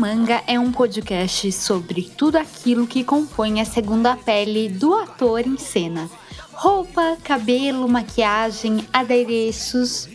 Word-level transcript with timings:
Manga 0.00 0.42
é 0.46 0.58
um 0.58 0.72
podcast 0.72 1.52
sobre 1.52 2.10
tudo 2.16 2.36
aquilo 2.36 2.86
que 2.86 3.04
compõe 3.04 3.60
a 3.60 3.66
segunda 3.66 4.16
pele 4.16 4.66
do 4.66 4.94
ator 4.94 5.46
em 5.46 5.58
cena. 5.58 6.08
Roupa, 6.52 7.18
cabelo, 7.22 7.86
maquiagem, 7.86 8.88
adereços. 8.94 10.08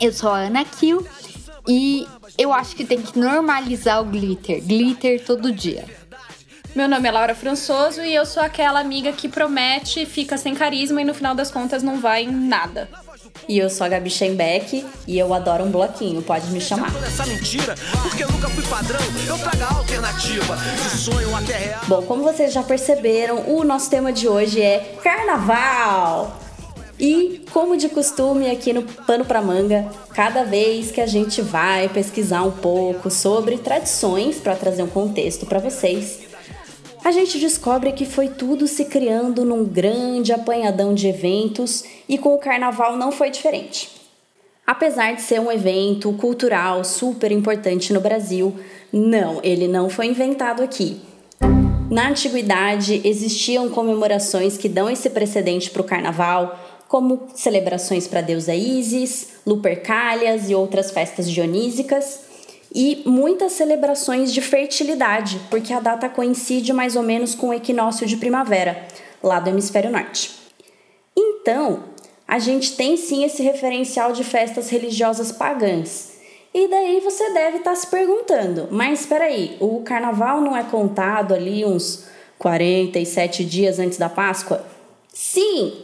Eu 0.00 0.10
sou 0.10 0.30
a 0.30 0.38
Ana 0.38 0.64
Kill 0.64 1.06
e 1.68 2.06
eu 2.38 2.50
acho 2.50 2.74
que 2.74 2.82
tem 2.82 3.02
que 3.02 3.18
normalizar 3.18 4.00
o 4.00 4.06
glitter. 4.06 4.62
Glitter 4.64 5.22
todo 5.22 5.52
dia. 5.52 5.84
Meu 6.74 6.88
nome 6.88 7.06
é 7.06 7.12
Laura 7.12 7.34
Françoso 7.34 8.00
e 8.00 8.14
eu 8.14 8.24
sou 8.24 8.42
aquela 8.42 8.80
amiga 8.80 9.12
que 9.12 9.28
promete, 9.28 10.06
fica 10.06 10.38
sem 10.38 10.54
carisma 10.54 11.02
e 11.02 11.04
no 11.04 11.12
final 11.12 11.34
das 11.34 11.50
contas 11.50 11.82
não 11.82 12.00
vai 12.00 12.22
em 12.22 12.30
nada. 12.30 12.88
E 13.48 13.58
eu 13.58 13.68
sou 13.68 13.84
a 13.84 13.88
Gabi 13.88 14.10
Schembeck 14.10 14.84
e 15.06 15.18
eu 15.18 15.32
adoro 15.34 15.64
um 15.64 15.70
bloquinho, 15.70 16.22
pode 16.22 16.46
me 16.50 16.60
chamar. 16.60 16.90
Bom, 21.86 22.02
como 22.02 22.22
vocês 22.22 22.52
já 22.52 22.62
perceberam, 22.62 23.44
o 23.48 23.64
nosso 23.64 23.90
tema 23.90 24.12
de 24.12 24.28
hoje 24.28 24.62
é 24.62 24.96
Carnaval! 25.02 26.40
E, 26.98 27.44
como 27.50 27.76
de 27.76 27.88
costume 27.88 28.48
aqui 28.48 28.72
no 28.72 28.82
Pano 28.82 29.24
para 29.24 29.42
Manga, 29.42 29.90
cada 30.14 30.44
vez 30.44 30.92
que 30.92 31.00
a 31.00 31.06
gente 31.06 31.42
vai 31.42 31.88
pesquisar 31.88 32.42
um 32.42 32.52
pouco 32.52 33.10
sobre 33.10 33.58
tradições 33.58 34.36
para 34.36 34.54
trazer 34.54 34.84
um 34.84 34.88
contexto 34.88 35.44
para 35.44 35.58
vocês, 35.58 36.20
a 37.04 37.12
gente 37.12 37.38
descobre 37.38 37.92
que 37.92 38.06
foi 38.06 38.28
tudo 38.28 38.66
se 38.66 38.86
criando 38.86 39.44
num 39.44 39.62
grande 39.62 40.32
apanhadão 40.32 40.94
de 40.94 41.06
eventos 41.06 41.84
e 42.08 42.16
com 42.16 42.34
o 42.34 42.38
carnaval 42.38 42.96
não 42.96 43.12
foi 43.12 43.28
diferente. 43.28 43.90
Apesar 44.66 45.14
de 45.14 45.20
ser 45.20 45.38
um 45.38 45.52
evento 45.52 46.10
cultural 46.14 46.82
super 46.82 47.30
importante 47.30 47.92
no 47.92 48.00
Brasil, 48.00 48.56
não, 48.90 49.38
ele 49.42 49.68
não 49.68 49.90
foi 49.90 50.06
inventado 50.06 50.62
aqui. 50.62 51.02
Na 51.90 52.08
antiguidade 52.08 53.02
existiam 53.04 53.68
comemorações 53.68 54.56
que 54.56 54.68
dão 54.68 54.88
esse 54.88 55.10
precedente 55.10 55.70
para 55.70 55.82
o 55.82 55.84
carnaval, 55.84 56.58
como 56.88 57.28
celebrações 57.34 58.08
para 58.08 58.20
a 58.20 58.22
deusa 58.22 58.54
Isis, 58.54 59.34
Lupercalias 59.46 60.48
e 60.48 60.54
outras 60.54 60.90
festas 60.90 61.30
dionísicas 61.30 62.23
e 62.74 63.02
muitas 63.06 63.52
celebrações 63.52 64.32
de 64.32 64.40
fertilidade, 64.40 65.40
porque 65.48 65.72
a 65.72 65.78
data 65.78 66.08
coincide 66.08 66.72
mais 66.72 66.96
ou 66.96 67.02
menos 67.02 67.34
com 67.34 67.48
o 67.48 67.54
equinócio 67.54 68.06
de 68.06 68.16
primavera, 68.16 68.86
lá 69.22 69.38
do 69.38 69.48
hemisfério 69.48 69.92
norte. 69.92 70.32
Então, 71.16 71.84
a 72.26 72.38
gente 72.38 72.74
tem 72.74 72.96
sim 72.96 73.24
esse 73.24 73.42
referencial 73.42 74.12
de 74.12 74.24
festas 74.24 74.70
religiosas 74.70 75.30
pagãs. 75.30 76.14
E 76.52 76.68
daí 76.68 77.00
você 77.00 77.32
deve 77.32 77.58
estar 77.58 77.70
tá 77.70 77.76
se 77.76 77.86
perguntando, 77.86 78.68
mas 78.70 79.00
espera 79.00 79.24
aí, 79.24 79.56
o 79.60 79.82
carnaval 79.82 80.40
não 80.40 80.56
é 80.56 80.64
contado 80.64 81.34
ali 81.34 81.64
uns 81.64 82.06
47 82.38 83.44
dias 83.44 83.78
antes 83.78 83.98
da 83.98 84.08
Páscoa? 84.08 84.64
Sim, 85.12 85.83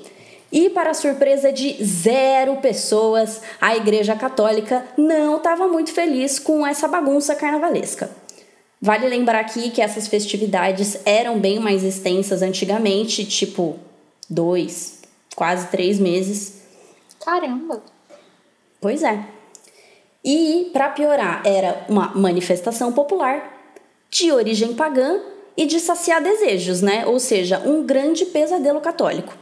e, 0.52 0.70
para 0.70 0.94
surpresa 0.94 1.52
de 1.52 1.82
zero 1.84 2.56
pessoas, 2.56 3.40
a 3.60 3.76
Igreja 3.76 4.16
Católica 4.16 4.84
não 4.96 5.36
estava 5.36 5.68
muito 5.68 5.92
feliz 5.92 6.38
com 6.38 6.66
essa 6.66 6.88
bagunça 6.88 7.34
carnavalesca. 7.34 8.10
Vale 8.82 9.06
lembrar 9.08 9.40
aqui 9.40 9.70
que 9.70 9.82
essas 9.82 10.08
festividades 10.08 10.98
eram 11.04 11.38
bem 11.38 11.60
mais 11.60 11.84
extensas 11.84 12.42
antigamente, 12.42 13.24
tipo 13.24 13.78
dois, 14.28 15.02
quase 15.36 15.68
três 15.68 15.98
meses. 15.98 16.62
Caramba! 17.24 17.82
Pois 18.80 19.02
é. 19.02 19.22
E, 20.24 20.70
para 20.72 20.88
piorar, 20.88 21.42
era 21.44 21.84
uma 21.88 22.12
manifestação 22.14 22.92
popular 22.92 23.58
de 24.10 24.32
origem 24.32 24.74
pagã 24.74 25.20
e 25.56 25.66
de 25.66 25.78
saciar 25.78 26.22
desejos, 26.22 26.80
né? 26.80 27.06
Ou 27.06 27.20
seja, 27.20 27.62
um 27.64 27.84
grande 27.84 28.24
pesadelo 28.26 28.80
católico. 28.80 29.34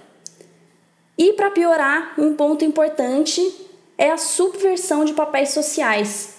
E 1.18 1.32
para 1.32 1.50
piorar, 1.50 2.14
um 2.16 2.32
ponto 2.34 2.64
importante 2.64 3.42
é 3.98 4.12
a 4.12 4.16
subversão 4.16 5.04
de 5.04 5.12
papéis 5.12 5.50
sociais, 5.50 6.36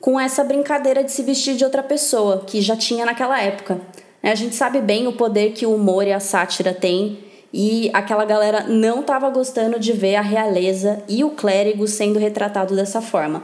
com 0.00 0.18
essa 0.18 0.44
brincadeira 0.44 1.02
de 1.02 1.10
se 1.10 1.24
vestir 1.24 1.56
de 1.56 1.64
outra 1.64 1.82
pessoa, 1.82 2.44
que 2.46 2.60
já 2.60 2.76
tinha 2.76 3.04
naquela 3.04 3.42
época. 3.42 3.80
É, 4.22 4.30
a 4.30 4.34
gente 4.36 4.54
sabe 4.54 4.80
bem 4.80 5.08
o 5.08 5.14
poder 5.14 5.52
que 5.52 5.66
o 5.66 5.74
humor 5.74 6.06
e 6.06 6.12
a 6.12 6.20
sátira 6.20 6.72
têm, 6.72 7.18
e 7.52 7.90
aquela 7.92 8.24
galera 8.24 8.62
não 8.68 9.00
estava 9.00 9.28
gostando 9.28 9.78
de 9.78 9.92
ver 9.92 10.14
a 10.14 10.22
realeza 10.22 11.02
e 11.08 11.24
o 11.24 11.30
clérigo 11.30 11.86
sendo 11.88 12.18
retratado 12.18 12.76
dessa 12.76 13.02
forma. 13.02 13.42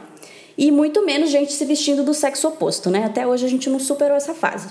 E 0.57 0.71
muito 0.71 1.05
menos 1.05 1.31
gente 1.31 1.53
se 1.53 1.65
vestindo 1.65 2.05
do 2.05 2.15
sexo 2.15 2.49
oposto, 2.49 2.89
né? 2.89 3.05
Até 3.05 3.27
hoje 3.27 3.45
a 3.45 3.49
gente 3.49 3.69
não 3.69 3.79
superou 3.79 4.17
essa 4.17 4.33
fase. 4.33 4.69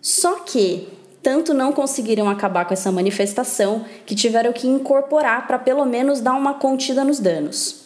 Só 0.00 0.40
que 0.40 0.88
tanto 1.22 1.54
não 1.54 1.72
conseguiram 1.72 2.28
acabar 2.28 2.64
com 2.64 2.74
essa 2.74 2.90
manifestação 2.90 3.84
que 4.04 4.14
tiveram 4.14 4.52
que 4.52 4.66
incorporar 4.66 5.46
para 5.46 5.58
pelo 5.58 5.84
menos 5.84 6.20
dar 6.20 6.34
uma 6.34 6.54
contida 6.54 7.04
nos 7.04 7.20
danos. 7.20 7.82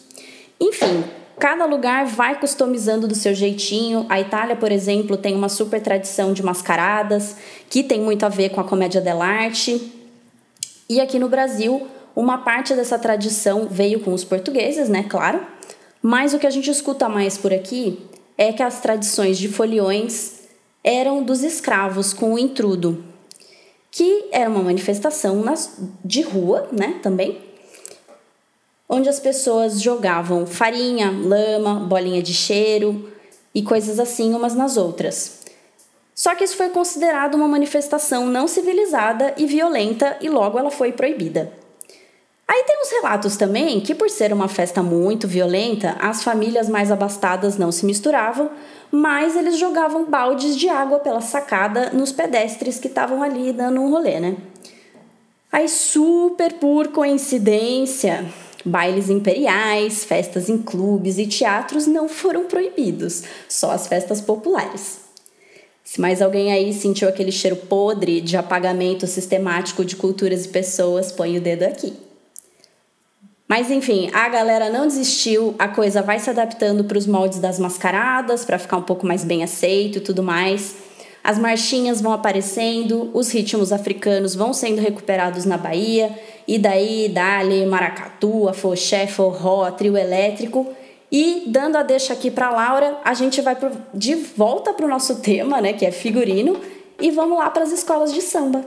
Enfim, 0.59 1.03
cada 1.37 1.65
lugar 1.65 2.05
vai 2.05 2.39
customizando 2.39 3.07
do 3.07 3.13
seu 3.13 3.35
jeitinho. 3.35 4.05
A 4.09 4.19
Itália, 4.19 4.55
por 4.55 4.71
exemplo, 4.71 5.15
tem 5.15 5.35
uma 5.35 5.49
super 5.49 5.79
tradição 5.81 6.33
de 6.33 6.41
mascaradas, 6.41 7.35
que 7.69 7.83
tem 7.83 8.01
muito 8.01 8.25
a 8.25 8.29
ver 8.29 8.49
com 8.49 8.59
a 8.59 8.63
comédia 8.63 8.99
dell'arte. 8.99 9.93
E 10.89 10.99
aqui 10.99 11.19
no 11.19 11.29
Brasil, 11.29 11.87
uma 12.15 12.39
parte 12.39 12.73
dessa 12.73 12.97
tradição 12.97 13.67
veio 13.69 13.99
com 13.99 14.13
os 14.13 14.23
portugueses, 14.23 14.89
né, 14.89 15.05
claro. 15.07 15.41
Mas 16.01 16.33
o 16.33 16.39
que 16.39 16.47
a 16.47 16.49
gente 16.49 16.71
escuta 16.71 17.07
mais 17.07 17.37
por 17.37 17.53
aqui 17.53 17.99
é 18.37 18.51
que 18.51 18.63
as 18.63 18.79
tradições 18.81 19.37
de 19.37 19.47
foliões 19.47 20.37
eram 20.83 21.21
dos 21.21 21.43
escravos 21.43 22.13
com 22.13 22.33
o 22.33 22.39
intrudo, 22.39 23.03
que 23.97 24.25
era 24.31 24.47
uma 24.47 24.61
manifestação 24.61 25.41
nas, 25.41 25.75
de 26.05 26.21
rua, 26.21 26.69
né, 26.71 26.99
também, 27.01 27.41
onde 28.87 29.09
as 29.09 29.19
pessoas 29.19 29.81
jogavam 29.81 30.45
farinha, 30.45 31.09
lama, 31.09 31.79
bolinha 31.79 32.21
de 32.21 32.31
cheiro 32.31 33.11
e 33.55 33.63
coisas 33.63 33.99
assim 33.99 34.35
umas 34.35 34.53
nas 34.53 34.77
outras. 34.77 35.39
Só 36.13 36.35
que 36.35 36.43
isso 36.43 36.55
foi 36.55 36.69
considerado 36.69 37.33
uma 37.33 37.47
manifestação 37.47 38.27
não 38.27 38.47
civilizada 38.47 39.33
e 39.35 39.47
violenta 39.47 40.15
e 40.21 40.29
logo 40.29 40.59
ela 40.59 40.69
foi 40.69 40.91
proibida. 40.91 41.51
Aí 42.47 42.63
tem 42.63 42.81
uns 42.81 42.91
relatos 42.91 43.35
também 43.35 43.81
que, 43.81 43.93
por 43.93 44.09
ser 44.09 44.31
uma 44.31 44.47
festa 44.47 44.81
muito 44.81 45.27
violenta, 45.27 45.97
as 45.99 46.23
famílias 46.23 46.69
mais 46.69 46.89
abastadas 46.89 47.57
não 47.57 47.73
se 47.73 47.85
misturavam, 47.85 48.49
mas 48.89 49.35
eles 49.35 49.57
jogavam 49.57 50.05
baldes 50.05 50.55
de 50.55 50.69
água 50.69 50.99
pela 50.99 51.19
sacada 51.19 51.89
nos 51.91 52.13
pedestres 52.13 52.79
que 52.79 52.87
estavam 52.87 53.21
ali 53.21 53.51
dando 53.51 53.81
um 53.81 53.89
rolê, 53.89 54.21
né? 54.21 54.37
Aí, 55.51 55.67
super 55.67 56.53
por 56.53 56.87
coincidência, 56.87 58.25
bailes 58.63 59.09
imperiais, 59.09 60.05
festas 60.05 60.47
em 60.47 60.57
clubes 60.57 61.17
e 61.17 61.27
teatros 61.27 61.85
não 61.85 62.07
foram 62.07 62.45
proibidos, 62.45 63.23
só 63.49 63.71
as 63.71 63.87
festas 63.87 64.21
populares. 64.21 65.01
Se 65.83 65.99
mais 65.99 66.21
alguém 66.21 66.53
aí 66.53 66.73
sentiu 66.73 67.09
aquele 67.09 67.31
cheiro 67.31 67.55
podre 67.55 68.21
de 68.21 68.37
apagamento 68.37 69.05
sistemático 69.05 69.83
de 69.83 69.97
culturas 69.97 70.45
e 70.45 70.49
pessoas, 70.49 71.11
põe 71.11 71.37
o 71.37 71.41
dedo 71.41 71.63
aqui. 71.63 72.06
Mas 73.47 73.71
enfim, 73.71 74.09
a 74.13 74.27
galera 74.27 74.69
não 74.69 74.85
desistiu, 74.85 75.55
a 75.57 75.69
coisa 75.69 76.01
vai 76.01 76.19
se 76.19 76.29
adaptando 76.29 76.83
para 76.83 76.97
os 76.97 77.07
moldes 77.07 77.39
das 77.39 77.57
mascaradas, 77.57 78.43
para 78.43 78.59
ficar 78.59 78.75
um 78.75 78.81
pouco 78.81 79.07
mais 79.07 79.23
bem 79.23 79.41
aceito 79.41 79.99
e 79.99 80.01
tudo 80.01 80.21
mais. 80.21 80.75
As 81.23 81.39
marchinhas 81.39 82.01
vão 82.01 82.11
aparecendo, 82.11 83.09
os 83.13 83.31
ritmos 83.31 83.71
africanos 83.71 84.35
vão 84.35 84.53
sendo 84.53 84.81
recuperados 84.81 85.45
na 85.45 85.57
Bahia, 85.57 86.11
e 86.45 86.57
daí 86.57 87.09
dali 87.09 87.65
maracatu, 87.65 88.49
afoxé, 88.49 89.07
forró, 89.07 89.69
trio 89.71 89.97
elétrico. 89.97 90.67
E 91.09 91.43
dando 91.47 91.77
a 91.77 91.83
deixa 91.83 92.11
aqui 92.11 92.29
para 92.29 92.49
Laura, 92.49 92.97
a 93.03 93.13
gente 93.13 93.41
vai 93.41 93.55
pro, 93.55 93.71
de 93.93 94.15
volta 94.15 94.73
para 94.73 94.85
o 94.85 94.89
nosso 94.89 95.15
tema, 95.23 95.61
né, 95.61 95.71
que 95.71 95.85
é 95.85 95.91
figurino, 95.91 96.59
e 96.99 97.11
vamos 97.11 97.37
lá 97.37 97.49
para 97.49 97.63
as 97.63 97.71
escolas 97.71 98.13
de 98.13 98.21
samba. 98.21 98.63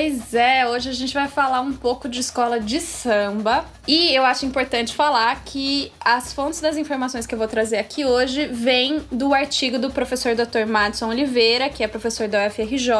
Pois 0.00 0.32
é, 0.32 0.64
hoje 0.64 0.88
a 0.90 0.92
gente 0.92 1.12
vai 1.12 1.26
falar 1.26 1.60
um 1.60 1.72
pouco 1.72 2.08
de 2.08 2.20
escola 2.20 2.60
de 2.60 2.80
samba. 2.80 3.64
E 3.84 4.14
eu 4.14 4.24
acho 4.24 4.46
importante 4.46 4.94
falar 4.94 5.42
que 5.44 5.90
as 6.00 6.32
fontes 6.32 6.60
das 6.60 6.76
informações 6.76 7.26
que 7.26 7.34
eu 7.34 7.38
vou 7.38 7.48
trazer 7.48 7.78
aqui 7.78 8.04
hoje 8.04 8.46
vêm 8.46 9.00
do 9.10 9.34
artigo 9.34 9.76
do 9.76 9.90
professor 9.90 10.36
Dr. 10.36 10.68
Madison 10.68 11.08
Oliveira, 11.08 11.68
que 11.68 11.82
é 11.82 11.88
professor 11.88 12.28
da 12.28 12.46
UFRJ, 12.46 12.92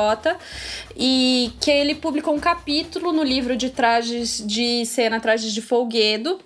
e 0.96 1.52
que 1.60 1.70
ele 1.70 1.94
publicou 1.94 2.34
um 2.34 2.40
capítulo 2.40 3.12
no 3.12 3.22
livro 3.22 3.56
de 3.56 3.70
trajes 3.70 4.44
de 4.44 4.84
cena, 4.84 5.20
trajes 5.20 5.52
de 5.52 5.62
folguedo, 5.62 6.40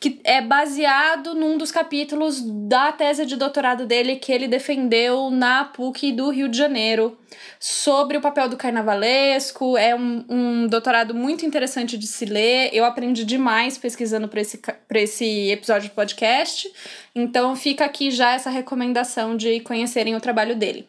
que 0.00 0.20
é 0.24 0.40
baseado 0.40 1.34
num 1.34 1.58
dos 1.58 1.72
capítulos 1.72 2.40
da 2.68 2.92
tese 2.92 3.26
de 3.26 3.36
doutorado 3.36 3.86
dele 3.86 4.16
que 4.16 4.32
ele 4.32 4.46
defendeu 4.46 5.30
na 5.30 5.64
PUC 5.64 6.12
do 6.12 6.30
Rio 6.30 6.48
de 6.48 6.56
Janeiro 6.56 7.18
sobre 7.58 8.16
o 8.16 8.20
papel 8.20 8.48
do 8.48 8.56
carnavalesco. 8.56 9.76
É 9.76 9.94
um, 9.94 10.24
um 10.28 10.66
doutorado 10.66 11.14
muito 11.14 11.44
interessante 11.44 11.98
de 11.98 12.06
se 12.06 12.24
ler. 12.24 12.70
Eu 12.72 12.84
aprendi 12.84 13.24
demais 13.24 13.76
pesquisando 13.76 14.28
para 14.28 14.40
esse, 14.40 14.60
esse 14.94 15.50
episódio 15.50 15.88
de 15.88 15.94
podcast. 15.94 16.70
Então 17.14 17.56
fica 17.56 17.84
aqui 17.84 18.10
já 18.10 18.34
essa 18.34 18.50
recomendação 18.50 19.36
de 19.36 19.60
conhecerem 19.60 20.14
o 20.14 20.20
trabalho 20.20 20.54
dele. 20.54 20.88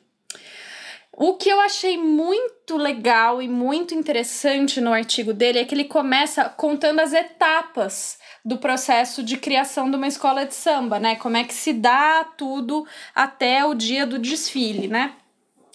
O 1.21 1.33
que 1.33 1.49
eu 1.49 1.59
achei 1.59 1.97
muito 1.97 2.77
legal 2.77 3.41
e 3.41 3.47
muito 3.49 3.93
interessante 3.93 4.79
no 4.79 4.93
artigo 4.93 5.33
dele 5.33 5.59
é 5.59 5.65
que 5.65 5.75
ele 5.75 5.83
começa 5.83 6.45
contando 6.45 7.01
as 7.01 7.11
etapas 7.11 8.17
do 8.45 8.57
processo 8.57 9.21
de 9.21 9.35
criação 9.35 9.91
de 9.91 9.97
uma 9.97 10.07
escola 10.07 10.45
de 10.45 10.55
samba, 10.55 10.97
né? 10.97 11.17
Como 11.17 11.35
é 11.35 11.43
que 11.43 11.53
se 11.53 11.73
dá 11.73 12.23
tudo 12.23 12.87
até 13.13 13.65
o 13.65 13.73
dia 13.73 14.05
do 14.05 14.17
desfile, 14.17 14.87
né? 14.87 15.11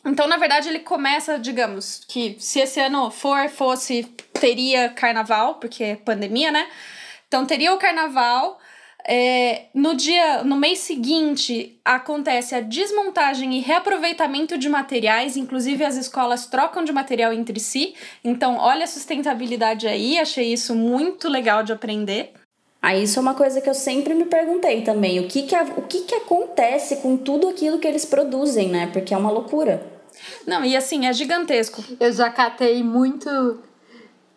Então, 0.02 0.26
na 0.26 0.38
verdade, 0.38 0.70
ele 0.70 0.78
começa, 0.78 1.38
digamos, 1.38 2.02
que 2.08 2.36
se 2.40 2.60
esse 2.60 2.80
ano 2.80 3.10
for, 3.10 3.50
fosse, 3.50 4.04
teria 4.40 4.88
carnaval, 4.88 5.56
porque 5.56 5.84
é 5.84 5.96
pandemia, 5.96 6.50
né? 6.50 6.66
Então, 7.28 7.44
teria 7.44 7.74
o 7.74 7.78
carnaval. 7.78 8.58
É, 9.06 9.66
no 9.74 9.94
dia, 9.94 10.42
no 10.44 10.56
mês 10.56 10.78
seguinte, 10.78 11.78
acontece 11.84 12.54
a 12.54 12.60
desmontagem 12.60 13.54
e 13.54 13.60
reaproveitamento 13.60 14.56
de 14.56 14.68
materiais, 14.68 15.36
inclusive 15.36 15.84
as 15.84 15.96
escolas 15.96 16.46
trocam 16.46 16.82
de 16.82 16.92
material 16.92 17.32
entre 17.32 17.60
si. 17.60 17.94
Então, 18.24 18.56
olha 18.56 18.84
a 18.84 18.88
sustentabilidade 18.88 19.86
aí, 19.86 20.18
achei 20.18 20.52
isso 20.52 20.74
muito 20.74 21.28
legal 21.28 21.62
de 21.62 21.72
aprender. 21.72 22.32
Aí 22.80 23.02
isso 23.02 23.18
é 23.18 23.22
uma 23.22 23.34
coisa 23.34 23.60
que 23.60 23.68
eu 23.68 23.74
sempre 23.74 24.14
me 24.14 24.26
perguntei 24.26 24.82
também, 24.82 25.20
o 25.20 25.26
que 25.28 25.42
que, 25.42 25.56
o 25.56 25.82
que 25.82 26.00
que 26.02 26.14
acontece 26.14 26.96
com 26.96 27.16
tudo 27.16 27.48
aquilo 27.48 27.78
que 27.78 27.88
eles 27.88 28.04
produzem, 28.04 28.68
né? 28.68 28.90
Porque 28.92 29.12
é 29.12 29.16
uma 29.16 29.30
loucura. 29.30 29.86
Não, 30.46 30.64
e 30.64 30.76
assim, 30.76 31.06
é 31.06 31.12
gigantesco. 31.12 31.82
Eu 31.98 32.12
já 32.12 32.30
catei 32.30 32.82
muito 32.82 33.58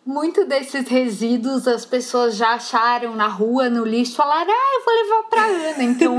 muito 0.08 0.46
desses 0.46 0.88
resíduos 0.88 1.68
as 1.68 1.84
pessoas 1.84 2.34
já 2.34 2.54
acharam 2.54 3.14
na 3.14 3.26
rua, 3.28 3.68
no 3.68 3.84
lixo, 3.84 4.14
falaram, 4.14 4.50
ah, 4.50 4.74
eu 4.74 4.84
vou 4.84 4.94
levar 4.94 5.22
pra 5.28 5.44
Ana. 5.44 5.84
Então 5.84 6.18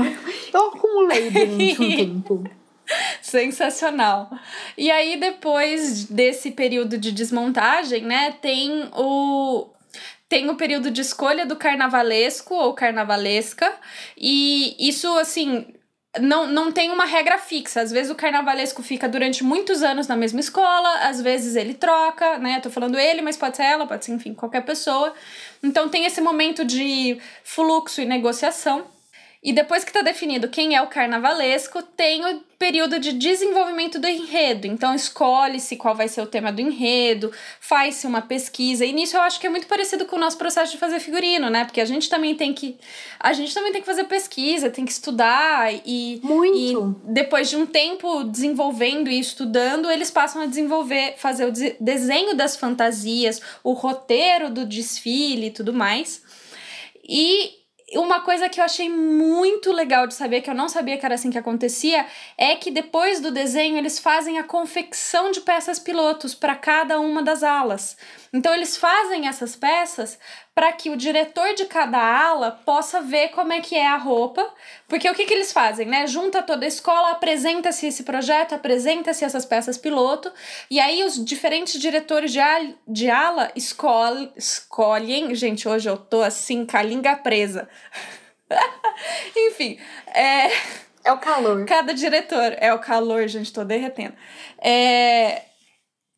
eu 0.54 0.66
acumulei 0.68 1.28
durante 1.28 1.82
um 1.82 1.96
tempo. 1.96 2.44
Sensacional. 3.20 4.30
E 4.78 4.92
aí, 4.92 5.18
depois 5.18 6.04
desse 6.04 6.52
período 6.52 6.96
de 6.98 7.10
desmontagem, 7.10 8.04
né, 8.04 8.30
tem 8.40 8.88
o, 8.94 9.68
tem 10.28 10.48
o 10.48 10.54
período 10.54 10.88
de 10.88 11.00
escolha 11.00 11.44
do 11.44 11.56
carnavalesco 11.56 12.54
ou 12.54 12.74
carnavalesca, 12.74 13.74
e 14.16 14.76
isso, 14.78 15.08
assim, 15.18 15.66
não, 16.18 16.46
não 16.46 16.72
tem 16.72 16.90
uma 16.90 17.04
regra 17.04 17.38
fixa. 17.38 17.80
Às 17.80 17.92
vezes 17.92 18.10
o 18.10 18.14
carnavalesco 18.14 18.82
fica 18.82 19.08
durante 19.08 19.44
muitos 19.44 19.82
anos 19.82 20.08
na 20.08 20.16
mesma 20.16 20.40
escola, 20.40 21.08
às 21.08 21.20
vezes 21.20 21.54
ele 21.54 21.74
troca, 21.74 22.38
né? 22.38 22.60
Tô 22.60 22.70
falando 22.70 22.98
ele, 22.98 23.22
mas 23.22 23.36
pode 23.36 23.56
ser 23.56 23.64
ela, 23.64 23.86
pode 23.86 24.04
ser, 24.04 24.12
enfim, 24.12 24.34
qualquer 24.34 24.64
pessoa. 24.64 25.12
Então 25.62 25.88
tem 25.88 26.06
esse 26.06 26.20
momento 26.20 26.64
de 26.64 27.18
fluxo 27.44 28.00
e 28.00 28.06
negociação. 28.06 28.86
E 29.42 29.54
depois 29.54 29.82
que 29.82 29.90
está 29.90 30.02
definido 30.02 30.48
quem 30.48 30.76
é 30.76 30.82
o 30.82 30.86
carnavalesco, 30.86 31.82
tem 31.82 32.22
o 32.26 32.42
período 32.58 33.00
de 33.00 33.14
desenvolvimento 33.14 33.98
do 33.98 34.06
enredo. 34.06 34.66
Então 34.66 34.94
escolhe-se 34.94 35.76
qual 35.76 35.94
vai 35.94 36.08
ser 36.08 36.20
o 36.20 36.26
tema 36.26 36.52
do 36.52 36.60
enredo, 36.60 37.32
faz-se 37.58 38.06
uma 38.06 38.20
pesquisa. 38.20 38.84
E 38.84 38.92
nisso 38.92 39.16
eu 39.16 39.22
acho 39.22 39.40
que 39.40 39.46
é 39.46 39.50
muito 39.50 39.66
parecido 39.66 40.04
com 40.04 40.16
o 40.16 40.18
nosso 40.18 40.36
processo 40.36 40.72
de 40.72 40.78
fazer 40.78 41.00
figurino, 41.00 41.48
né? 41.48 41.64
Porque 41.64 41.80
a 41.80 41.86
gente 41.86 42.10
também 42.10 42.34
tem 42.34 42.52
que 42.52 42.76
a 43.18 43.32
gente 43.32 43.54
também 43.54 43.72
tem 43.72 43.80
que 43.80 43.86
fazer 43.86 44.04
pesquisa, 44.04 44.68
tem 44.68 44.84
que 44.84 44.92
estudar 44.92 45.72
e 45.86 46.20
muito. 46.22 47.00
E 47.06 47.10
depois 47.10 47.48
de 47.48 47.56
um 47.56 47.64
tempo 47.64 48.24
desenvolvendo 48.24 49.08
e 49.08 49.18
estudando, 49.18 49.90
eles 49.90 50.10
passam 50.10 50.42
a 50.42 50.46
desenvolver, 50.46 51.14
fazer 51.16 51.46
o 51.46 51.52
desenho 51.80 52.34
das 52.34 52.56
fantasias, 52.56 53.40
o 53.64 53.72
roteiro 53.72 54.50
do 54.50 54.66
desfile 54.66 55.46
e 55.46 55.50
tudo 55.50 55.72
mais. 55.72 56.22
E 57.08 57.59
uma 57.98 58.20
coisa 58.20 58.48
que 58.48 58.60
eu 58.60 58.64
achei 58.64 58.88
muito 58.88 59.72
legal 59.72 60.06
de 60.06 60.14
saber, 60.14 60.42
que 60.42 60.50
eu 60.50 60.54
não 60.54 60.68
sabia 60.68 60.96
que 60.96 61.04
era 61.04 61.14
assim 61.14 61.30
que 61.30 61.38
acontecia, 61.38 62.06
é 62.38 62.54
que 62.54 62.70
depois 62.70 63.20
do 63.20 63.30
desenho 63.30 63.76
eles 63.76 63.98
fazem 63.98 64.38
a 64.38 64.44
confecção 64.44 65.30
de 65.30 65.40
peças 65.40 65.78
pilotos 65.78 66.34
para 66.34 66.54
cada 66.54 67.00
uma 67.00 67.22
das 67.22 67.42
alas. 67.42 67.96
Então 68.32 68.54
eles 68.54 68.76
fazem 68.76 69.26
essas 69.26 69.56
peças 69.56 70.18
para 70.60 70.72
que 70.72 70.90
o 70.90 70.96
diretor 70.96 71.54
de 71.54 71.64
cada 71.64 71.96
ala 71.98 72.50
possa 72.66 73.00
ver 73.00 73.28
como 73.28 73.50
é 73.50 73.62
que 73.62 73.74
é 73.74 73.86
a 73.86 73.96
roupa, 73.96 74.46
porque 74.86 75.08
o 75.08 75.14
que, 75.14 75.24
que 75.24 75.32
eles 75.32 75.54
fazem, 75.54 75.86
né? 75.86 76.06
Junta 76.06 76.42
toda 76.42 76.66
a 76.66 76.68
escola, 76.68 77.12
apresenta-se 77.12 77.86
esse 77.86 78.02
projeto, 78.02 78.54
apresenta-se 78.54 79.24
essas 79.24 79.46
peças 79.46 79.78
piloto, 79.78 80.30
e 80.70 80.78
aí 80.78 81.02
os 81.02 81.24
diferentes 81.24 81.80
diretores 81.80 82.30
de, 82.30 82.40
ala, 82.40 82.74
de 82.86 83.08
ala 83.08 83.50
escolhem, 83.56 84.30
escolhem. 84.36 85.34
Gente, 85.34 85.66
hoje 85.66 85.88
eu 85.88 85.96
tô 85.96 86.20
assim 86.20 86.66
com 86.66 86.76
a 86.76 86.82
língua 86.82 87.16
presa. 87.16 87.66
Enfim, 89.34 89.78
é. 90.08 90.50
É 91.02 91.10
o 91.10 91.16
calor. 91.16 91.64
Cada 91.64 91.94
diretor. 91.94 92.54
É 92.58 92.74
o 92.74 92.78
calor, 92.78 93.26
gente, 93.28 93.50
tô 93.50 93.64
derretendo. 93.64 94.12
É, 94.62 95.40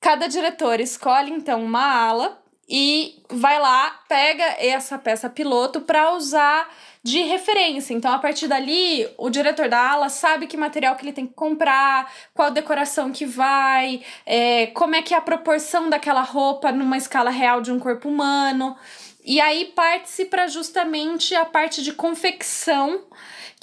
cada 0.01 0.27
diretor 0.27 0.81
escolhe, 0.81 1.31
então, 1.31 1.63
uma 1.63 1.87
ala 1.87 2.42
e 2.69 3.23
vai 3.29 3.59
lá, 3.59 3.91
pega 4.09 4.45
essa 4.59 4.99
peça 4.99 5.29
piloto 5.29 5.81
para 5.81 6.13
usar 6.15 6.69
de 7.03 7.21
referência. 7.23 7.93
Então, 7.93 8.13
a 8.13 8.19
partir 8.19 8.47
dali, 8.47 9.09
o 9.19 9.29
diretor 9.29 9.69
da 9.69 9.91
ala 9.91 10.09
sabe 10.09 10.47
que 10.47 10.57
material 10.57 10.95
que 10.95 11.05
ele 11.05 11.13
tem 11.13 11.27
que 11.27 11.35
comprar, 11.35 12.11
qual 12.33 12.51
decoração 12.51 13.11
que 13.11 13.27
vai, 13.27 14.03
é, 14.25 14.69
como 14.69 14.95
é 14.95 15.03
que 15.03 15.13
é 15.13 15.17
a 15.17 15.21
proporção 15.21 15.91
daquela 15.91 16.23
roupa 16.23 16.71
numa 16.71 16.97
escala 16.97 17.31
real 17.31 17.61
de 17.61 17.73
um 17.73 17.79
corpo 17.79 18.09
humano. 18.09 18.77
E 19.25 19.41
aí 19.41 19.67
parte-se 19.67 20.25
para 20.27 20.47
justamente 20.47 21.35
a 21.35 21.45
parte 21.45 21.83
de 21.83 21.93
confecção 21.93 23.03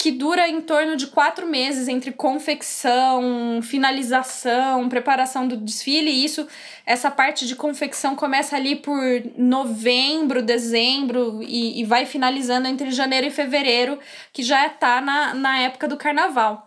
que 0.00 0.10
dura 0.10 0.48
em 0.48 0.62
torno 0.62 0.96
de 0.96 1.08
quatro 1.08 1.46
meses 1.46 1.86
entre 1.86 2.10
confecção, 2.10 3.60
finalização, 3.62 4.88
preparação 4.88 5.46
do 5.46 5.58
desfile. 5.58 6.10
E 6.10 6.24
isso, 6.24 6.48
essa 6.86 7.10
parte 7.10 7.46
de 7.46 7.54
confecção 7.54 8.16
começa 8.16 8.56
ali 8.56 8.76
por 8.76 8.98
novembro, 9.36 10.40
dezembro 10.40 11.42
e, 11.42 11.82
e 11.82 11.84
vai 11.84 12.06
finalizando 12.06 12.66
entre 12.66 12.90
janeiro 12.90 13.26
e 13.26 13.30
fevereiro, 13.30 13.98
que 14.32 14.42
já 14.42 14.66
está 14.68 15.02
na, 15.02 15.34
na 15.34 15.58
época 15.58 15.86
do 15.86 15.98
carnaval. 15.98 16.66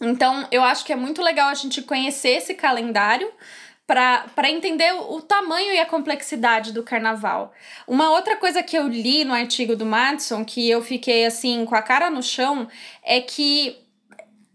Então, 0.00 0.48
eu 0.50 0.64
acho 0.64 0.84
que 0.84 0.92
é 0.92 0.96
muito 0.96 1.22
legal 1.22 1.48
a 1.48 1.54
gente 1.54 1.80
conhecer 1.82 2.30
esse 2.30 2.52
calendário 2.52 3.32
para 3.86 4.50
entender 4.50 4.92
o, 4.94 5.22
tamanho 5.22 5.72
e 5.72 5.78
a 5.78 5.86
complexidade 5.86 6.72
do 6.72 6.82
carnaval. 6.82 7.52
Uma 7.86 8.10
outra 8.10 8.36
coisa 8.36 8.62
que 8.62 8.76
eu 8.76 8.88
li 8.88 9.24
no 9.24 9.32
artigo 9.32 9.76
do 9.76 9.86
Madison, 9.86 10.44
que 10.44 10.68
eu 10.68 10.82
fiquei 10.82 11.24
assim 11.24 11.64
com 11.64 11.74
a 11.76 11.82
cara 11.82 12.10
no 12.10 12.22
chão, 12.22 12.66
é 13.04 13.20
que 13.20 13.78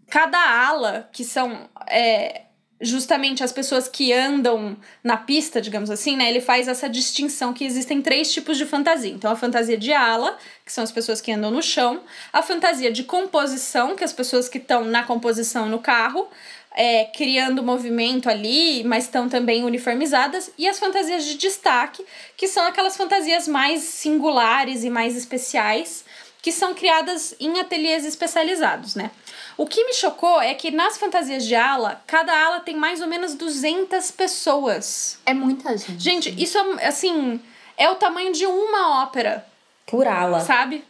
cada 0.09 0.37
ala, 0.37 1.09
que 1.13 1.23
são 1.23 1.69
é, 1.87 2.41
justamente 2.81 3.43
as 3.43 3.53
pessoas 3.53 3.87
que 3.87 4.11
andam 4.11 4.75
na 5.01 5.15
pista, 5.15 5.61
digamos 5.61 5.89
assim, 5.89 6.17
né? 6.17 6.27
Ele 6.27 6.41
faz 6.41 6.67
essa 6.67 6.89
distinção 6.89 7.53
que 7.53 7.63
existem 7.63 8.01
três 8.01 8.33
tipos 8.33 8.57
de 8.57 8.65
fantasia. 8.65 9.13
Então, 9.13 9.31
a 9.31 9.35
fantasia 9.35 9.77
de 9.77 9.93
ala, 9.93 10.37
que 10.65 10.73
são 10.73 10.83
as 10.83 10.91
pessoas 10.91 11.21
que 11.21 11.31
andam 11.31 11.51
no 11.51 11.61
chão, 11.61 12.01
a 12.33 12.41
fantasia 12.41 12.91
de 12.91 13.03
composição, 13.03 13.95
que 13.95 14.03
é 14.03 14.05
as 14.05 14.11
pessoas 14.11 14.49
que 14.49 14.57
estão 14.57 14.83
na 14.83 15.03
composição 15.03 15.69
no 15.69 15.79
carro, 15.79 16.27
é, 16.73 17.05
criando 17.05 17.63
movimento 17.63 18.29
ali, 18.29 18.83
mas 18.83 19.05
estão 19.05 19.27
também 19.27 19.63
uniformizadas, 19.63 20.51
e 20.57 20.67
as 20.67 20.79
fantasias 20.79 21.25
de 21.25 21.35
destaque, 21.35 22.05
que 22.37 22.47
são 22.47 22.65
aquelas 22.65 22.95
fantasias 22.95 23.47
mais 23.47 23.81
singulares 23.81 24.83
e 24.83 24.89
mais 24.89 25.15
especiais, 25.15 26.05
que 26.41 26.51
são 26.51 26.73
criadas 26.73 27.35
em 27.39 27.59
ateliês 27.59 28.03
especializados, 28.03 28.95
né? 28.95 29.11
O 29.57 29.67
que 29.67 29.83
me 29.85 29.93
chocou 29.93 30.41
é 30.41 30.55
que 30.55 30.71
nas 30.71 30.97
fantasias 30.97 31.45
de 31.45 31.53
ala, 31.53 32.01
cada 32.07 32.33
ala 32.33 32.61
tem 32.61 32.75
mais 32.75 33.01
ou 33.01 33.07
menos 33.07 33.35
200 33.35 34.09
pessoas. 34.11 35.19
É 35.25 35.33
muita 35.33 35.77
gente. 35.77 35.99
Gente, 35.99 36.43
isso 36.43 36.57
é, 36.57 36.87
assim, 36.87 37.39
é 37.77 37.89
o 37.89 37.95
tamanho 37.95 38.33
de 38.33 38.45
uma 38.47 39.03
ópera. 39.03 39.45
Por 39.85 40.07
ala. 40.07 40.39
Sabe? 40.39 40.83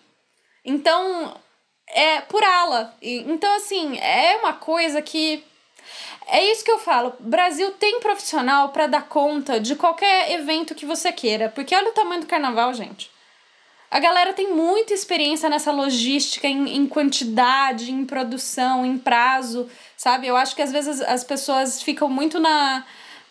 Então, 0.63 1.35
é 1.87 2.21
por 2.21 2.43
ala. 2.43 2.95
Então, 3.01 3.53
assim, 3.57 3.97
é 3.97 4.37
uma 4.37 4.53
coisa 4.53 5.01
que 5.01 5.43
É 6.27 6.51
isso 6.51 6.63
que 6.63 6.71
eu 6.71 6.79
falo. 6.79 7.13
Brasil 7.19 7.71
tem 7.71 7.99
profissional 7.99 8.69
para 8.69 8.87
dar 8.87 9.07
conta 9.07 9.59
de 9.59 9.75
qualquer 9.75 10.31
evento 10.31 10.75
que 10.75 10.85
você 10.85 11.11
queira. 11.11 11.49
Porque 11.49 11.75
olha 11.75 11.89
o 11.89 11.93
tamanho 11.93 12.21
do 12.21 12.27
carnaval, 12.27 12.73
gente. 12.73 13.11
A 13.89 13.99
galera 13.99 14.31
tem 14.31 14.53
muita 14.53 14.93
experiência 14.93 15.49
nessa 15.49 15.69
logística, 15.69 16.47
em, 16.47 16.77
em 16.77 16.87
quantidade, 16.87 17.91
em 17.91 18.05
produção, 18.05 18.85
em 18.85 18.97
prazo, 18.97 19.69
sabe? 19.97 20.27
Eu 20.27 20.37
acho 20.37 20.55
que 20.55 20.61
às 20.61 20.71
vezes 20.71 21.01
as 21.01 21.25
pessoas 21.25 21.81
ficam 21.81 22.07
muito 22.07 22.39
na, 22.39 22.85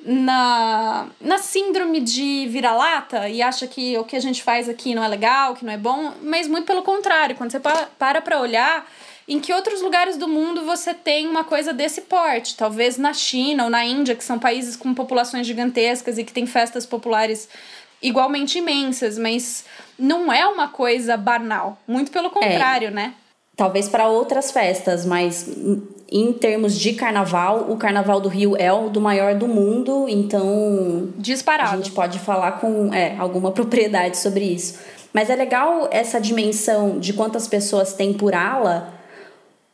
na, 0.04 1.06
na 1.18 1.38
síndrome 1.38 2.00
de 2.00 2.46
vira-lata 2.48 3.26
e 3.26 3.40
acha 3.40 3.66
que 3.66 3.96
o 3.96 4.04
que 4.04 4.14
a 4.14 4.20
gente 4.20 4.42
faz 4.42 4.68
aqui 4.68 4.94
não 4.94 5.02
é 5.02 5.08
legal, 5.08 5.54
que 5.54 5.64
não 5.64 5.72
é 5.72 5.78
bom, 5.78 6.12
mas 6.22 6.46
muito 6.46 6.66
pelo 6.66 6.82
contrário, 6.82 7.36
quando 7.36 7.52
você 7.52 7.60
para 7.60 8.20
para 8.20 8.38
olhar 8.38 8.86
em 9.30 9.38
que 9.38 9.52
outros 9.52 9.80
lugares 9.80 10.16
do 10.16 10.26
mundo 10.26 10.64
você 10.64 10.92
tem 10.92 11.28
uma 11.28 11.44
coisa 11.44 11.72
desse 11.72 12.00
porte, 12.00 12.56
talvez 12.56 12.98
na 12.98 13.14
China 13.14 13.64
ou 13.64 13.70
na 13.70 13.84
Índia, 13.84 14.16
que 14.16 14.24
são 14.24 14.40
países 14.40 14.74
com 14.74 14.92
populações 14.92 15.46
gigantescas 15.46 16.18
e 16.18 16.24
que 16.24 16.32
têm 16.32 16.46
festas 16.46 16.84
populares 16.84 17.48
igualmente 18.02 18.58
imensas, 18.58 19.16
mas 19.16 19.64
não 19.96 20.32
é 20.32 20.44
uma 20.48 20.66
coisa 20.66 21.16
banal, 21.16 21.78
muito 21.86 22.10
pelo 22.10 22.28
contrário, 22.28 22.88
é. 22.88 22.90
né? 22.90 23.14
Talvez 23.56 23.88
para 23.88 24.08
outras 24.08 24.50
festas, 24.50 25.06
mas 25.06 25.48
em 26.10 26.32
termos 26.32 26.76
de 26.76 26.94
carnaval, 26.94 27.70
o 27.70 27.76
carnaval 27.76 28.20
do 28.20 28.28
Rio 28.28 28.56
é 28.56 28.72
o 28.72 28.88
do 28.88 29.00
maior 29.00 29.36
do 29.36 29.46
mundo, 29.46 30.06
então. 30.08 31.10
Disparado. 31.16 31.74
A 31.74 31.76
gente 31.76 31.92
pode 31.92 32.18
falar 32.18 32.52
com 32.52 32.92
é, 32.92 33.14
alguma 33.16 33.52
propriedade 33.52 34.16
sobre 34.16 34.44
isso. 34.44 34.80
Mas 35.12 35.30
é 35.30 35.36
legal 35.36 35.88
essa 35.92 36.20
dimensão 36.20 36.98
de 36.98 37.12
quantas 37.12 37.46
pessoas 37.46 37.92
tem 37.92 38.12
por 38.12 38.34
ala, 38.34 38.99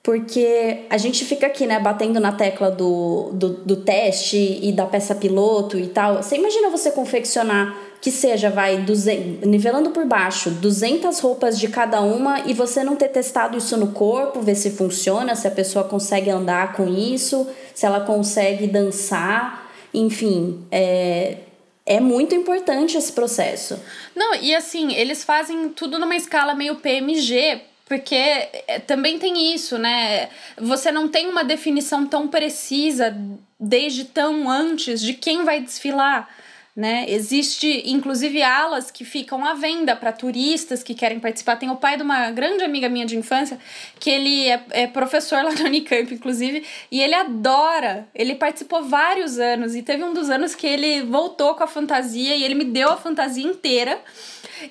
porque 0.07 0.85
a 0.89 0.97
gente 0.99 1.25
fica 1.25 1.49
aqui, 1.49 1.67
né, 1.67 1.81
batendo 1.81 2.21
na 2.21 2.31
tecla 2.31 2.71
do, 2.71 3.31
do, 3.33 3.49
do 3.49 3.75
teste 3.75 4.61
e 4.63 4.71
da 4.71 4.87
peça 4.87 5.17
piloto 5.17 5.77
e 5.77 5.89
tal. 5.89 6.23
Você 6.23 6.37
imagina 6.37 6.71
você 6.71 6.93
confeccionar 6.93 7.77
que 8.01 8.13
seja, 8.13 8.49
vai, 8.49 8.77
200, 8.77 9.49
nivelando 9.49 9.91
por 9.91 10.07
baixo, 10.07 10.49
200 10.49 11.19
roupas 11.19 11.59
de 11.59 11.67
cada 11.67 12.01
uma 12.03 12.43
e 12.47 12.55
você 12.55 12.85
não 12.85 12.95
ter 12.95 13.09
testado 13.09 13.59
isso 13.59 13.77
no 13.77 13.89
corpo, 13.89 14.41
ver 14.41 14.55
se 14.55 14.71
funciona, 14.71 15.35
se 15.35 15.49
a 15.49 15.51
pessoa 15.51 15.85
consegue 15.85 16.31
andar 16.31 16.75
com 16.75 16.87
isso, 16.87 17.45
se 17.75 17.85
ela 17.85 17.99
consegue 17.99 18.69
dançar, 18.69 19.69
enfim, 19.93 20.65
é, 20.71 21.39
é 21.85 21.99
muito 21.99 22.33
importante 22.33 22.97
esse 22.97 23.13
processo. 23.13 23.77
Não, 24.15 24.37
e 24.37 24.55
assim, 24.55 24.95
eles 24.95 25.25
fazem 25.25 25.69
tudo 25.71 25.99
numa 25.99 26.15
escala 26.15 26.55
meio 26.55 26.77
PMG, 26.77 27.61
porque 27.87 28.15
é, 28.15 28.81
também 28.85 29.19
tem 29.19 29.55
isso, 29.55 29.79
né? 29.79 30.29
Você 30.59 30.93
não 30.93 31.09
tem 31.09 31.29
uma 31.29 31.45
definição 31.45 32.07
tão 32.07 32.29
precisa 32.29 33.17
desde 33.59 34.05
tão 34.05 34.51
antes 34.51 35.01
de 35.01 35.15
quem 35.15 35.45
vai 35.45 35.61
desfilar 35.61 36.29
né? 36.77 37.07
Existe 37.09 37.85
inclusive 37.87 38.43
alas 38.43 38.91
que 38.91 39.03
ficam 39.03 39.43
à 39.47 39.55
venda 39.55 39.97
para 39.97 40.13
turistas 40.13 40.83
que 40.83 40.95
querem 40.95 41.19
participar. 41.19 41.57
Tem 41.57 41.71
o 41.71 41.77
pai 41.77 41.97
de 41.97 42.03
uma 42.03 42.31
grande 42.31 42.63
amiga 42.63 42.87
minha 42.87 43.07
de 43.07 43.17
infância, 43.17 43.59
que 43.99 44.11
ele 44.11 44.47
é, 44.47 44.63
é 44.71 44.87
professor 44.87 45.43
lá 45.43 45.53
no 45.55 45.65
Unicamp, 45.65 46.13
inclusive, 46.13 46.63
e 46.91 47.01
ele 47.01 47.15
adora. 47.15 48.07
Ele 48.15 48.35
participou 48.35 48.85
vários 48.85 49.39
anos 49.39 49.75
e 49.75 49.83
teve 49.83 50.05
um 50.05 50.13
dos 50.13 50.29
anos 50.29 50.55
que 50.55 50.67
ele 50.67 51.01
voltou 51.01 51.55
com 51.55 51.65
a 51.65 51.67
fantasia 51.67 52.37
e 52.37 52.45
ele 52.45 52.55
me 52.55 52.65
deu 52.65 52.91
a 52.91 52.97
fantasia 52.99 53.47
inteira. 53.47 53.99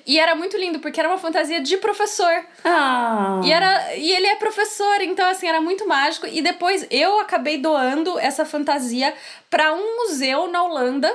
E 0.06 0.18
era 0.18 0.34
muito 0.34 0.56
lindo, 0.56 0.78
porque 0.78 1.00
era 1.00 1.08
uma 1.08 1.18
fantasia 1.18 1.60
de 1.60 1.76
professor. 1.76 2.44
Ah. 2.64 3.40
E, 3.44 3.52
era, 3.52 3.96
e 3.96 4.10
ele 4.10 4.26
é 4.26 4.36
professor, 4.36 5.00
então, 5.00 5.28
assim, 5.28 5.46
era 5.46 5.60
muito 5.60 5.86
mágico. 5.86 6.26
E 6.26 6.42
depois 6.42 6.86
eu 6.90 7.20
acabei 7.20 7.58
doando 7.58 8.18
essa 8.18 8.44
fantasia 8.44 9.14
para 9.50 9.72
um 9.72 9.96
museu 9.96 10.48
na 10.48 10.62
Holanda, 10.62 11.12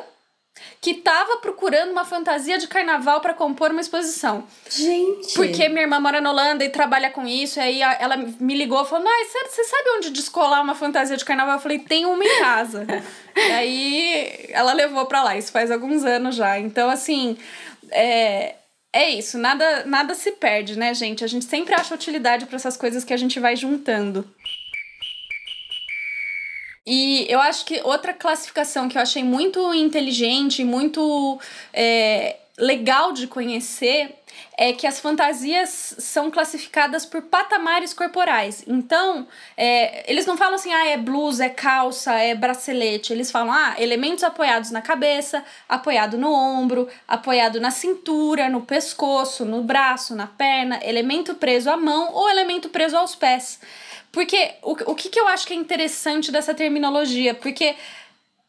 que 0.79 0.95
tava 0.95 1.37
procurando 1.37 1.91
uma 1.91 2.05
fantasia 2.05 2.57
de 2.57 2.67
carnaval 2.67 3.21
para 3.21 3.33
compor 3.33 3.71
uma 3.71 3.81
exposição. 3.81 4.43
Gente! 4.69 5.33
Porque 5.33 5.69
minha 5.69 5.83
irmã 5.83 5.99
mora 5.99 6.19
na 6.19 6.31
Holanda 6.31 6.63
e 6.63 6.69
trabalha 6.69 7.09
com 7.09 7.27
isso, 7.27 7.59
e 7.59 7.61
aí 7.61 7.81
ela 7.99 8.17
me 8.17 8.55
ligou 8.55 8.81
e 8.81 8.87
falou: 8.87 9.07
Ai, 9.07 9.25
você 9.25 9.63
sabe 9.63 9.89
onde 9.97 10.09
descolar 10.11 10.61
uma 10.61 10.75
fantasia 10.75 11.17
de 11.17 11.25
carnaval? 11.25 11.55
Eu 11.55 11.61
falei: 11.61 11.79
tem 11.79 12.05
uma 12.05 12.23
em 12.23 12.39
casa. 12.39 12.85
e 13.35 13.51
aí 13.51 14.45
ela 14.49 14.73
levou 14.73 15.05
pra 15.05 15.23
lá, 15.23 15.37
isso 15.37 15.51
faz 15.51 15.71
alguns 15.71 16.03
anos 16.03 16.35
já. 16.35 16.59
Então, 16.59 16.89
assim, 16.89 17.37
é. 17.91 18.55
É 18.93 19.09
isso, 19.09 19.37
nada, 19.37 19.85
nada 19.85 20.13
se 20.13 20.33
perde, 20.33 20.77
né, 20.77 20.93
gente? 20.93 21.23
A 21.23 21.27
gente 21.27 21.45
sempre 21.45 21.73
acha 21.73 21.95
utilidade 21.95 22.45
para 22.45 22.57
essas 22.57 22.75
coisas 22.75 23.05
que 23.05 23.13
a 23.13 23.17
gente 23.17 23.39
vai 23.39 23.55
juntando. 23.55 24.29
E 26.85 27.25
eu 27.29 27.39
acho 27.39 27.65
que 27.65 27.79
outra 27.83 28.13
classificação 28.13 28.89
que 28.89 28.97
eu 28.97 29.01
achei 29.01 29.23
muito 29.23 29.73
inteligente, 29.73 30.63
muito 30.63 31.39
é, 31.71 32.37
legal 32.57 33.11
de 33.11 33.27
conhecer 33.27 34.15
é 34.57 34.73
que 34.73 34.85
as 34.85 34.99
fantasias 34.99 35.95
são 35.97 36.29
classificadas 36.29 37.05
por 37.05 37.23
patamares 37.23 37.93
corporais. 37.93 38.63
Então, 38.67 39.27
é, 39.57 40.09
eles 40.11 40.25
não 40.25 40.37
falam 40.37 40.55
assim, 40.55 40.71
ah, 40.71 40.87
é 40.87 40.97
blusa, 40.97 41.45
é 41.45 41.49
calça, 41.49 42.13
é 42.13 42.35
bracelete. 42.35 43.11
Eles 43.11 43.31
falam, 43.31 43.51
ah, 43.51 43.75
elementos 43.77 44.23
apoiados 44.23 44.71
na 44.71 44.81
cabeça, 44.81 45.43
apoiado 45.67 46.17
no 46.17 46.31
ombro, 46.31 46.87
apoiado 47.07 47.59
na 47.59 47.71
cintura, 47.71 48.49
no 48.49 48.61
pescoço, 48.61 49.45
no 49.45 49.63
braço, 49.63 50.15
na 50.15 50.27
perna, 50.27 50.79
elemento 50.83 51.35
preso 51.35 51.69
à 51.69 51.77
mão 51.77 52.13
ou 52.13 52.29
elemento 52.29 52.69
preso 52.69 52.97
aos 52.97 53.15
pés. 53.15 53.59
Porque 54.11 54.55
o, 54.61 54.91
o 54.91 54.95
que, 54.95 55.09
que 55.09 55.19
eu 55.19 55.27
acho 55.27 55.47
que 55.47 55.53
é 55.53 55.55
interessante 55.55 56.31
dessa 56.31 56.53
terminologia? 56.53 57.33
Porque 57.33 57.75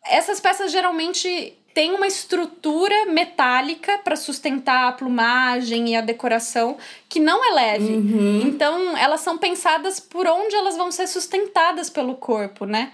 essas 0.04 0.40
peças 0.40 0.72
geralmente 0.72 1.56
têm 1.74 1.92
uma 1.92 2.06
estrutura 2.06 3.06
metálica 3.06 3.98
para 3.98 4.16
sustentar 4.16 4.88
a 4.88 4.92
plumagem 4.92 5.90
e 5.90 5.96
a 5.96 6.00
decoração 6.00 6.76
que 7.08 7.18
não 7.18 7.44
é 7.44 7.54
leve. 7.54 7.92
Uhum. 7.92 8.42
Então, 8.42 8.96
elas 8.96 9.20
são 9.20 9.38
pensadas 9.38 9.98
por 10.00 10.26
onde 10.26 10.54
elas 10.54 10.76
vão 10.76 10.90
ser 10.90 11.06
sustentadas 11.06 11.88
pelo 11.88 12.14
corpo, 12.14 12.64
né? 12.64 12.92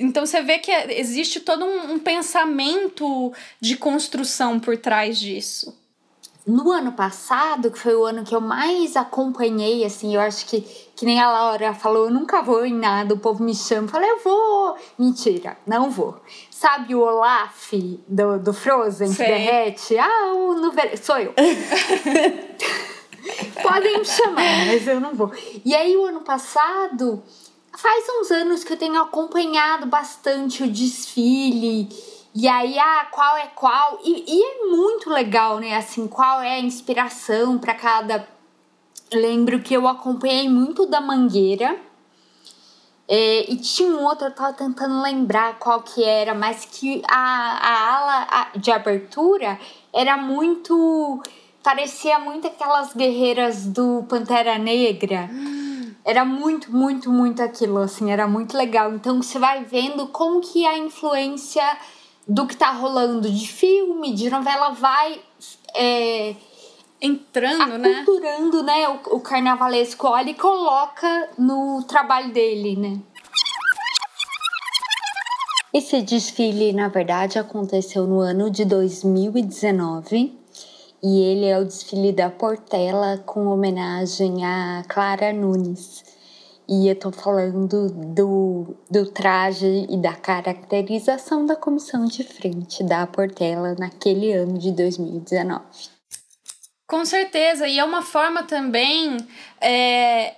Então 0.00 0.26
você 0.26 0.42
vê 0.42 0.58
que 0.58 0.72
existe 0.72 1.38
todo 1.38 1.64
um, 1.64 1.92
um 1.92 1.98
pensamento 2.00 3.32
de 3.60 3.76
construção 3.76 4.58
por 4.58 4.76
trás 4.76 5.18
disso 5.18 5.78
no 6.48 6.72
ano 6.72 6.92
passado, 6.92 7.70
que 7.70 7.78
foi 7.78 7.94
o 7.94 8.06
ano 8.06 8.24
que 8.24 8.34
eu 8.34 8.40
mais 8.40 8.96
acompanhei, 8.96 9.84
assim, 9.84 10.14
eu 10.14 10.20
acho 10.20 10.46
que, 10.46 10.64
que 10.98 11.06
nem 11.06 11.18
a 11.20 11.30
Laura 11.30 11.72
falou, 11.72 12.06
eu 12.06 12.10
nunca 12.10 12.42
vou 12.42 12.66
em 12.66 12.74
nada, 12.74 13.14
o 13.14 13.18
povo 13.18 13.40
me 13.40 13.54
chama, 13.54 13.86
falei, 13.86 14.10
eu 14.10 14.18
vou. 14.18 14.76
Mentira, 14.98 15.56
não 15.64 15.88
vou. 15.88 16.20
Sabe 16.50 16.92
o 16.92 17.00
Olaf 17.00 17.72
do, 18.08 18.40
do 18.40 18.52
Frozen, 18.52 19.12
Sei. 19.12 19.24
que 19.24 19.32
derrete? 19.32 19.96
Ah, 19.96 20.32
o 20.34 20.54
no 20.54 20.72
sou 21.00 21.18
eu. 21.18 21.32
Podem 23.62 24.00
me 24.00 24.04
chamar, 24.04 24.66
mas 24.66 24.88
eu 24.88 25.00
não 25.00 25.14
vou. 25.14 25.30
E 25.64 25.72
aí, 25.72 25.96
o 25.96 26.04
ano 26.04 26.22
passado, 26.22 27.22
faz 27.76 28.04
uns 28.18 28.32
anos 28.32 28.64
que 28.64 28.72
eu 28.72 28.76
tenho 28.76 29.00
acompanhado 29.00 29.86
bastante 29.86 30.64
o 30.64 30.68
desfile 30.68 31.88
e 32.34 32.46
aí, 32.46 32.78
ah, 32.78 33.08
qual 33.10 33.36
é 33.36 33.46
qual? 33.48 33.98
E, 34.04 34.24
e 34.26 34.44
é 34.44 34.66
muito 34.66 35.10
legal, 35.10 35.58
né? 35.58 35.76
Assim, 35.76 36.06
qual 36.06 36.40
é 36.40 36.54
a 36.54 36.60
inspiração 36.60 37.58
para 37.58 37.74
cada. 37.74 38.28
Lembro 39.12 39.60
que 39.60 39.74
eu 39.74 39.88
acompanhei 39.88 40.48
muito 40.48 40.86
da 40.86 41.00
Mangueira. 41.00 41.76
É, 43.10 43.50
e 43.50 43.56
tinha 43.56 43.88
um 43.88 44.04
outro, 44.04 44.26
eu 44.26 44.34
tava 44.34 44.52
tentando 44.52 45.00
lembrar 45.00 45.58
qual 45.58 45.80
que 45.80 46.04
era, 46.04 46.34
mas 46.34 46.66
que 46.66 47.02
a, 47.08 47.16
a 47.16 47.96
ala 47.96 48.48
de 48.56 48.70
abertura 48.70 49.58
era 49.94 50.18
muito. 50.18 51.22
parecia 51.62 52.18
muito 52.18 52.46
aquelas 52.46 52.92
guerreiras 52.92 53.64
do 53.64 54.04
Pantera 54.08 54.58
Negra. 54.58 55.30
Era 56.04 56.24
muito, 56.24 56.70
muito, 56.70 57.10
muito 57.10 57.42
aquilo, 57.42 57.78
assim, 57.78 58.10
era 58.10 58.28
muito 58.28 58.56
legal. 58.56 58.92
Então 58.94 59.22
você 59.22 59.38
vai 59.38 59.64
vendo 59.64 60.08
como 60.08 60.40
que 60.42 60.66
a 60.66 60.76
influência 60.76 61.64
do 62.26 62.46
que 62.46 62.56
tá 62.56 62.70
rolando 62.72 63.30
de 63.30 63.48
filme, 63.48 64.12
de 64.12 64.28
novela, 64.28 64.70
vai 64.70 65.20
é, 65.74 66.36
entrando, 67.00 67.78
né? 67.78 68.00
Aculturando, 68.00 68.62
né? 68.62 68.80
né? 68.80 68.88
O, 68.88 69.16
o 69.16 69.20
carnavalesco 69.20 70.06
olha 70.06 70.30
e 70.30 70.34
coloca 70.34 71.30
no 71.38 71.82
trabalho 71.84 72.32
dele, 72.32 72.76
né? 72.76 73.00
Esse 75.72 76.00
desfile, 76.00 76.72
na 76.72 76.88
verdade, 76.88 77.38
aconteceu 77.38 78.06
no 78.06 78.20
ano 78.20 78.50
de 78.50 78.64
2019 78.64 80.36
e 81.02 81.20
ele 81.20 81.44
é 81.44 81.58
o 81.58 81.64
desfile 81.64 82.10
da 82.10 82.30
Portela 82.30 83.18
com 83.18 83.46
homenagem 83.46 84.44
a 84.44 84.82
Clara 84.88 85.32
Nunes. 85.32 86.02
E 86.66 86.88
eu 86.88 86.96
tô 86.96 87.12
falando 87.12 87.88
do, 87.90 88.76
do 88.90 89.06
traje 89.06 89.86
e 89.88 89.96
da 89.96 90.14
caracterização 90.14 91.46
da 91.46 91.54
comissão 91.54 92.04
de 92.04 92.24
frente 92.24 92.82
da 92.82 93.06
Portela 93.06 93.74
naquele 93.78 94.32
ano 94.32 94.58
de 94.58 94.72
2019. 94.72 95.62
Com 96.88 97.04
certeza, 97.04 97.68
e 97.68 97.78
é 97.78 97.84
uma 97.84 98.00
forma 98.00 98.42
também 98.42 99.18
é, 99.60 100.34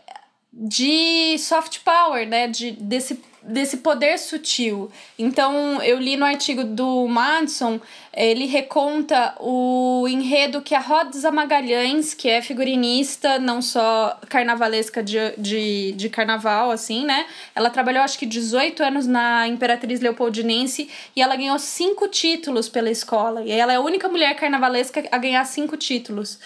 de 0.53 1.39
soft 1.39 1.79
power, 1.85 2.27
né? 2.29 2.49
De, 2.49 2.73
desse 2.73 3.23
desse 3.51 3.79
poder 3.79 4.19
sutil. 4.19 4.91
Então, 5.19 5.83
eu 5.83 5.99
li 5.99 6.17
no 6.17 6.25
artigo 6.25 6.65
do 6.65 7.07
Madison, 7.07 7.81
ele 8.13 8.47
reconta 8.47 9.35
o 9.39 10.07
enredo 10.09 10.61
que 10.63 10.75
a 10.75 10.81
Rosa 10.81 11.31
Magalhães, 11.31 12.13
que 12.15 12.29
é 12.29 12.43
figurinista, 12.43 13.39
não 13.39 13.63
só 13.63 14.19
carnavalesca 14.29 15.03
de, 15.03 15.17
de, 15.39 15.93
de 15.93 16.09
carnaval, 16.09 16.71
assim, 16.71 17.05
né? 17.05 17.27
Ela 17.55 17.71
trabalhou 17.71 18.03
acho 18.03 18.19
que 18.19 18.27
18 18.27 18.83
anos 18.83 19.07
na 19.07 19.47
Imperatriz 19.47 20.01
Leopoldinense 20.01 20.91
e 21.15 21.23
ela 21.23 21.37
ganhou 21.37 21.59
cinco 21.59 22.09
títulos 22.09 22.69
pela 22.69 22.91
escola. 22.91 23.43
E 23.45 23.53
ela 23.53 23.73
é 23.73 23.77
a 23.77 23.81
única 23.81 24.09
mulher 24.09 24.35
carnavalesca 24.35 25.05
a 25.11 25.19
ganhar 25.19 25.45
cinco 25.45 25.77
títulos. 25.77 26.39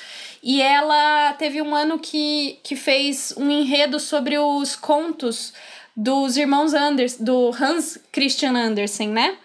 E 0.42 0.61
ela 0.61 1.32
teve 1.38 1.62
um 1.62 1.75
ano 1.75 1.99
que, 1.99 2.58
que 2.62 2.76
fez 2.76 3.32
um 3.38 3.50
enredo 3.50 3.99
sobre 3.99 4.37
os 4.38 4.76
contos 4.76 5.54
dos 5.96 6.36
irmãos 6.36 6.74
Anders, 6.74 7.16
do 7.18 7.50
Hans 7.50 7.98
Christian 8.12 8.56
Andersen, 8.56 9.08
né? 9.08 9.36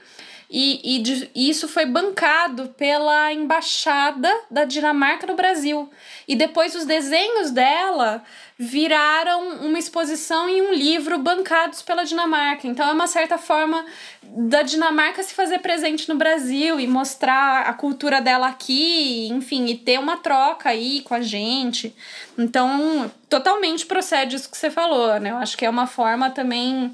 E, 0.51 0.95
e, 0.95 0.99
de, 0.99 1.29
e, 1.35 1.47
isso 1.47 1.67
foi 1.67 1.85
bancado 1.85 2.69
pela 2.69 3.31
embaixada 3.31 4.33
da 4.49 4.65
Dinamarca 4.65 5.27
no 5.27 5.35
Brasil. 5.35 5.87
E 6.27 6.35
depois 6.35 6.73
os 6.73 6.85
desenhos 6.85 7.51
dela 7.51 8.23
viraram 8.57 9.59
uma 9.59 9.77
exposição 9.77 10.49
e 10.49 10.59
um 10.59 10.73
livro 10.73 11.19
bancados 11.19 11.83
pela 11.83 12.03
Dinamarca. 12.03 12.67
Então 12.67 12.89
é 12.89 12.91
uma 12.91 13.05
certa 13.05 13.37
forma 13.37 13.85
da 14.23 14.63
Dinamarca 14.63 15.21
se 15.21 15.35
fazer 15.35 15.59
presente 15.59 16.09
no 16.09 16.15
Brasil 16.15 16.79
e 16.79 16.87
mostrar 16.87 17.61
a 17.67 17.73
cultura 17.73 18.19
dela 18.19 18.47
aqui, 18.47 19.27
enfim, 19.27 19.67
e 19.67 19.77
ter 19.77 19.99
uma 19.99 20.17
troca 20.17 20.69
aí 20.69 21.01
com 21.01 21.13
a 21.13 21.21
gente. 21.21 21.95
Então, 22.35 23.11
totalmente 23.29 23.85
procede 23.85 24.35
isso 24.35 24.49
que 24.49 24.57
você 24.57 24.71
falou, 24.71 25.19
né? 25.19 25.29
Eu 25.29 25.37
acho 25.37 25.55
que 25.55 25.65
é 25.65 25.69
uma 25.69 25.85
forma 25.85 26.31
também 26.31 26.91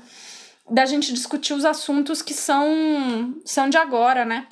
da 0.70 0.86
gente 0.86 1.14
discutir 1.14 1.54
os 1.54 1.66
assuntos 1.66 2.22
que 2.22 2.34
são, 2.34 3.36
são 3.46 3.70
de 3.70 3.78
agora, 3.78 4.26
né? 4.26 4.48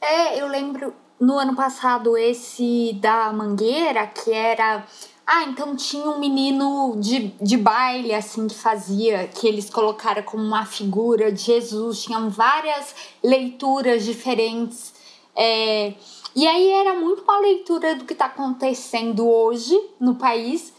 É, 0.00 0.40
eu 0.40 0.48
lembro 0.48 0.94
no 1.20 1.38
ano 1.38 1.54
passado 1.54 2.16
esse 2.16 2.92
da 3.00 3.32
Mangueira, 3.32 4.06
que 4.06 4.32
era. 4.32 4.84
Ah, 5.26 5.44
então 5.44 5.76
tinha 5.76 6.08
um 6.08 6.18
menino 6.18 6.96
de, 6.98 7.28
de 7.40 7.56
baile, 7.58 8.14
assim, 8.14 8.46
que 8.46 8.54
fazia, 8.54 9.28
que 9.28 9.46
eles 9.46 9.68
colocaram 9.68 10.22
como 10.22 10.42
uma 10.42 10.64
figura 10.64 11.30
de 11.30 11.42
Jesus, 11.42 12.02
tinham 12.02 12.30
várias 12.30 12.94
leituras 13.22 14.04
diferentes. 14.04 14.94
É, 15.36 15.92
e 16.34 16.46
aí 16.46 16.70
era 16.70 16.94
muito 16.94 17.22
uma 17.22 17.38
leitura 17.40 17.94
do 17.94 18.04
que 18.04 18.14
está 18.14 18.26
acontecendo 18.26 19.28
hoje 19.28 19.78
no 20.00 20.14
país, 20.14 20.72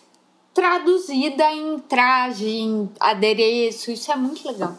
traduzida 0.60 1.50
em 1.54 1.80
traje, 1.80 2.50
em 2.50 2.90
adereço, 3.00 3.92
isso 3.92 4.12
é 4.12 4.16
muito 4.18 4.46
legal. 4.46 4.78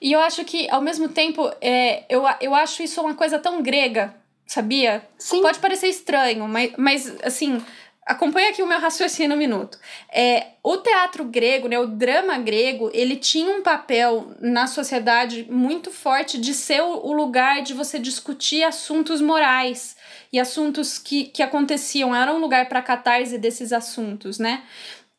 E 0.00 0.12
eu 0.12 0.20
acho 0.20 0.42
que, 0.46 0.66
ao 0.70 0.80
mesmo 0.80 1.10
tempo, 1.10 1.46
é, 1.60 2.04
eu, 2.08 2.24
eu 2.40 2.54
acho 2.54 2.82
isso 2.82 2.98
uma 3.02 3.14
coisa 3.14 3.38
tão 3.38 3.62
grega, 3.62 4.14
sabia? 4.46 5.06
Sim. 5.18 5.42
Pode 5.42 5.58
parecer 5.58 5.88
estranho, 5.88 6.48
mas, 6.48 6.72
mas 6.78 7.14
assim, 7.22 7.62
acompanha 8.06 8.48
aqui 8.48 8.62
o 8.62 8.66
meu 8.66 8.80
raciocínio 8.80 9.36
um 9.36 9.38
minuto. 9.38 9.78
É, 10.10 10.52
o 10.62 10.78
teatro 10.78 11.22
grego, 11.24 11.68
né, 11.68 11.78
o 11.78 11.86
drama 11.86 12.38
grego, 12.38 12.90
ele 12.94 13.16
tinha 13.16 13.54
um 13.54 13.62
papel 13.62 14.32
na 14.40 14.66
sociedade 14.66 15.46
muito 15.50 15.90
forte 15.90 16.38
de 16.38 16.54
ser 16.54 16.80
o 16.80 17.12
lugar 17.12 17.60
de 17.60 17.74
você 17.74 17.98
discutir 17.98 18.64
assuntos 18.64 19.20
morais 19.20 19.97
e 20.32 20.38
assuntos 20.38 20.98
que, 20.98 21.24
que 21.24 21.42
aconteciam. 21.42 22.14
Era 22.14 22.32
um 22.32 22.38
lugar 22.38 22.68
para 22.68 22.82
catarse 22.82 23.38
desses 23.38 23.72
assuntos, 23.72 24.38
né? 24.38 24.62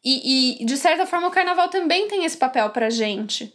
E, 0.04 0.62
e, 0.62 0.66
de 0.66 0.78
certa 0.78 1.06
forma, 1.06 1.28
o 1.28 1.32
carnaval 1.32 1.68
também 1.68 2.08
tem 2.08 2.24
esse 2.24 2.38
papel 2.38 2.70
pra 2.70 2.90
gente. 2.90 3.54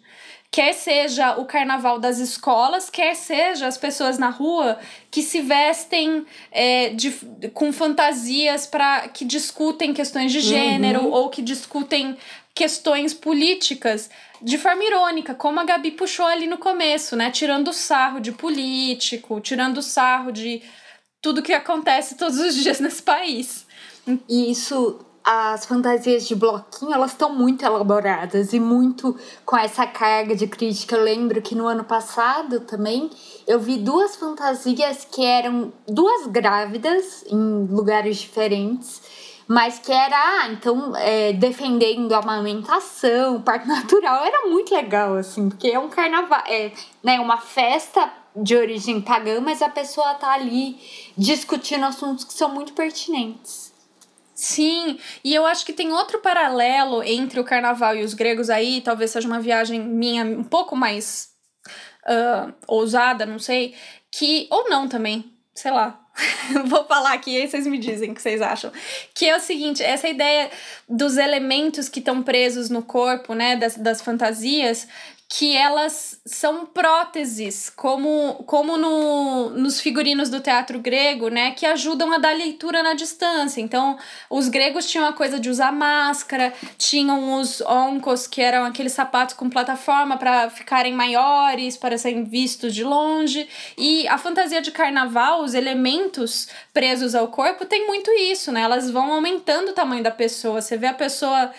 Quer 0.50 0.72
seja 0.72 1.36
o 1.36 1.46
carnaval 1.46 1.98
das 1.98 2.18
escolas, 2.18 2.88
quer 2.88 3.16
seja 3.16 3.66
as 3.66 3.76
pessoas 3.76 4.18
na 4.18 4.28
rua 4.28 4.78
que 5.10 5.20
se 5.20 5.40
vestem 5.40 6.24
é, 6.52 6.90
de, 6.90 7.10
com 7.52 7.72
fantasias 7.72 8.64
para 8.64 9.08
que 9.08 9.24
discutem 9.24 9.92
questões 9.92 10.30
de 10.30 10.40
gênero 10.40 11.00
uhum. 11.00 11.10
ou 11.10 11.28
que 11.28 11.42
discutem 11.42 12.16
questões 12.54 13.12
políticas 13.12 14.08
de 14.40 14.56
forma 14.56 14.84
irônica, 14.84 15.34
como 15.34 15.58
a 15.58 15.64
Gabi 15.64 15.90
puxou 15.90 16.26
ali 16.26 16.46
no 16.46 16.58
começo, 16.58 17.16
né? 17.16 17.32
Tirando 17.32 17.72
sarro 17.72 18.20
de 18.20 18.30
político, 18.30 19.40
tirando 19.40 19.82
sarro 19.82 20.30
de 20.30 20.62
tudo 21.24 21.40
que 21.40 21.54
acontece 21.54 22.16
todos 22.16 22.38
os 22.38 22.54
dias 22.54 22.80
nesse 22.80 23.02
país. 23.02 23.66
E 24.28 24.52
isso, 24.52 25.00
as 25.24 25.64
fantasias 25.64 26.28
de 26.28 26.34
bloquinho, 26.34 26.92
elas 26.92 27.12
estão 27.12 27.34
muito 27.34 27.64
elaboradas 27.64 28.52
e 28.52 28.60
muito 28.60 29.16
com 29.42 29.56
essa 29.56 29.86
carga 29.86 30.36
de 30.36 30.46
crítica. 30.46 30.96
Eu 30.96 31.02
lembro 31.02 31.40
que 31.40 31.54
no 31.54 31.66
ano 31.66 31.82
passado 31.82 32.60
também 32.60 33.08
eu 33.46 33.58
vi 33.58 33.78
duas 33.78 34.16
fantasias 34.16 35.08
que 35.10 35.24
eram 35.24 35.72
duas 35.88 36.26
grávidas 36.26 37.24
em 37.26 37.66
lugares 37.70 38.18
diferentes 38.18 39.00
mas 39.46 39.78
que 39.78 39.92
era, 39.92 40.16
ah, 40.16 40.48
então, 40.48 40.96
é, 40.96 41.34
defendendo 41.34 42.10
a 42.14 42.18
amamentação, 42.20 43.42
parto 43.42 43.68
natural, 43.68 44.24
era 44.24 44.48
muito 44.48 44.74
legal, 44.74 45.16
assim, 45.16 45.50
porque 45.50 45.68
é 45.68 45.78
um 45.78 45.90
carnaval, 45.90 46.42
é 46.46 46.72
né, 47.02 47.20
uma 47.20 47.36
festa 47.36 48.10
de 48.34 48.56
origem 48.56 49.00
pagã, 49.00 49.40
mas 49.40 49.62
a 49.62 49.68
pessoa 49.68 50.14
tá 50.14 50.32
ali 50.32 50.78
discutindo 51.16 51.84
assuntos 51.84 52.24
que 52.24 52.32
são 52.32 52.48
muito 52.52 52.72
pertinentes. 52.72 53.72
Sim, 54.34 54.98
e 55.22 55.32
eu 55.32 55.46
acho 55.46 55.64
que 55.64 55.72
tem 55.72 55.92
outro 55.92 56.18
paralelo 56.18 57.02
entre 57.04 57.38
o 57.38 57.44
carnaval 57.44 57.96
e 57.96 58.02
os 58.02 58.14
gregos 58.14 58.50
aí, 58.50 58.80
talvez 58.80 59.12
seja 59.12 59.28
uma 59.28 59.40
viagem 59.40 59.80
minha 59.80 60.24
um 60.24 60.42
pouco 60.42 60.74
mais 60.74 61.28
uh, 62.04 62.52
ousada, 62.66 63.24
não 63.24 63.38
sei, 63.38 63.76
que, 64.10 64.48
ou 64.50 64.68
não 64.68 64.88
também, 64.88 65.32
sei 65.54 65.70
lá, 65.70 66.04
vou 66.66 66.84
falar 66.84 67.12
aqui 67.12 67.36
e 67.36 67.48
vocês 67.48 67.66
me 67.66 67.78
dizem 67.78 68.10
o 68.10 68.14
que 68.14 68.22
vocês 68.22 68.40
acham. 68.40 68.72
Que 69.14 69.26
é 69.26 69.36
o 69.36 69.40
seguinte, 69.40 69.82
essa 69.82 70.08
ideia 70.08 70.50
dos 70.88 71.16
elementos 71.16 71.88
que 71.88 71.98
estão 71.98 72.22
presos 72.22 72.70
no 72.70 72.82
corpo, 72.82 73.34
né, 73.34 73.56
das, 73.56 73.76
das 73.76 74.00
fantasias, 74.00 74.86
que 75.28 75.56
elas 75.56 76.20
são 76.24 76.66
próteses, 76.66 77.70
como, 77.70 78.44
como 78.46 78.76
no, 78.76 79.50
nos 79.50 79.80
figurinos 79.80 80.28
do 80.28 80.38
teatro 80.38 80.78
grego, 80.78 81.28
né, 81.28 81.52
que 81.52 81.66
ajudam 81.66 82.12
a 82.12 82.18
dar 82.18 82.36
leitura 82.36 82.82
na 82.82 82.94
distância. 82.94 83.60
Então, 83.60 83.98
os 84.30 84.48
gregos 84.48 84.86
tinham 84.86 85.06
a 85.06 85.12
coisa 85.12 85.40
de 85.40 85.48
usar 85.48 85.72
máscara, 85.72 86.52
tinham 86.78 87.40
os 87.40 87.60
oncos, 87.62 88.26
que 88.26 88.40
eram 88.40 88.64
aqueles 88.64 88.92
sapatos 88.92 89.34
com 89.34 89.50
plataforma 89.50 90.16
para 90.18 90.50
ficarem 90.50 90.92
maiores, 90.92 91.76
para 91.76 91.98
serem 91.98 92.24
vistos 92.24 92.74
de 92.74 92.84
longe. 92.84 93.48
E 93.76 94.06
a 94.08 94.18
fantasia 94.18 94.60
de 94.60 94.70
carnaval, 94.70 95.42
os 95.42 95.54
elementos 95.54 96.48
presos 96.72 97.14
ao 97.14 97.28
corpo, 97.28 97.64
tem 97.64 97.86
muito 97.86 98.10
isso, 98.12 98.52
né? 98.52 98.60
Elas 98.60 98.90
vão 98.90 99.12
aumentando 99.12 99.70
o 99.70 99.74
tamanho 99.74 100.02
da 100.02 100.10
pessoa. 100.10 100.60
Você 100.60 100.76
vê 100.76 100.86
a 100.86 100.94
pessoa 100.94 101.50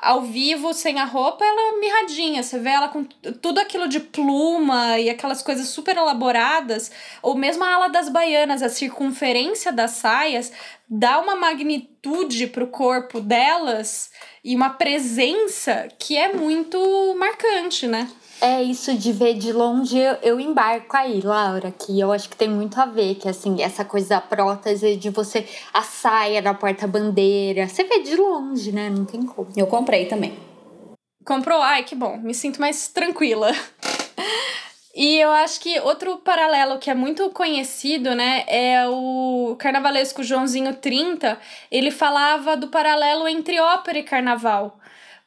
ao 0.00 0.22
vivo, 0.22 0.72
sem 0.72 0.98
a 0.98 1.04
roupa, 1.04 1.44
ela 1.44 1.76
é 1.76 1.80
mirradinha. 1.80 2.42
Você 2.42 2.58
vê 2.58 2.70
ela 2.70 2.88
com 2.88 3.04
tudo 3.04 3.58
aquilo 3.58 3.88
de 3.88 4.00
pluma 4.00 4.98
e 4.98 5.10
aquelas 5.10 5.42
coisas 5.42 5.68
super 5.68 5.96
elaboradas. 5.96 6.90
Ou 7.22 7.34
mesmo 7.36 7.64
a 7.64 7.74
ala 7.74 7.88
das 7.88 8.08
baianas, 8.08 8.62
a 8.62 8.68
circunferência 8.68 9.72
das 9.72 9.92
saias 9.92 10.52
dá 10.88 11.18
uma 11.20 11.36
magnitude 11.36 12.46
pro 12.48 12.66
corpo 12.66 13.20
delas 13.20 14.10
e 14.44 14.54
uma 14.54 14.70
presença 14.70 15.88
que 15.98 16.16
é 16.16 16.32
muito 16.32 17.14
marcante, 17.16 17.86
né? 17.86 18.08
É 18.44 18.62
isso 18.62 18.94
de 18.94 19.10
ver 19.10 19.38
de 19.38 19.54
longe, 19.54 19.96
eu 20.22 20.38
embarco 20.38 20.94
aí, 20.94 21.22
Laura, 21.22 21.72
que 21.72 21.98
eu 21.98 22.12
acho 22.12 22.28
que 22.28 22.36
tem 22.36 22.46
muito 22.46 22.78
a 22.78 22.84
ver, 22.84 23.14
que 23.14 23.26
assim, 23.26 23.62
essa 23.62 23.86
coisa 23.86 24.16
da 24.16 24.20
prótese 24.20 24.96
de 24.96 25.08
você, 25.08 25.48
a 25.72 25.80
saia 25.80 26.42
da 26.42 26.52
porta-bandeira, 26.52 27.66
você 27.66 27.84
vê 27.84 28.02
de 28.02 28.14
longe, 28.14 28.70
né? 28.70 28.90
Não 28.90 29.06
tem 29.06 29.24
como. 29.24 29.48
Eu 29.56 29.66
comprei 29.66 30.04
também. 30.04 30.38
Comprou? 31.24 31.62
Ai, 31.62 31.84
que 31.84 31.94
bom, 31.94 32.18
me 32.18 32.34
sinto 32.34 32.60
mais 32.60 32.88
tranquila. 32.88 33.50
E 34.96 35.18
eu 35.18 35.32
acho 35.32 35.58
que 35.58 35.80
outro 35.80 36.18
paralelo 36.18 36.78
que 36.78 36.88
é 36.88 36.94
muito 36.94 37.28
conhecido, 37.30 38.14
né, 38.14 38.44
é 38.46 38.86
o 38.86 39.56
carnavalesco 39.58 40.22
Joãozinho 40.22 40.72
30. 40.76 41.36
Ele 41.68 41.90
falava 41.90 42.56
do 42.56 42.68
paralelo 42.68 43.26
entre 43.26 43.58
ópera 43.58 43.98
e 43.98 44.04
carnaval. 44.04 44.78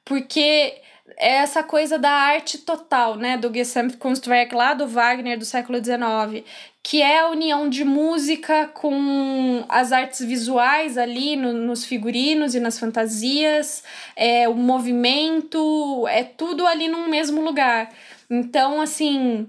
Porque 0.05 0.81
é 1.15 1.35
essa 1.37 1.63
coisa 1.63 1.97
da 1.97 2.11
arte 2.11 2.57
total, 2.57 3.15
né, 3.15 3.37
do 3.37 3.53
Gesamtkunstwerk 3.53 4.53
lá 4.53 4.73
do 4.73 4.87
Wagner 4.87 5.37
do 5.37 5.45
século 5.45 5.77
XIX, 5.83 6.43
que 6.83 7.01
é 7.01 7.19
a 7.19 7.29
união 7.29 7.69
de 7.69 7.83
música 7.83 8.67
com 8.67 9.63
as 9.69 9.91
artes 9.91 10.25
visuais 10.25 10.97
ali 10.97 11.35
no, 11.35 11.53
nos 11.53 11.85
figurinos 11.85 12.55
e 12.55 12.59
nas 12.59 12.79
fantasias, 12.79 13.83
é 14.15 14.47
o 14.47 14.55
movimento, 14.55 16.07
é 16.07 16.23
tudo 16.23 16.65
ali 16.65 16.87
num 16.87 17.07
mesmo 17.07 17.41
lugar. 17.41 17.89
Então, 18.29 18.81
assim, 18.81 19.47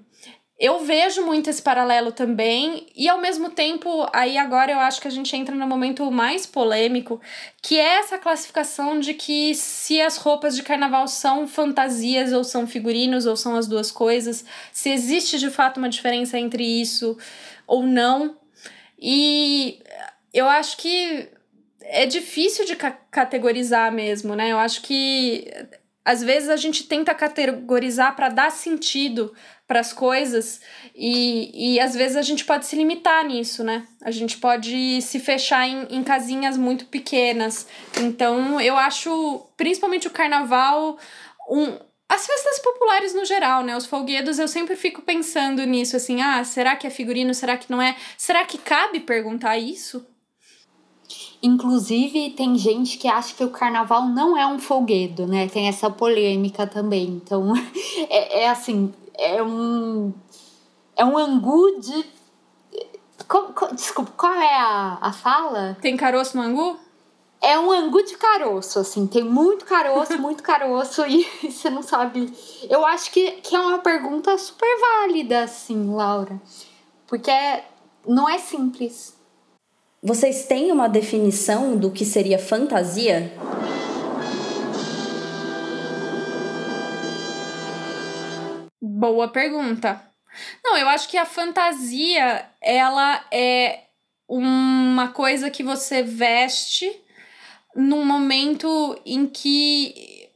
eu 0.59 0.81
vejo 0.81 1.25
muito 1.25 1.49
esse 1.49 1.63
paralelo 1.63 2.11
também, 2.11 2.89
e 2.97 3.09
ao 3.09 3.21
mesmo 3.21 3.49
tempo, 3.51 4.09
aí 4.13 4.37
agora 4.37 4.73
eu 4.73 4.79
acho 4.81 5.01
que 5.01 5.07
a 5.07 5.11
gente 5.11 5.37
entra 5.37 5.55
no 5.55 5.67
momento 5.69 6.11
mais 6.11 6.47
polêmico, 6.47 7.21
que 7.63 7.79
é 7.79 8.01
essa 8.01 8.19
classificação 8.19 8.99
de 8.99 9.15
que 9.15 9.55
se 9.55 10.01
as 10.01 10.17
roupas 10.17 10.57
de 10.57 10.65
carnaval 10.65 11.07
são 11.07 11.47
fantasias 11.47 12.33
ou 12.33 12.43
são 12.43 12.67
figurinos 12.67 13.25
ou 13.25 13.37
são 13.37 13.55
as 13.55 13.69
duas 13.69 13.93
coisas, 13.93 14.45
se 14.73 14.91
existe 14.91 15.39
de 15.39 15.49
fato 15.49 15.77
uma 15.77 15.89
diferença 15.89 16.37
entre 16.37 16.65
isso 16.65 17.17
ou 17.65 17.85
não. 17.85 18.37
E 18.99 19.81
eu 20.35 20.49
acho 20.49 20.77
que 20.79 21.29
é 21.83 22.05
difícil 22.05 22.65
de 22.65 22.75
ca 22.75 22.91
categorizar 22.91 23.93
mesmo, 23.93 24.35
né? 24.35 24.51
Eu 24.51 24.59
acho 24.59 24.83
que 24.83 25.49
às 26.05 26.23
vezes 26.23 26.49
a 26.49 26.57
gente 26.57 26.85
tenta 26.85 27.15
categorizar 27.15 28.17
para 28.17 28.29
dar 28.29 28.51
sentido 28.51 29.33
para 29.69 29.81
as 29.81 29.93
coisas 29.93 30.63
e, 30.97 31.75
e 31.75 31.79
às 31.79 31.95
vezes 31.95 32.17
a 32.17 32.23
gente 32.23 32.43
pode 32.43 32.65
se 32.65 32.75
limitar 32.75 33.23
nisso, 33.27 33.63
né? 33.63 33.87
A 34.03 34.11
gente 34.11 34.39
pode 34.39 35.03
se 35.03 35.21
fechar 35.21 35.69
em, 35.69 35.87
em 35.91 36.03
casinhas 36.03 36.57
muito 36.57 36.87
pequenas. 36.87 37.67
Então 37.99 38.59
eu 38.59 38.79
acho, 38.79 39.47
principalmente 39.59 40.07
o 40.07 40.11
carnaval, 40.11 40.97
um, 41.51 41.79
as 42.09 42.27
festas 42.27 42.59
populares 42.61 43.15
no 43.15 43.27
geral, 43.27 43.63
né? 43.63 43.77
Os 43.77 43.85
folguedos, 43.85 44.39
eu 44.39 44.49
sempre 44.49 44.75
fico 44.75 45.03
pensando 45.03 45.63
nisso, 45.65 45.95
assim, 45.95 46.23
ah, 46.23 46.43
será 46.43 46.75
que 46.75 46.87
é 46.87 46.91
figurino? 46.91 47.35
Será 47.35 47.59
que 47.59 47.71
não 47.71 47.83
é? 47.83 47.95
Será 48.17 48.47
que 48.47 48.57
cabe 48.57 49.01
perguntar 49.01 49.59
isso? 49.59 50.05
Inclusive, 51.43 52.31
tem 52.31 52.57
gente 52.57 52.97
que 52.97 53.07
acha 53.07 53.35
que 53.35 53.45
o 53.45 53.51
carnaval 53.51 54.07
não 54.07 54.37
é 54.37 54.47
um 54.47 54.59
folguedo, 54.59 55.27
né? 55.27 55.47
Tem 55.47 55.69
essa 55.69 55.91
polêmica 55.91 56.67
também. 56.67 57.21
Então, 57.23 57.53
é, 58.09 58.45
é 58.45 58.49
assim, 58.49 58.93
é 59.19 59.43
um. 59.43 60.15
É 60.97 61.05
um 61.05 61.19
angu 61.19 61.81
de. 61.81 62.07
desculpa, 63.75 64.13
qual 64.17 64.33
é 64.33 64.55
a, 64.55 64.99
a 65.01 65.13
fala? 65.13 65.77
Tem 65.83 65.97
caroço 65.97 66.37
no 66.37 66.43
angu? 66.43 66.79
É 67.41 67.59
um 67.59 67.71
angu 67.71 68.03
de 68.03 68.17
caroço, 68.17 68.81
assim, 68.81 69.07
tem 69.07 69.23
muito 69.23 69.65
caroço, 69.65 70.19
muito 70.19 70.43
caroço, 70.43 71.05
e 71.07 71.25
você 71.51 71.71
não 71.71 71.83
sabe. 71.83 72.33
Eu 72.69 72.85
acho 72.87 73.13
que, 73.13 73.33
que 73.33 73.55
é 73.55 73.61
uma 73.61 73.79
pergunta 73.79 74.37
super 74.39 74.69
válida, 74.81 75.45
assim, 75.45 75.95
Laura. 75.95 76.41
Porque 77.07 77.33
não 78.07 78.29
é 78.29 78.39
simples. 78.39 79.17
Vocês 80.03 80.47
têm 80.47 80.71
uma 80.71 80.89
definição 80.89 81.77
do 81.77 81.91
que 81.91 82.05
seria 82.05 82.39
fantasia? 82.39 83.33
Boa 88.99 89.29
pergunta. 89.29 90.03
Não, 90.65 90.77
eu 90.77 90.89
acho 90.89 91.09
que 91.09 91.17
a 91.17 91.25
fantasia, 91.25 92.45
ela 92.61 93.25
é 93.31 93.85
uma 94.29 95.07
coisa 95.15 95.49
que 95.51 95.63
você 95.63 96.03
veste 96.03 96.91
num 97.77 98.05
momento 98.05 99.01
em 99.07 99.25
que 99.25 100.29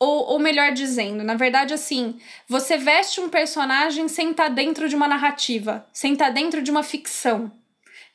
ou, 0.00 0.24
ou 0.24 0.38
melhor 0.38 0.72
dizendo, 0.72 1.22
na 1.22 1.34
verdade, 1.34 1.74
assim, 1.74 2.18
você 2.48 2.78
veste 2.78 3.20
um 3.20 3.28
personagem 3.28 4.08
sem 4.08 4.30
estar 4.30 4.44
tá 4.44 4.48
dentro 4.48 4.88
de 4.88 4.96
uma 4.96 5.06
narrativa, 5.06 5.86
sem 5.92 6.14
estar 6.14 6.28
tá 6.28 6.30
dentro 6.30 6.62
de 6.62 6.70
uma 6.70 6.82
ficção. 6.82 7.52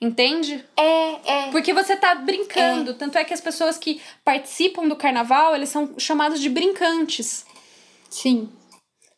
Entende? 0.01 0.65
É, 0.75 1.11
é. 1.31 1.51
Porque 1.51 1.71
você 1.71 1.95
tá 1.95 2.15
brincando. 2.15 2.89
É. 2.89 2.93
Tanto 2.95 3.19
é 3.19 3.23
que 3.23 3.33
as 3.35 3.41
pessoas 3.41 3.77
que 3.77 4.01
participam 4.25 4.87
do 4.87 4.95
carnaval, 4.95 5.55
eles 5.55 5.69
são 5.69 5.93
chamados 5.99 6.39
de 6.39 6.49
brincantes. 6.49 7.45
Sim. 8.09 8.49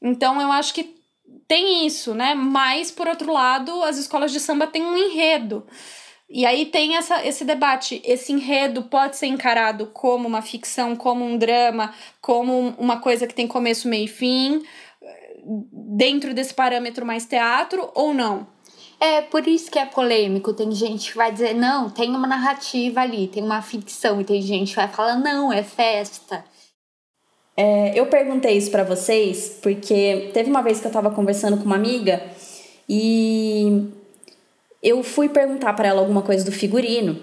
Então 0.03 0.41
eu 0.41 0.51
acho 0.51 0.73
que 0.73 0.93
tem 1.47 1.85
isso, 1.85 2.13
né? 2.13 2.35
Mas, 2.35 2.91
por 2.91 3.07
outro 3.07 3.31
lado, 3.31 3.83
as 3.83 3.97
escolas 3.97 4.31
de 4.31 4.39
samba 4.39 4.67
têm 4.67 4.83
um 4.83 4.97
enredo. 4.97 5.65
E 6.29 6.45
aí 6.45 6.65
tem 6.65 6.97
essa, 6.97 7.25
esse 7.25 7.45
debate. 7.45 8.01
Esse 8.03 8.33
enredo 8.33 8.83
pode 8.83 9.17
ser 9.17 9.27
encarado 9.27 9.87
como 9.87 10.27
uma 10.27 10.41
ficção, 10.41 10.95
como 10.95 11.23
um 11.23 11.37
drama, 11.37 11.93
como 12.19 12.73
uma 12.77 12.99
coisa 12.99 13.27
que 13.27 13.33
tem 13.33 13.47
começo, 13.47 13.87
meio 13.87 14.05
e 14.05 14.07
fim, 14.07 14.63
dentro 15.71 16.33
desse 16.33 16.53
parâmetro 16.53 17.05
mais 17.05 17.25
teatro 17.25 17.89
ou 17.93 18.13
não? 18.13 18.47
É, 18.99 19.21
por 19.21 19.47
isso 19.47 19.69
que 19.69 19.77
é 19.77 19.85
polêmico. 19.85 20.53
Tem 20.53 20.71
gente 20.71 21.11
que 21.11 21.17
vai 21.17 21.31
dizer, 21.31 21.53
não, 21.53 21.89
tem 21.89 22.09
uma 22.09 22.27
narrativa 22.27 23.01
ali, 23.01 23.27
tem 23.27 23.43
uma 23.43 23.61
ficção. 23.61 24.19
E 24.19 24.23
tem 24.23 24.41
gente 24.41 24.69
que 24.69 24.75
vai 24.75 24.87
falar, 24.87 25.17
não, 25.17 25.51
é 25.51 25.61
festa. 25.61 26.43
É, 27.55 27.97
eu 27.97 28.07
perguntei 28.07 28.57
isso 28.57 28.71
para 28.71 28.83
vocês 28.83 29.57
porque 29.61 30.31
teve 30.33 30.49
uma 30.49 30.61
vez 30.61 30.79
que 30.79 30.87
eu 30.87 30.91
tava 30.91 31.11
conversando 31.11 31.57
com 31.57 31.65
uma 31.65 31.75
amiga 31.75 32.21
e 32.89 33.89
eu 34.81 35.03
fui 35.03 35.29
perguntar 35.29 35.73
para 35.73 35.87
ela 35.87 36.01
alguma 36.01 36.21
coisa 36.21 36.43
do 36.43 36.51
figurino. 36.51 37.17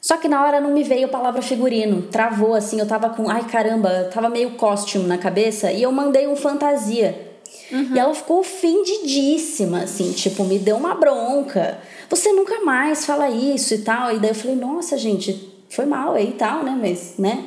Só 0.00 0.18
que 0.18 0.28
na 0.28 0.44
hora 0.44 0.60
não 0.60 0.72
me 0.72 0.84
veio 0.84 1.06
a 1.06 1.08
palavra 1.10 1.42
figurino, 1.42 2.02
travou 2.02 2.54
assim, 2.54 2.78
eu 2.78 2.86
tava 2.86 3.10
com, 3.10 3.28
ai 3.28 3.44
caramba, 3.48 4.10
tava 4.12 4.28
meio 4.28 4.50
costume 4.52 5.06
na 5.06 5.18
cabeça 5.18 5.72
e 5.72 5.82
eu 5.82 5.90
mandei 5.90 6.28
um 6.28 6.36
fantasia. 6.36 7.26
Uhum. 7.72 7.94
E 7.94 7.98
ela 7.98 8.14
ficou 8.14 8.40
ofendidíssima, 8.40 9.82
assim, 9.82 10.12
tipo, 10.12 10.44
me 10.44 10.58
deu 10.58 10.76
uma 10.76 10.94
bronca. 10.94 11.78
Você 12.08 12.32
nunca 12.32 12.60
mais 12.60 13.04
fala 13.04 13.28
isso 13.28 13.74
e 13.74 13.78
tal. 13.78 14.14
E 14.14 14.18
daí 14.18 14.30
eu 14.30 14.34
falei, 14.34 14.56
nossa, 14.56 14.96
gente, 14.96 15.52
foi 15.68 15.86
mal 15.86 16.14
aí 16.14 16.30
e 16.30 16.32
tal, 16.32 16.62
né? 16.62 16.78
Mas, 16.80 17.14
né? 17.18 17.44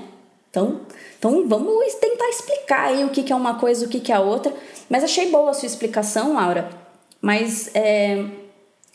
Então, 0.50 0.82
então 1.20 1.48
vamos 1.48 1.94
tentar 1.96 2.30
explicar 2.30 2.86
aí 2.88 3.04
o 3.04 3.10
que, 3.10 3.24
que 3.24 3.34
é 3.34 3.36
uma 3.36 3.60
coisa 3.60 3.86
o 3.86 3.90
que, 3.90 4.00
que 4.00 4.12
é 4.12 4.16
a 4.16 4.22
outra. 4.22 4.54
Mas 4.90 5.04
achei 5.04 5.30
boa 5.30 5.52
a 5.52 5.54
sua 5.54 5.68
explicação, 5.68 6.34
Laura. 6.34 6.70
Mas 7.22 7.70
é, 7.76 8.24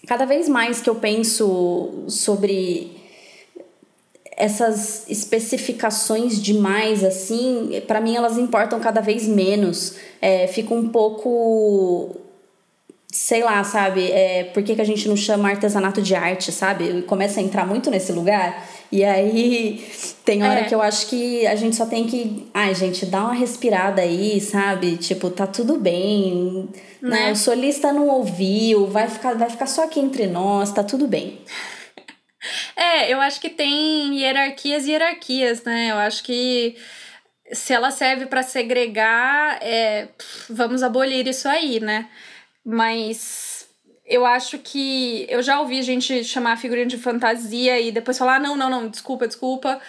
cada 0.06 0.24
vez 0.24 0.48
mais 0.48 0.80
que 0.80 0.88
eu 0.88 0.94
penso 0.94 2.04
sobre 2.08 2.96
essas 4.36 5.08
especificações 5.08 6.42
demais, 6.42 7.04
assim, 7.04 7.82
para 7.86 8.00
mim 8.00 8.16
elas 8.16 8.38
importam 8.38 8.80
cada 8.80 9.02
vez 9.02 9.28
menos. 9.28 9.96
É, 10.20 10.46
fica 10.46 10.72
um 10.74 10.88
pouco. 10.88 12.16
Sei 13.12 13.44
lá, 13.44 13.62
sabe? 13.62 14.10
É, 14.10 14.44
por 14.44 14.62
que, 14.62 14.74
que 14.74 14.80
a 14.80 14.84
gente 14.84 15.06
não 15.08 15.16
chama 15.16 15.50
artesanato 15.50 16.02
de 16.02 16.16
arte, 16.16 16.50
sabe? 16.50 17.02
Começa 17.02 17.38
a 17.38 17.42
entrar 17.42 17.64
muito 17.64 17.90
nesse 17.90 18.10
lugar. 18.10 18.66
E 18.94 19.02
aí 19.02 19.84
tem 20.24 20.44
hora 20.44 20.60
é. 20.60 20.64
que 20.66 20.72
eu 20.72 20.80
acho 20.80 21.08
que 21.08 21.44
a 21.48 21.56
gente 21.56 21.74
só 21.74 21.84
tem 21.84 22.06
que. 22.06 22.48
Ai, 22.54 22.72
gente, 22.76 23.04
dá 23.04 23.24
uma 23.24 23.34
respirada 23.34 24.00
aí, 24.00 24.40
sabe? 24.40 24.96
Tipo, 24.96 25.30
tá 25.30 25.48
tudo 25.48 25.76
bem. 25.76 26.68
Né? 27.02 27.26
né? 27.26 27.32
O 27.32 27.36
solista 27.36 27.92
não 27.92 28.06
ouviu, 28.06 28.86
vai 28.86 29.08
ficar, 29.08 29.34
vai 29.34 29.50
ficar 29.50 29.66
só 29.66 29.82
aqui 29.82 29.98
entre 29.98 30.28
nós, 30.28 30.70
tá 30.70 30.84
tudo 30.84 31.08
bem. 31.08 31.40
É, 32.76 33.12
eu 33.12 33.20
acho 33.20 33.40
que 33.40 33.50
tem 33.50 34.16
hierarquias 34.16 34.86
e 34.86 34.92
hierarquias, 34.92 35.64
né? 35.64 35.90
Eu 35.90 35.96
acho 35.96 36.22
que 36.22 36.76
se 37.50 37.72
ela 37.72 37.90
serve 37.90 38.26
para 38.26 38.44
segregar, 38.44 39.58
é, 39.60 40.06
vamos 40.48 40.84
abolir 40.84 41.26
isso 41.26 41.48
aí, 41.48 41.80
né? 41.80 42.08
Mas 42.64 43.53
eu 44.04 44.26
acho 44.26 44.58
que 44.58 45.26
eu 45.30 45.42
já 45.42 45.60
ouvi 45.60 45.82
gente 45.82 46.22
chamar 46.24 46.52
a 46.52 46.56
figurinha 46.56 46.86
de 46.86 46.98
fantasia 46.98 47.80
e 47.80 47.90
depois 47.90 48.18
falar: 48.18 48.36
ah, 48.36 48.40
não, 48.40 48.56
não, 48.56 48.68
não, 48.68 48.88
desculpa, 48.88 49.26
desculpa. 49.26 49.80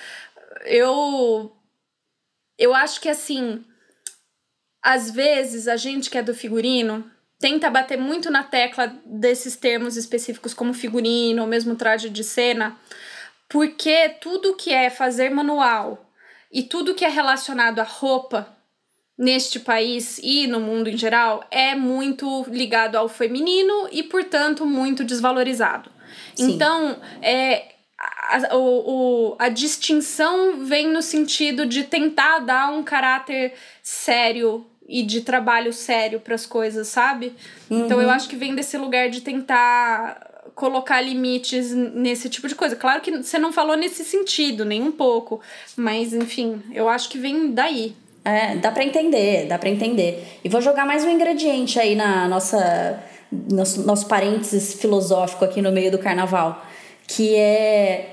Eu. 0.66 1.52
Eu 2.58 2.74
acho 2.74 3.02
que 3.02 3.10
assim. 3.10 3.64
Às 4.82 5.10
vezes 5.10 5.68
a 5.68 5.76
gente 5.76 6.10
que 6.10 6.18
é 6.18 6.22
do 6.22 6.34
figurino 6.34 7.10
tenta 7.40 7.70
bater 7.70 7.98
muito 7.98 8.30
na 8.30 8.44
tecla 8.44 8.96
desses 9.04 9.56
termos 9.56 9.98
específicos 9.98 10.54
como 10.54 10.74
figurino 10.74 11.42
ou 11.42 11.48
mesmo 11.48 11.76
traje 11.76 12.10
de 12.10 12.24
cena, 12.24 12.78
porque 13.50 14.10
tudo 14.22 14.56
que 14.56 14.72
é 14.72 14.90
fazer 14.90 15.30
manual 15.32 16.10
e 16.52 16.64
tudo 16.64 16.94
que 16.94 17.04
é 17.04 17.10
relacionado 17.10 17.80
à 17.80 17.84
roupa 17.84 18.55
neste 19.18 19.60
país 19.60 20.20
e 20.22 20.46
no 20.48 20.60
mundo 20.60 20.90
em 20.90 20.98
geral 20.98 21.44
é 21.50 21.74
muito 21.74 22.46
ligado 22.50 22.96
ao 22.96 23.08
feminino 23.08 23.88
e, 23.92 24.04
portanto, 24.04 24.66
muito 24.66 25.04
desvalorizado. 25.04 25.90
Sim. 26.36 26.52
Então, 26.52 26.98
é, 27.22 27.76
a, 27.98 28.56
o, 28.56 29.36
a 29.40 29.50
distinção 29.50 30.66
vem 30.66 30.90
no 30.90 31.02
sentido 31.02 31.66
de 31.66 31.84
tentar 31.84 32.40
dar 32.40 32.72
um 32.72 32.84
caráter 32.84 33.54
sério 33.82 34.66
e 34.88 35.02
de 35.02 35.22
trabalho 35.22 35.74
sério 35.74 36.20
para 36.20 36.36
as 36.36 36.46
coisas, 36.46 36.88
sabe? 36.88 37.34
Uhum. 37.70 37.86
Então 37.86 38.00
eu 38.00 38.08
uhum. 38.08 38.14
acho 38.14 38.30
que 38.30 38.36
vem 38.36 38.54
desse 38.54 38.78
lugar 38.78 39.10
de 39.10 39.22
tentar 39.22 40.34
colocar 40.54 41.02
limites 41.02 41.72
nesse 41.72 42.30
tipo 42.30 42.48
de 42.48 42.56
coisa. 42.56 42.76
Claro 42.76 43.02
que 43.02 43.12
você 43.12 43.38
não 43.38 43.52
falou 43.52 43.76
nesse 43.76 44.06
sentido, 44.06 44.64
nem 44.64 44.82
um 44.82 44.92
pouco, 44.92 45.42
mas 45.76 46.14
enfim, 46.14 46.62
eu 46.74 46.88
acho 46.88 47.10
que 47.10 47.18
vem 47.18 47.52
daí. 47.52 47.96
É, 48.26 48.56
dá 48.56 48.72
para 48.72 48.84
entender, 48.84 49.46
dá 49.46 49.60
para 49.60 49.70
entender. 49.70 50.40
E 50.44 50.50
vou 50.50 50.60
jogar 50.60 50.84
mais 50.84 51.04
um 51.04 51.10
ingrediente 51.10 51.80
aí 51.80 51.96
na 51.96 52.28
nossa 52.28 53.00
nosso, 53.32 53.86
nosso 53.86 54.08
parênteses 54.08 54.74
filosófico 54.74 55.46
aqui 55.46 55.62
no 55.62 55.72
meio 55.72 55.92
do 55.92 56.00
carnaval, 56.00 56.66
que 57.08 57.36
é 57.36 58.12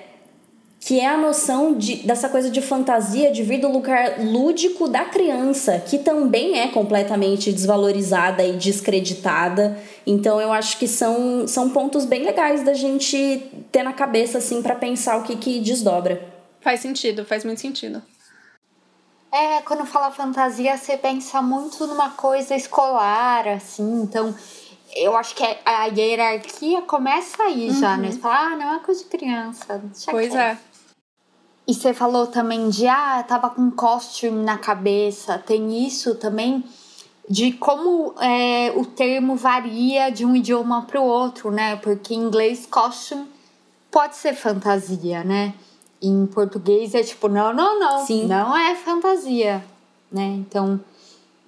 que 0.84 0.98
é 0.98 1.06
a 1.06 1.16
noção 1.16 1.74
de, 1.74 1.98
dessa 1.98 2.28
coisa 2.28 2.50
de 2.50 2.60
fantasia 2.60 3.30
de 3.30 3.44
vir 3.44 3.60
do 3.60 3.70
lugar 3.70 4.20
lúdico 4.20 4.88
da 4.88 5.04
criança, 5.04 5.78
que 5.78 5.96
também 5.96 6.58
é 6.58 6.66
completamente 6.68 7.52
desvalorizada 7.52 8.44
e 8.44 8.56
descreditada. 8.56 9.78
Então 10.04 10.40
eu 10.40 10.52
acho 10.52 10.76
que 10.78 10.88
são, 10.88 11.46
são 11.46 11.70
pontos 11.70 12.04
bem 12.04 12.24
legais 12.24 12.64
da 12.64 12.74
gente 12.74 13.40
ter 13.70 13.84
na 13.84 13.92
cabeça 13.92 14.38
assim 14.38 14.60
para 14.60 14.74
pensar 14.74 15.18
o 15.18 15.22
que 15.22 15.36
que 15.36 15.60
desdobra. 15.60 16.20
Faz 16.60 16.80
sentido, 16.80 17.24
faz 17.24 17.44
muito 17.44 17.60
sentido. 17.60 18.02
É, 19.32 19.62
quando 19.62 19.86
fala 19.86 20.10
fantasia, 20.10 20.76
você 20.76 20.96
pensa 20.96 21.40
muito 21.40 21.86
numa 21.86 22.10
coisa 22.10 22.54
escolar, 22.54 23.48
assim, 23.48 24.02
então 24.02 24.34
eu 24.94 25.16
acho 25.16 25.34
que 25.34 25.42
a 25.64 25.86
hierarquia 25.86 26.82
começa 26.82 27.42
aí 27.42 27.70
uhum. 27.70 27.80
já, 27.80 27.96
né? 27.96 28.10
Você 28.10 28.18
fala, 28.18 28.52
ah, 28.52 28.56
não 28.56 28.74
é 28.74 28.78
coisa 28.80 29.02
de 29.02 29.08
criança. 29.08 29.82
pois 30.10 30.34
é. 30.34 30.58
E 31.66 31.72
você 31.72 31.94
falou 31.94 32.26
também 32.26 32.68
de, 32.68 32.86
ah, 32.86 33.24
tava 33.26 33.48
com 33.48 33.70
costume 33.70 34.44
na 34.44 34.58
cabeça. 34.58 35.38
Tem 35.38 35.86
isso 35.86 36.14
também 36.16 36.62
de 37.28 37.52
como 37.52 38.14
é, 38.20 38.72
o 38.76 38.84
termo 38.84 39.36
varia 39.36 40.10
de 40.10 40.26
um 40.26 40.36
idioma 40.36 40.82
para 40.82 41.00
o 41.00 41.04
outro, 41.04 41.50
né? 41.50 41.76
Porque 41.76 42.12
em 42.12 42.18
inglês, 42.18 42.66
costume 42.66 43.26
pode 43.90 44.16
ser 44.16 44.34
fantasia, 44.34 45.24
né? 45.24 45.54
Em 46.02 46.26
português 46.26 46.94
é 46.94 47.02
tipo, 47.02 47.28
não, 47.28 47.52
não, 47.52 47.78
não. 47.78 48.04
Sim. 48.04 48.26
Não 48.26 48.56
é 48.56 48.74
fantasia, 48.74 49.64
né? 50.10 50.24
Então, 50.24 50.80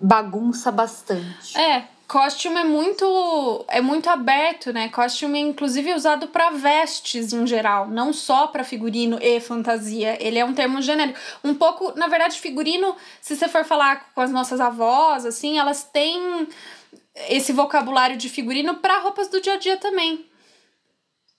bagunça 0.01 0.71
bastante. 0.71 1.59
É, 1.59 1.89
Costume 2.07 2.61
é 2.61 2.65
muito 2.65 3.65
é 3.67 3.81
muito 3.81 4.09
aberto, 4.11 4.73
né? 4.73 4.89
Costume 4.91 5.39
é 5.39 5.43
inclusive 5.43 5.95
usado 5.95 6.29
para 6.29 6.51
vestes 6.51 7.33
em 7.33 7.47
geral, 7.47 7.89
não 7.89 8.13
só 8.13 8.47
para 8.47 8.63
figurino 8.63 9.19
e 9.21 9.41
fantasia. 9.41 10.17
Ele 10.25 10.39
é 10.39 10.45
um 10.45 10.53
termo 10.53 10.83
genérico. 10.83 11.19
Um 11.43 11.55
pouco, 11.55 11.93
na 11.99 12.07
verdade, 12.07 12.39
figurino, 12.39 12.95
se 13.21 13.35
você 13.35 13.49
for 13.49 13.65
falar 13.65 14.13
com 14.15 14.21
as 14.21 14.31
nossas 14.31 14.61
avós, 14.61 15.25
assim, 15.25 15.59
elas 15.59 15.83
têm 15.83 16.47
esse 17.29 17.53
vocabulário 17.53 18.17
de 18.17 18.29
figurino 18.29 18.75
para 18.77 18.99
roupas 18.99 19.29
do 19.29 19.41
dia 19.41 19.55
a 19.55 19.59
dia 19.59 19.77
também. 19.79 20.27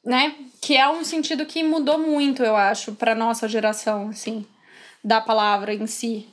Né? 0.06 0.36
Que 0.62 0.78
é 0.78 0.88
um 0.88 1.04
sentido 1.04 1.46
que 1.46 1.63
mudou 1.63 1.98
muito, 1.98 2.44
eu 2.44 2.56
acho, 2.56 2.94
para 2.94 3.15
nossa 3.15 3.48
geração, 3.48 4.10
assim, 4.10 4.46
da 5.04 5.20
palavra 5.20 5.74
em 5.74 5.88
si. 5.88 6.28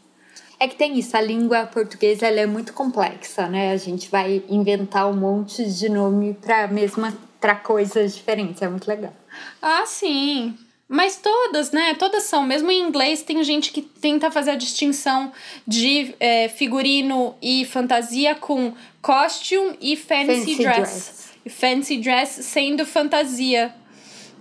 É 0.61 0.69
que 0.69 0.77
tem 0.77 0.97
isso, 0.99 1.17
a 1.17 1.21
língua 1.21 1.67
portuguesa 1.67 2.27
ela 2.27 2.41
é 2.41 2.47
muito 2.47 2.73
complexa, 2.73 3.49
né? 3.49 3.73
A 3.73 3.77
gente 3.77 4.09
vai 4.09 4.45
inventar 4.49 5.09
um 5.09 5.17
monte 5.17 5.65
de 5.65 5.89
nome 5.89 6.35
para 6.35 6.69
mesma 6.69 7.13
para 7.41 7.57
coisas 7.57 8.15
diferentes, 8.15 8.63
é 8.63 8.69
muito 8.69 8.87
legal. 8.87 9.13
Ah, 9.61 9.85
sim. 9.85 10.57
Mas 10.93 11.17
todas, 11.17 11.73
né? 11.73 11.95
Todas 11.95 12.25
são. 12.25 12.43
Mesmo 12.43 12.71
em 12.71 12.83
inglês, 12.83 13.23
tem 13.23 13.43
gente 13.43 13.73
que 13.73 13.81
tenta 13.81 14.31
fazer 14.31 14.51
a 14.51 14.57
distinção 14.57 15.33
de 15.67 16.15
é, 16.21 16.51
figurino 16.51 17.35
e 17.41 17.65
fantasia 17.65 18.35
com 18.35 18.75
costume 19.01 19.75
e 19.81 19.97
fancy, 19.97 20.27
fancy 20.27 20.57
dress. 20.57 20.67
dress. 20.67 21.33
Fancy 21.49 21.97
dress 21.97 22.43
sendo 22.45 22.85
fantasia, 22.85 23.75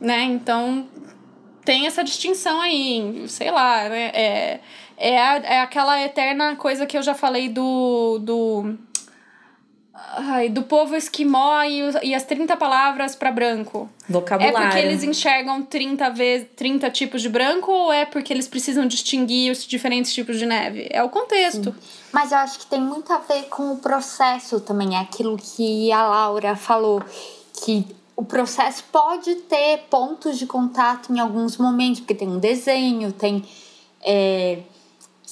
né? 0.02 0.24
Então, 0.24 0.90
tem 1.64 1.88
essa 1.88 2.04
distinção 2.04 2.60
aí, 2.60 3.24
sei 3.30 3.50
lá, 3.50 3.88
né? 3.88 4.12
É, 4.14 4.60
é, 4.98 5.18
a, 5.18 5.36
é 5.38 5.62
aquela 5.62 6.02
eterna 6.02 6.58
coisa 6.58 6.86
que 6.86 6.98
eu 6.98 7.02
já 7.02 7.16
falei 7.16 7.48
do. 7.48 8.20
do 8.20 8.78
Ai, 10.14 10.50
do 10.50 10.64
povo 10.64 10.96
esquimó 10.96 11.64
e, 11.64 11.82
e 12.04 12.14
as 12.14 12.24
30 12.24 12.58
palavras 12.58 13.16
para 13.16 13.32
branco. 13.32 13.90
Vocabulário. 14.10 14.58
É 14.58 14.62
porque 14.62 14.80
eles 14.80 15.04
enxergam 15.04 15.64
30, 15.64 16.10
vezes, 16.10 16.48
30 16.56 16.90
tipos 16.90 17.22
de 17.22 17.30
branco 17.30 17.72
ou 17.72 17.94
é 17.94 18.06
porque 18.06 18.34
eles 18.34 18.48
precisam 18.48 18.86
distinguir 18.86 19.52
os 19.52 19.66
diferentes 19.66 20.14
tipos 20.14 20.38
de 20.38 20.46
neve? 20.46 20.88
É 20.90 21.02
o 21.02 21.10
contexto. 21.10 21.72
Sim. 21.72 21.76
Mas 22.12 22.32
eu 22.32 22.40
acho 22.40 22.60
que 22.60 22.66
tem 22.66 22.82
muito 22.82 23.12
a 23.14 23.20
ver 23.20 23.44
com 23.44 23.72
o 23.72 23.78
processo 23.78 24.60
também. 24.60 24.96
É 24.96 25.00
aquilo 25.00 25.38
que 25.38 25.92
a 25.92 26.06
Laura 26.06 26.56
falou, 26.56 27.02
que 27.64 27.88
o 28.16 28.26
processo 28.26 28.84
pode 28.92 29.34
ter 29.36 29.86
pontos 29.90 30.38
de 30.38 30.46
contato 30.46 31.14
em 31.14 31.20
alguns 31.20 31.58
momentos, 31.58 32.02
porque 32.02 32.16
tem 32.16 32.28
um 32.28 32.40
desenho, 32.40 33.12
tem. 33.12 33.44
É, 34.04 34.60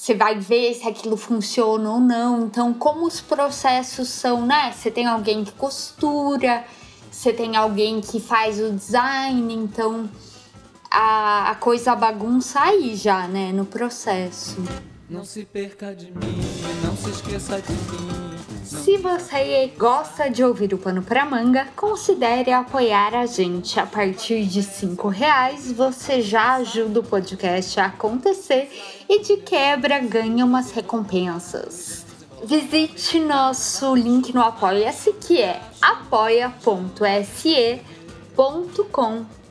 você 0.10 0.16
vai 0.16 0.40
ver 0.40 0.74
se 0.74 0.88
aquilo 0.88 1.16
funciona 1.16 1.92
ou 1.92 2.00
não. 2.00 2.46
Então, 2.46 2.74
como 2.74 3.06
os 3.06 3.22
processos 3.22 4.10
são, 4.10 4.44
né? 4.44 4.72
Você 4.72 4.90
tem 4.90 5.06
alguém 5.06 5.44
que 5.44 5.52
costura, 5.52 6.66
você 7.12 7.32
tem 7.32 7.56
alguém 7.56 8.02
que 8.02 8.20
faz 8.20 8.60
o 8.60 8.72
design, 8.72 9.54
então 9.54 10.10
a, 10.90 11.52
a 11.52 11.56
coisa 11.56 11.96
bagunça 11.96 12.60
aí 12.60 12.96
já, 12.96 13.28
né? 13.28 13.52
No 13.52 13.66
processo. 13.66 14.58
Não 15.08 15.24
se 15.24 15.46
perca 15.46 15.94
de 15.94 16.08
mim, 16.08 16.42
não 16.84 16.98
se 16.98 17.12
esqueça 17.12 17.62
de 17.62 17.72
mim. 17.72 18.29
Se 18.70 18.98
você 18.98 19.74
gosta 19.76 20.30
de 20.30 20.44
ouvir 20.44 20.76
o 20.76 20.78
Pano 20.78 21.02
para 21.02 21.26
Manga, 21.26 21.68
considere 21.76 22.52
apoiar 22.52 23.16
a 23.16 23.26
gente. 23.26 23.80
A 23.80 23.86
partir 23.88 24.46
de 24.46 24.62
cinco 24.62 25.08
reais, 25.08 25.72
você 25.72 26.22
já 26.22 26.54
ajuda 26.54 27.00
o 27.00 27.04
podcast 27.04 27.80
a 27.80 27.88
acontecer 27.88 28.70
e 29.10 29.24
de 29.24 29.38
quebra 29.38 29.98
ganha 29.98 30.46
umas 30.46 30.70
recompensas. 30.70 32.06
Visite 32.44 33.20
nosso 33.20 33.96
link 33.96 34.32
no 34.36 34.42
Apoia-se 34.44 35.14
que 35.14 35.42
é 35.42 35.60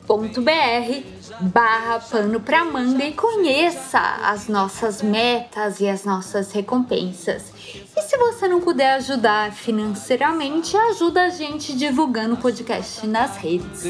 apoia.se.com.br 0.09 1.19
barra 1.41 1.99
pano 1.99 2.39
pra 2.39 2.65
manga 2.65 3.05
e 3.05 3.13
conheça 3.13 3.99
as 3.99 4.47
nossas 4.47 5.01
metas 5.01 5.79
e 5.79 5.87
as 5.87 6.03
nossas 6.03 6.51
recompensas. 6.51 7.53
E 7.95 8.01
se 8.01 8.17
você 8.17 8.47
não 8.47 8.59
puder 8.59 8.95
ajudar 8.95 9.53
financeiramente, 9.53 10.75
ajuda 10.75 11.25
a 11.25 11.29
gente 11.29 11.73
divulgando 11.77 12.33
o 12.33 12.37
podcast 12.37 13.05
nas 13.05 13.37
redes. 13.37 13.85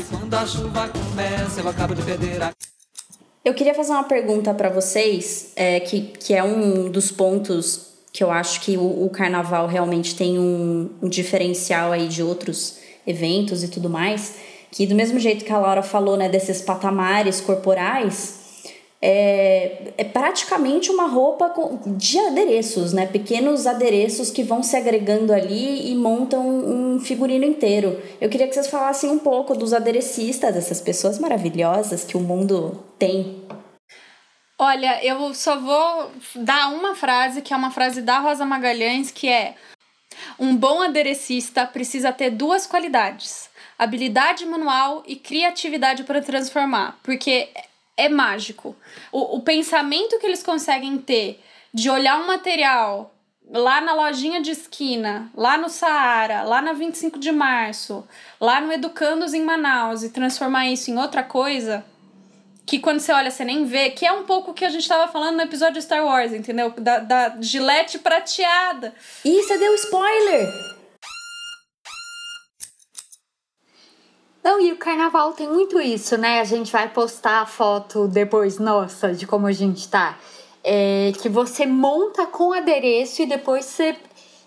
eu 3.46 3.54
queria 3.54 3.74
fazer 3.74 3.94
uma 3.94 4.04
pergunta 4.04 4.54
para 4.54 4.70
vocês, 4.70 5.54
é, 5.56 5.80
que, 5.80 6.02
que 6.02 6.34
é 6.34 6.44
um 6.44 6.92
dos 6.92 7.12
pontos 7.12 7.88
que 8.12 8.24
eu 8.24 8.30
acho 8.30 8.62
que 8.62 8.76
o, 8.76 9.06
o 9.06 9.10
carnaval 9.10 9.68
realmente 9.68 10.16
tem 10.16 10.38
um, 10.38 10.90
um 11.02 11.08
diferencial 11.08 11.92
aí 11.92 12.08
de 12.08 12.22
outros 12.22 12.80
eventos 13.08 13.64
e 13.64 13.70
tudo 13.70 13.90
mais 13.90 14.50
que 14.72 14.86
do 14.86 14.96
mesmo 14.96 15.20
jeito 15.20 15.46
que 15.46 15.52
a 15.52 15.58
Laura 15.58 15.82
falou, 15.82 16.16
né, 16.16 16.30
desses 16.30 16.62
patamares 16.62 17.42
corporais, 17.42 18.40
é, 19.02 19.94
é 19.98 20.04
praticamente 20.04 20.92
uma 20.92 21.08
roupa 21.08 21.54
de 21.86 22.20
adereços, 22.20 22.92
né? 22.92 23.06
Pequenos 23.06 23.66
adereços 23.66 24.30
que 24.30 24.44
vão 24.44 24.62
se 24.62 24.76
agregando 24.76 25.34
ali 25.34 25.90
e 25.90 25.96
montam 25.96 26.46
um 26.46 27.00
figurino 27.00 27.46
inteiro. 27.46 28.02
Eu 28.20 28.30
queria 28.30 28.48
que 28.48 28.54
vocês 28.54 28.68
falassem 28.68 29.10
um 29.10 29.20
pouco 29.20 29.56
dos 29.56 29.74
aderecistas, 29.74 30.54
dessas 30.54 30.82
pessoas 30.82 31.18
maravilhosas 31.18 32.04
que 32.04 32.18
o 32.18 32.20
mundo 32.20 32.84
tem. 32.98 33.42
Olha, 34.58 35.02
eu 35.06 35.34
só 35.34 35.58
vou 35.58 36.12
dar 36.36 36.74
uma 36.74 36.94
frase, 36.94 37.42
que 37.42 37.54
é 37.54 37.58
uma 37.58 37.72
frase 37.72 38.02
da 38.02 38.20
Rosa 38.20 38.44
Magalhães, 38.44 39.10
que 39.10 39.30
é: 39.30 39.56
Um 40.38 40.54
bom 40.58 40.82
aderecista 40.82 41.66
precisa 41.66 42.12
ter 42.12 42.32
duas 42.32 42.68
qualidades 42.68 43.49
habilidade 43.80 44.46
manual 44.46 45.04
e 45.08 45.16
criatividade 45.16 46.04
para 46.04 46.22
transformar, 46.22 47.00
porque 47.02 47.48
é 47.96 48.10
mágico. 48.10 48.76
O, 49.12 49.38
o 49.38 49.42
pensamento 49.42 50.20
que 50.20 50.26
eles 50.26 50.44
conseguem 50.44 50.98
ter 50.98 51.42
de 51.74 51.90
olhar 51.90 52.20
um 52.20 52.28
material 52.28 53.16
lá 53.50 53.82
na 53.82 53.94
lojinha 53.94 54.42
de 54.42 54.52
esquina, 54.52 55.32
lá 55.34 55.58
no 55.58 55.70
Saara, 55.70 56.44
lá 56.44 56.62
na 56.62 56.74
25 56.74 57.18
de 57.18 57.32
março, 57.32 58.08
lá 58.40 58.62
no 58.62 58.72
Educandos 58.72 59.34
em 59.34 59.44
Manaus 59.44 60.04
e 60.04 60.10
transformar 60.10 60.68
isso 60.68 60.92
em 60.92 60.98
outra 60.98 61.24
coisa 61.24 61.84
que 62.70 62.78
quando 62.78 63.00
você 63.00 63.12
olha 63.12 63.32
você 63.32 63.44
nem 63.44 63.66
vê, 63.66 63.90
que 63.90 64.06
é 64.06 64.12
um 64.12 64.26
pouco 64.26 64.52
o 64.52 64.54
que 64.54 64.64
a 64.64 64.70
gente 64.70 64.84
estava 64.84 65.12
falando 65.12 65.38
no 65.38 65.42
episódio 65.42 65.82
Star 65.82 66.06
Wars, 66.06 66.32
entendeu? 66.32 66.72
Da, 66.78 67.00
da 67.00 67.38
gilete 67.42 67.98
prateada. 67.98 68.94
Ih, 69.26 69.42
você 69.42 69.58
deu 69.58 69.74
spoiler! 69.74 70.79
Não, 74.44 74.62
e 74.62 74.72
o 74.72 74.78
carnaval 74.78 75.34
tem 75.34 75.48
muito 75.48 75.80
isso, 75.80 76.18
né? 76.18 76.40
A 76.40 76.44
gente 76.44 76.72
vai 76.72 76.88
postar 76.88 77.42
a 77.42 77.46
foto 77.46 78.08
depois, 78.08 78.58
nossa, 78.58 79.14
de 79.14 79.28
como 79.28 79.48
a 79.48 79.52
gente 79.52 79.88
tá. 79.88 80.18
É, 80.64 81.12
que 81.22 81.30
você 81.30 81.66
monta 81.66 82.26
com 82.26 82.54
adereço 82.54 83.22
e 83.22 83.26
depois 83.26 83.66
você, 83.66 83.96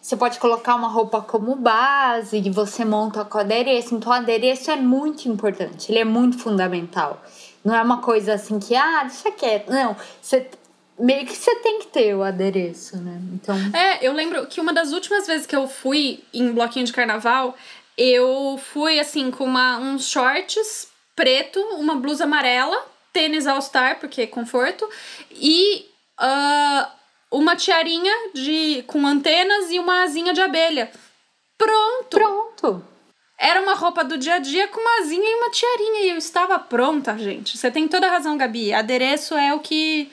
você 0.01 0.17
pode 0.17 0.39
colocar 0.39 0.75
uma 0.75 0.89
roupa 0.89 1.21
como 1.21 1.55
base 1.57 2.39
e 2.39 2.51
você 2.51 2.85
monta 2.85 3.25
com 3.25 3.39
adereço. 3.39 3.95
Então, 3.95 4.13
o 4.13 4.15
adereço 4.15 4.71
é 4.71 4.77
muito 4.77 5.29
importante, 5.29 5.91
ele 5.91 5.99
é 5.99 6.05
muito 6.05 6.39
fundamental. 6.39 7.23
Não 7.65 7.75
é 7.75 7.83
uma 7.83 7.99
coisa 7.99 8.35
assim 8.35 8.59
que, 8.59 8.75
ah, 8.75 9.05
deixa 9.05 9.31
quieto. 9.31 9.71
Não, 9.71 9.95
você 10.21 10.49
meio 10.99 11.27
que 11.27 11.35
você 11.35 11.55
tem 11.57 11.81
que 11.81 11.87
ter 11.87 12.15
o 12.15 12.23
adereço, 12.23 12.97
né? 12.99 13.21
Então. 13.35 13.57
É, 13.75 14.07
eu 14.07 14.13
lembro 14.13 14.47
que 14.47 14.61
uma 14.61 14.73
das 14.73 14.93
últimas 14.93 15.27
vezes 15.27 15.47
que 15.47 15.57
eu 15.57 15.67
fui 15.67 16.23
em 16.33 16.53
bloquinho 16.53 16.87
de 16.87 16.93
carnaval, 16.93 17.55
eu 17.97 18.59
fui 18.73 18.99
assim 18.99 19.31
com 19.31 19.45
uma, 19.45 19.79
uns 19.79 20.09
shorts 20.09 20.89
preto, 21.15 21.61
uma 21.77 21.95
blusa 21.97 22.25
amarela 22.25 22.93
tênis 23.13 23.47
All-Star, 23.47 24.01
porque 24.01 24.23
é 24.23 24.27
conforto, 24.27 24.89
e 25.31 25.87
uh, 26.19 26.87
uma 27.31 27.55
tiarinha 27.55 28.13
de, 28.35 28.83
com 28.87 29.07
antenas 29.07 29.71
e 29.71 29.79
uma 29.79 30.03
asinha 30.03 30.33
de 30.33 30.41
abelha. 30.41 30.91
Pronto! 31.59 32.09
Pronto! 32.11 32.85
Era 33.39 33.61
uma 33.61 33.75
roupa 33.75 34.05
do 34.05 34.17
dia 34.17 34.35
a 34.35 34.39
dia 34.39 34.69
com 34.69 34.81
uma 34.81 35.01
asinha 35.01 35.29
e 35.29 35.35
uma 35.35 35.51
tiarinha. 35.51 36.01
E 36.03 36.11
eu 36.11 36.17
estava 36.17 36.59
pronta, 36.61 37.19
gente. 37.19 37.59
Você 37.59 37.71
tem 37.73 37.89
toda 37.89 38.07
a 38.07 38.11
razão, 38.11 38.39
Gabi. 38.39 38.73
Adereço 38.73 39.35
é 39.35 39.53
o 39.53 39.59
que 39.59 40.11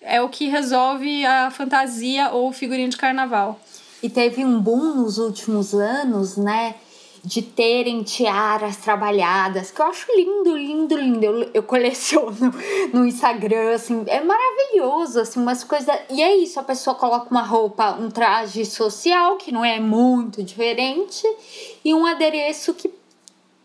é 0.00 0.22
o 0.22 0.30
que 0.30 0.46
resolve 0.46 1.26
a 1.26 1.50
fantasia 1.50 2.30
ou 2.30 2.48
o 2.48 2.52
figurino 2.52 2.88
de 2.88 2.96
carnaval. 2.96 3.60
E 4.02 4.08
teve 4.08 4.42
um 4.42 4.58
boom 4.58 4.94
nos 4.94 5.18
últimos 5.18 5.74
anos, 5.74 6.38
né? 6.38 6.74
De 7.22 7.42
terem 7.42 8.02
tiaras 8.02 8.76
trabalhadas, 8.76 9.70
que 9.70 9.80
eu 9.80 9.86
acho 9.86 10.06
lindo, 10.16 10.56
lindo, 10.56 10.96
lindo. 10.96 11.24
Eu, 11.24 11.50
eu 11.54 11.62
coleciono 11.62 12.54
no 12.92 13.06
Instagram, 13.06 13.74
assim, 13.74 14.04
é 14.06 14.20
maravilhoso, 14.20 15.20
assim, 15.20 15.40
umas 15.40 15.62
coisas. 15.62 15.94
E 16.10 16.22
é 16.22 16.36
isso, 16.36 16.58
a 16.58 16.62
pessoa 16.62 16.96
coloca 16.96 17.30
uma 17.30 17.42
roupa, 17.42 17.92
um 17.92 18.10
traje 18.10 18.64
social, 18.64 19.36
que 19.36 19.52
não 19.52 19.64
é 19.64 19.78
muito 19.78 20.42
diferente, 20.42 21.26
e 21.84 21.92
um 21.92 22.06
adereço 22.06 22.74
que 22.74 22.90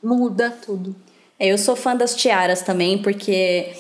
muda 0.03 0.51
tudo. 0.65 0.95
É, 1.39 1.47
eu 1.47 1.57
sou 1.57 1.75
fã 1.75 1.95
das 1.95 2.15
tiaras 2.15 2.61
também, 2.61 2.97
porque 2.97 3.73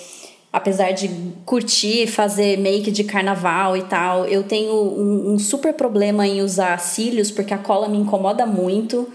apesar 0.51 0.91
de 0.91 1.09
curtir 1.45 2.07
fazer 2.07 2.57
make 2.57 2.89
de 2.89 3.03
carnaval 3.03 3.75
e 3.75 3.83
tal, 3.83 4.25
eu 4.25 4.41
tenho 4.41 4.73
um, 4.73 5.33
um 5.33 5.39
super 5.39 5.73
problema 5.73 6.25
em 6.25 6.41
usar 6.41 6.79
cílios, 6.79 7.29
porque 7.29 7.53
a 7.53 7.57
cola 7.57 7.89
me 7.89 7.97
incomoda 7.97 8.45
muito. 8.45 9.11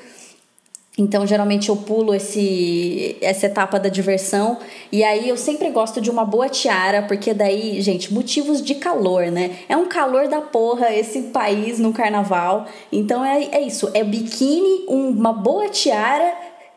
Então, 1.00 1.26
geralmente 1.26 1.70
eu 1.70 1.76
pulo 1.76 2.14
esse, 2.14 3.16
essa 3.22 3.46
etapa 3.46 3.80
da 3.80 3.88
diversão. 3.88 4.58
E 4.92 5.02
aí 5.02 5.30
eu 5.30 5.36
sempre 5.36 5.70
gosto 5.70 5.98
de 5.98 6.10
uma 6.10 6.26
boa 6.26 6.46
tiara, 6.46 7.02
porque 7.04 7.32
daí, 7.32 7.80
gente, 7.80 8.12
motivos 8.12 8.62
de 8.62 8.74
calor, 8.74 9.30
né? 9.30 9.60
É 9.66 9.74
um 9.74 9.86
calor 9.86 10.28
da 10.28 10.42
porra 10.42 10.94
esse 10.94 11.22
país 11.22 11.78
no 11.78 11.90
carnaval. 11.90 12.66
Então 12.92 13.24
é, 13.24 13.44
é 13.44 13.62
isso: 13.62 13.90
é 13.94 14.04
biquíni, 14.04 14.84
uma 14.88 15.32
boa 15.32 15.70
tiara 15.70 16.34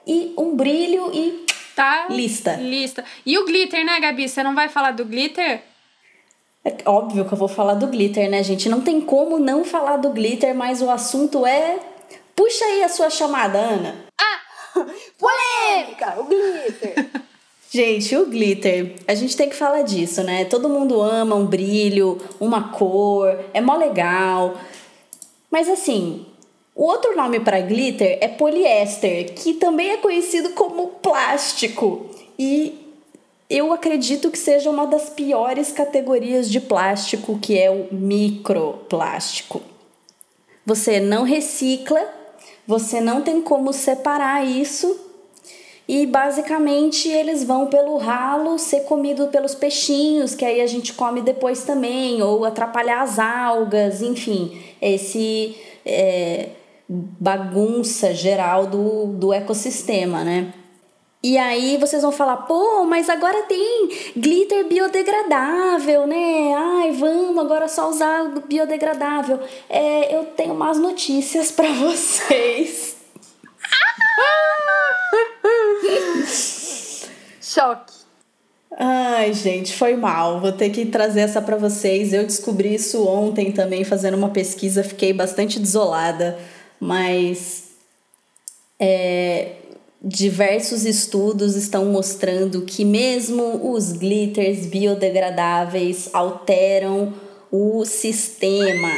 e 0.07 0.33
um 0.38 0.55
brilho 0.55 1.12
e. 1.13 1.43
Tá. 1.75 2.05
Lista. 2.09 2.53
Lista. 2.53 3.03
E 3.25 3.38
o 3.38 3.45
glitter, 3.45 3.83
né, 3.83 3.99
Gabi? 3.99 4.29
Você 4.29 4.41
não 4.41 4.55
vai 4.55 4.69
falar 4.69 4.91
do 4.91 5.03
glitter? 5.03 5.59
É 6.63 6.73
óbvio 6.86 7.25
que 7.25 7.33
eu 7.33 7.38
vou 7.38 7.49
falar 7.49 7.73
do 7.73 7.88
glitter, 7.88 8.29
né, 8.29 8.41
gente? 8.41 8.69
Não 8.69 8.79
tem 8.79 9.01
como 9.01 9.38
não 9.38 9.65
falar 9.65 9.97
do 9.97 10.12
glitter, 10.12 10.55
mas 10.55 10.81
o 10.81 10.89
assunto 10.89 11.45
é 11.45 11.79
Puxa 12.36 12.65
aí 12.65 12.83
a 12.83 12.89
sua 12.89 13.09
chamada, 13.09 13.59
Ana. 13.59 14.02
Polêmica! 15.17 16.19
O 16.19 16.23
glitter! 16.25 17.09
Gente, 17.69 18.15
o 18.15 18.27
glitter, 18.27 18.97
a 19.07 19.15
gente 19.15 19.36
tem 19.36 19.49
que 19.49 19.55
falar 19.55 19.81
disso, 19.81 20.21
né? 20.21 20.45
Todo 20.45 20.69
mundo 20.69 21.01
ama 21.01 21.36
um 21.36 21.47
brilho, 21.47 22.21
uma 22.39 22.69
cor, 22.69 23.36
é 23.51 23.59
mó 23.59 23.75
legal. 23.75 24.53
Mas 25.49 25.67
assim, 25.67 26.23
o 26.75 26.83
outro 26.83 27.15
nome 27.15 27.39
para 27.39 27.59
glitter 27.62 28.19
é 28.21 28.27
poliéster, 28.27 29.33
que 29.33 29.55
também 29.55 29.89
é 29.89 29.97
conhecido 29.97 30.51
como 30.51 30.88
plástico. 31.01 32.12
E 32.38 32.79
eu 33.49 33.73
acredito 33.73 34.29
que 34.29 34.38
seja 34.38 34.69
uma 34.69 34.86
das 34.86 35.09
piores 35.09 35.71
categorias 35.71 36.49
de 36.51 36.59
plástico, 36.59 37.39
que 37.39 37.57
é 37.57 37.71
o 37.71 37.88
microplástico. 37.91 39.63
Você 40.63 40.99
não 40.99 41.23
recicla 41.23 42.07
você 42.67 43.02
não 43.02 43.21
tem 43.21 43.41
como 43.41 43.73
separar 43.73 44.45
isso 44.45 44.99
e 45.88 46.06
basicamente 46.06 47.10
eles 47.10 47.43
vão 47.43 47.67
pelo 47.67 47.97
ralo 47.97 48.58
ser 48.58 48.82
comido 48.82 49.28
pelos 49.28 49.54
peixinhos, 49.54 50.34
que 50.34 50.45
aí 50.45 50.62
a 50.62 50.67
gente 50.67 50.93
come 50.93 51.21
depois 51.21 51.63
também, 51.63 52.21
ou 52.21 52.45
atrapalhar 52.45 53.02
as 53.02 53.19
algas, 53.19 54.02
enfim, 54.02 54.62
esse 54.82 55.58
é, 55.86 56.49
bagunça 56.88 58.13
geral 58.13 58.67
do, 58.67 59.08
do 59.08 59.34
ecossistema, 59.34 60.23
né? 60.23 60.54
E 61.23 61.38
aí 61.38 61.77
vocês 61.77 62.01
vão 62.01 62.12
falar, 62.12 62.36
pô, 62.36 62.83
mas 62.83 63.09
agora 63.09 63.43
tem 63.43 63.88
glitter 64.13 64.67
biodegradável, 64.67 66.05
né? 66.05 66.53
Ai, 66.53 66.91
vamos 66.91 67.38
agora 67.38 67.69
só 67.69 67.89
usar 67.89 68.25
biodegradável. 68.45 69.39
É, 69.69 70.13
eu 70.13 70.25
tenho 70.25 70.53
más 70.53 70.77
notícias 70.77 71.49
para 71.49 71.71
vocês. 71.79 72.97
Choque. 77.41 77.93
Ai, 78.77 79.33
gente, 79.33 79.73
foi 79.77 79.95
mal. 79.95 80.41
Vou 80.41 80.51
ter 80.51 80.71
que 80.71 80.86
trazer 80.88 81.21
essa 81.21 81.41
para 81.41 81.55
vocês. 81.55 82.12
Eu 82.12 82.25
descobri 82.25 82.75
isso 82.75 83.07
ontem 83.07 83.49
também 83.53 83.86
fazendo 83.86 84.17
uma 84.17 84.29
pesquisa, 84.29 84.83
fiquei 84.83 85.13
bastante 85.13 85.57
desolada, 85.57 86.38
mas 86.81 87.63
é, 88.77 89.62
Diversos 90.05 90.83
estudos 90.85 91.55
estão 91.55 91.85
mostrando 91.85 92.63
que 92.63 92.83
mesmo 92.83 93.71
os 93.71 93.93
glitters 93.93 94.65
biodegradáveis 94.65 96.09
alteram 96.11 97.13
o 97.49 97.85
sistema. 97.85 98.89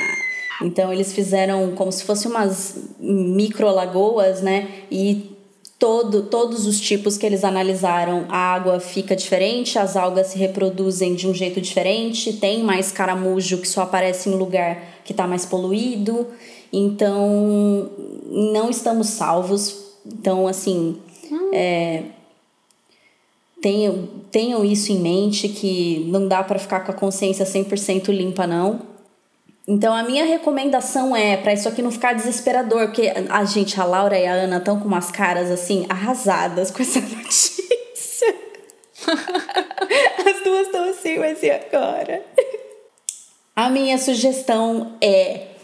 Então 0.63 0.91
eles 0.91 1.13
fizeram 1.13 1.75
como 1.75 1.91
se 1.91 2.03
fossem 2.03 2.31
umas 2.31 2.75
microlagoas, 2.99 4.41
né? 4.41 4.67
E 4.89 5.37
todo, 5.77 6.23
todos 6.23 6.65
os 6.65 6.81
tipos 6.81 7.19
que 7.19 7.25
eles 7.27 7.43
analisaram, 7.43 8.25
a 8.27 8.55
água 8.55 8.79
fica 8.79 9.15
diferente, 9.15 9.77
as 9.77 9.95
algas 9.95 10.27
se 10.27 10.39
reproduzem 10.39 11.13
de 11.13 11.27
um 11.27 11.35
jeito 11.35 11.61
diferente, 11.61 12.33
tem 12.33 12.63
mais 12.63 12.91
caramujo 12.91 13.59
que 13.59 13.67
só 13.67 13.83
aparece 13.83 14.27
em 14.27 14.33
lugar 14.33 14.81
que 15.03 15.13
está 15.13 15.27
mais 15.27 15.45
poluído. 15.45 16.29
Então 16.73 17.91
não 18.27 18.71
estamos 18.71 19.05
salvos 19.09 19.84
então, 20.05 20.47
assim, 20.47 20.99
hum. 21.31 21.51
é, 21.53 22.03
tenham, 23.61 24.07
tenham 24.31 24.63
isso 24.63 24.91
em 24.91 24.99
mente 24.99 25.49
que 25.49 26.05
não 26.09 26.27
dá 26.27 26.43
para 26.43 26.59
ficar 26.59 26.81
com 26.81 26.91
a 26.91 26.95
consciência 26.95 27.45
100% 27.45 28.09
limpa, 28.09 28.45
não. 28.45 28.81
Então, 29.67 29.95
a 29.95 30.03
minha 30.03 30.23
recomendação 30.25 31.15
é 31.15 31.37
para 31.37 31.53
isso 31.53 31.67
aqui 31.67 31.81
não 31.81 31.89
ficar 31.89 32.13
desesperador, 32.13 32.85
porque 32.87 33.11
a 33.29 33.43
gente, 33.45 33.79
a 33.81 33.83
Laura 33.83 34.17
e 34.17 34.27
a 34.27 34.33
Ana 34.33 34.57
estão 34.57 34.79
com 34.79 34.85
umas 34.85 35.09
caras 35.09 35.49
assim 35.49 35.87
arrasadas 35.89 36.69
com 36.69 36.83
essa 36.83 37.01
notícia. 37.01 37.65
As 39.07 40.43
duas 40.43 40.67
estão 40.67 40.83
assim, 40.89 41.17
mas 41.17 41.41
e 41.41 41.49
agora? 41.49 42.23
A 43.55 43.69
minha 43.69 43.97
sugestão 43.97 44.93
é 45.01 45.54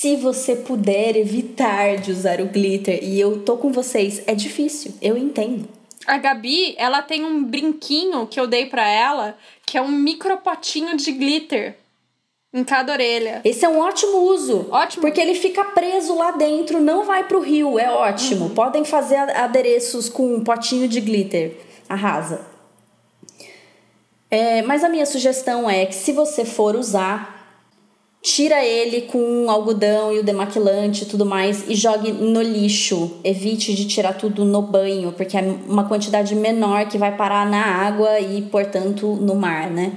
se 0.00 0.14
você 0.14 0.54
puder 0.54 1.16
evitar 1.16 1.96
de 1.96 2.12
usar 2.12 2.40
o 2.40 2.46
glitter, 2.46 3.02
e 3.02 3.18
eu 3.18 3.40
tô 3.40 3.56
com 3.56 3.72
vocês, 3.72 4.22
é 4.28 4.34
difícil, 4.34 4.94
eu 5.02 5.18
entendo. 5.18 5.68
A 6.06 6.16
Gabi, 6.18 6.76
ela 6.78 7.02
tem 7.02 7.24
um 7.24 7.42
brinquinho 7.42 8.24
que 8.28 8.38
eu 8.38 8.46
dei 8.46 8.66
para 8.66 8.88
ela, 8.88 9.36
que 9.66 9.76
é 9.76 9.82
um 9.82 9.88
micropotinho 9.88 10.96
de 10.96 11.10
glitter 11.10 11.74
em 12.54 12.62
cada 12.62 12.92
orelha. 12.92 13.40
Esse 13.44 13.64
é 13.64 13.68
um 13.68 13.80
ótimo 13.80 14.18
uso. 14.18 14.68
Ótimo. 14.70 15.00
Porque 15.00 15.20
ele 15.20 15.34
fica 15.34 15.64
preso 15.64 16.14
lá 16.14 16.30
dentro, 16.30 16.80
não 16.80 17.04
vai 17.04 17.26
pro 17.26 17.40
rio, 17.40 17.76
é 17.76 17.90
ótimo. 17.90 18.44
Uhum. 18.44 18.54
Podem 18.54 18.84
fazer 18.84 19.16
adereços 19.16 20.08
com 20.08 20.32
um 20.32 20.44
potinho 20.44 20.86
de 20.86 21.00
glitter. 21.00 21.56
Arrasa. 21.88 22.46
É, 24.30 24.62
mas 24.62 24.84
a 24.84 24.88
minha 24.88 25.06
sugestão 25.06 25.68
é 25.68 25.86
que 25.86 25.94
se 25.96 26.12
você 26.12 26.44
for 26.44 26.76
usar, 26.76 27.37
tira 28.22 28.64
ele 28.64 29.02
com 29.02 29.50
algodão 29.50 30.12
e 30.12 30.18
o 30.18 30.24
demaquilante 30.24 31.04
e 31.04 31.06
tudo 31.06 31.24
mais 31.24 31.68
e 31.68 31.74
jogue 31.74 32.12
no 32.12 32.42
lixo. 32.42 33.18
Evite 33.22 33.74
de 33.74 33.86
tirar 33.86 34.14
tudo 34.14 34.44
no 34.44 34.62
banho, 34.62 35.12
porque 35.12 35.36
é 35.36 35.40
uma 35.40 35.84
quantidade 35.88 36.34
menor 36.34 36.88
que 36.88 36.98
vai 36.98 37.16
parar 37.16 37.48
na 37.48 37.62
água 37.62 38.18
e, 38.20 38.42
portanto, 38.42 39.06
no 39.06 39.34
mar, 39.34 39.70
né? 39.70 39.92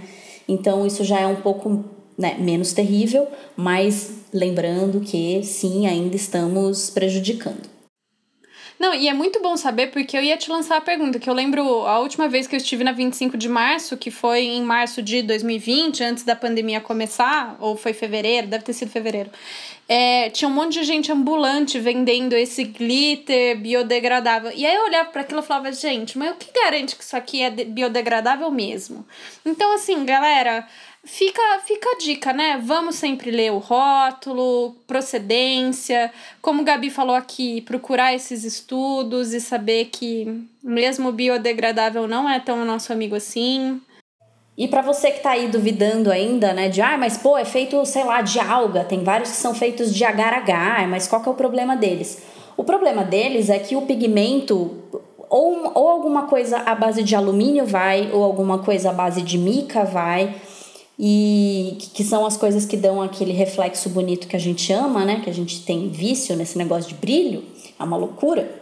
Então 0.47 0.85
isso 0.85 1.03
já 1.03 1.19
é 1.19 1.27
um 1.27 1.37
pouco 1.37 1.83
né, 2.17 2.35
menos 2.39 2.73
terrível, 2.73 3.27
mas 3.55 4.11
lembrando 4.33 4.99
que 4.99 5.41
sim, 5.43 5.87
ainda 5.87 6.15
estamos 6.15 6.89
prejudicando. 6.89 7.70
Não, 8.81 8.95
e 8.95 9.07
é 9.07 9.13
muito 9.13 9.39
bom 9.43 9.55
saber 9.55 9.91
porque 9.91 10.17
eu 10.17 10.23
ia 10.23 10.35
te 10.35 10.49
lançar 10.49 10.77
a 10.77 10.81
pergunta, 10.81 11.19
que 11.19 11.29
eu 11.29 11.35
lembro 11.35 11.85
a 11.85 11.99
última 11.99 12.27
vez 12.27 12.47
que 12.47 12.55
eu 12.55 12.57
estive 12.57 12.83
na 12.83 12.91
25 12.91 13.37
de 13.37 13.47
março, 13.47 13.95
que 13.95 14.09
foi 14.09 14.41
em 14.41 14.63
março 14.63 15.03
de 15.03 15.21
2020, 15.21 16.03
antes 16.03 16.23
da 16.23 16.35
pandemia 16.35 16.81
começar, 16.81 17.55
ou 17.59 17.77
foi 17.77 17.93
fevereiro, 17.93 18.47
deve 18.47 18.63
ter 18.63 18.73
sido 18.73 18.89
fevereiro. 18.89 19.29
É, 19.87 20.31
tinha 20.31 20.49
um 20.49 20.51
monte 20.51 20.79
de 20.79 20.83
gente 20.83 21.11
ambulante 21.11 21.77
vendendo 21.79 22.33
esse 22.33 22.63
glitter 22.63 23.55
biodegradável. 23.59 24.51
E 24.55 24.65
aí 24.65 24.73
eu 24.73 24.85
olhava 24.85 25.09
para 25.09 25.21
aquilo 25.21 25.41
e 25.41 25.43
falava, 25.43 25.71
gente, 25.71 26.17
mas 26.17 26.31
o 26.31 26.35
que 26.35 26.51
garante 26.51 26.95
que 26.95 27.03
isso 27.03 27.15
aqui 27.15 27.43
é 27.43 27.51
biodegradável 27.51 28.49
mesmo? 28.49 29.05
Então, 29.45 29.75
assim, 29.75 30.03
galera, 30.05 30.67
fica, 31.03 31.41
fica 31.65 31.89
a 31.89 31.97
dica, 31.97 32.33
né? 32.33 32.61
Vamos 32.63 32.95
sempre 32.95 33.31
ler 33.31 33.51
o 33.51 33.57
rótulo, 33.57 34.75
procedência, 34.87 36.11
como 36.41 36.61
o 36.61 36.65
Gabi 36.65 36.89
falou 36.89 37.15
aqui, 37.15 37.61
procurar 37.61 38.13
esses 38.13 38.43
estudos 38.43 39.33
e 39.33 39.41
saber 39.41 39.85
que 39.85 40.45
mesmo 40.63 41.11
biodegradável 41.11 42.07
não 42.07 42.29
é 42.29 42.39
tão 42.39 42.63
nosso 42.65 42.93
amigo 42.93 43.15
assim. 43.15 43.81
E 44.57 44.67
para 44.67 44.81
você 44.81 45.11
que 45.11 45.21
tá 45.21 45.31
aí 45.31 45.47
duvidando 45.47 46.11
ainda, 46.11 46.53
né, 46.53 46.69
de 46.69 46.81
ah, 46.81 46.97
mas 46.97 47.17
pô, 47.17 47.37
é 47.37 47.45
feito, 47.45 47.83
sei 47.85 48.03
lá, 48.03 48.21
de 48.21 48.39
alga, 48.39 48.83
tem 48.83 49.03
vários 49.03 49.31
que 49.31 49.37
são 49.37 49.55
feitos 49.55 49.93
de 49.93 50.03
agar-agar, 50.03 50.87
mas 50.87 51.07
qual 51.07 51.21
que 51.21 51.29
é 51.29 51.31
o 51.31 51.35
problema 51.35 51.75
deles? 51.75 52.21
O 52.57 52.63
problema 52.63 53.03
deles 53.03 53.49
é 53.49 53.57
que 53.57 53.75
o 53.75 53.83
pigmento 53.83 54.77
ou, 55.31 55.71
ou 55.73 55.89
alguma 55.89 56.23
coisa 56.23 56.57
à 56.57 56.75
base 56.75 57.01
de 57.01 57.15
alumínio 57.15 57.65
vai, 57.65 58.11
ou 58.11 58.21
alguma 58.21 58.59
coisa 58.59 58.89
à 58.89 58.93
base 58.93 59.21
de 59.21 59.37
mica 59.37 59.85
vai, 59.85 60.35
e 60.99 61.77
que 61.93 62.03
são 62.03 62.25
as 62.25 62.37
coisas 62.37 62.65
que 62.65 62.77
dão 62.77 63.01
aquele 63.01 63.31
reflexo 63.31 63.89
bonito 63.89 64.27
que 64.27 64.35
a 64.35 64.39
gente 64.39 64.71
ama, 64.71 65.03
né? 65.03 65.21
Que 65.23 65.29
a 65.29 65.33
gente 65.33 65.63
tem 65.63 65.89
vício 65.89 66.35
nesse 66.35 66.57
negócio 66.57 66.89
de 66.89 66.95
brilho, 66.95 67.43
é 67.79 67.83
uma 67.83 67.97
loucura. 67.97 68.61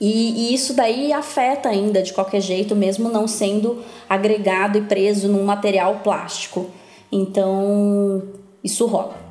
E, 0.00 0.50
e, 0.50 0.54
isso 0.54 0.74
daí 0.74 1.12
afeta 1.12 1.68
ainda 1.68 2.02
de 2.02 2.12
qualquer 2.12 2.40
jeito, 2.40 2.74
mesmo 2.74 3.08
não 3.08 3.28
sendo 3.28 3.82
agregado 4.08 4.76
e 4.76 4.82
preso 4.82 5.28
num 5.28 5.44
material 5.44 6.00
plástico. 6.02 6.66
Então, 7.10 8.22
isso 8.62 8.86
rola. 8.86 9.23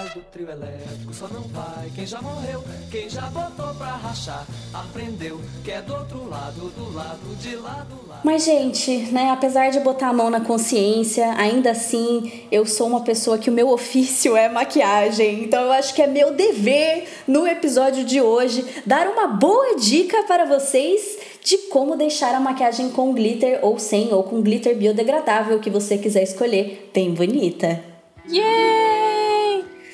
Atrás 0.00 0.14
do 0.14 0.20
trio 0.32 0.50
elétrico 0.50 1.12
só 1.12 1.28
não 1.28 1.42
vai 1.42 1.90
quem 1.94 2.06
já 2.06 2.22
morreu, 2.22 2.64
quem 2.90 3.08
já 3.08 3.22
botou 3.22 3.74
pra 3.74 3.96
rachar, 3.96 4.46
aprendeu 4.72 5.38
que 5.62 5.70
é 5.70 5.82
do 5.82 5.92
outro 5.92 6.26
lado, 6.26 6.70
do 6.70 6.94
lado 6.94 7.36
de 7.38 7.54
lá 7.56 7.86
do 7.88 8.08
lado. 8.08 8.20
Mas, 8.24 8.44
gente, 8.44 8.90
né, 9.12 9.30
apesar 9.30 9.70
de 9.70 9.80
botar 9.80 10.08
a 10.08 10.12
mão 10.12 10.30
na 10.30 10.40
consciência, 10.40 11.34
ainda 11.36 11.72
assim 11.72 12.46
eu 12.50 12.64
sou 12.64 12.86
uma 12.86 13.02
pessoa 13.02 13.36
que 13.36 13.50
o 13.50 13.52
meu 13.52 13.68
ofício 13.72 14.36
é 14.36 14.48
maquiagem. 14.48 15.44
Então 15.44 15.64
eu 15.64 15.72
acho 15.72 15.94
que 15.94 16.00
é 16.00 16.06
meu 16.06 16.32
dever 16.32 17.06
no 17.26 17.46
episódio 17.46 18.02
de 18.02 18.22
hoje 18.22 18.64
dar 18.86 19.06
uma 19.06 19.26
boa 19.26 19.76
dica 19.76 20.22
para 20.22 20.46
vocês 20.46 21.18
de 21.44 21.58
como 21.68 21.96
deixar 21.96 22.34
a 22.34 22.40
maquiagem 22.40 22.90
com 22.90 23.12
glitter 23.12 23.58
ou 23.62 23.78
sem, 23.78 24.14
ou 24.14 24.22
com 24.22 24.40
glitter 24.40 24.74
biodegradável 24.76 25.58
que 25.58 25.68
você 25.68 25.98
quiser 25.98 26.22
escolher, 26.22 26.90
bem 26.94 27.12
bonita. 27.12 27.82
Yeah! 28.28 28.79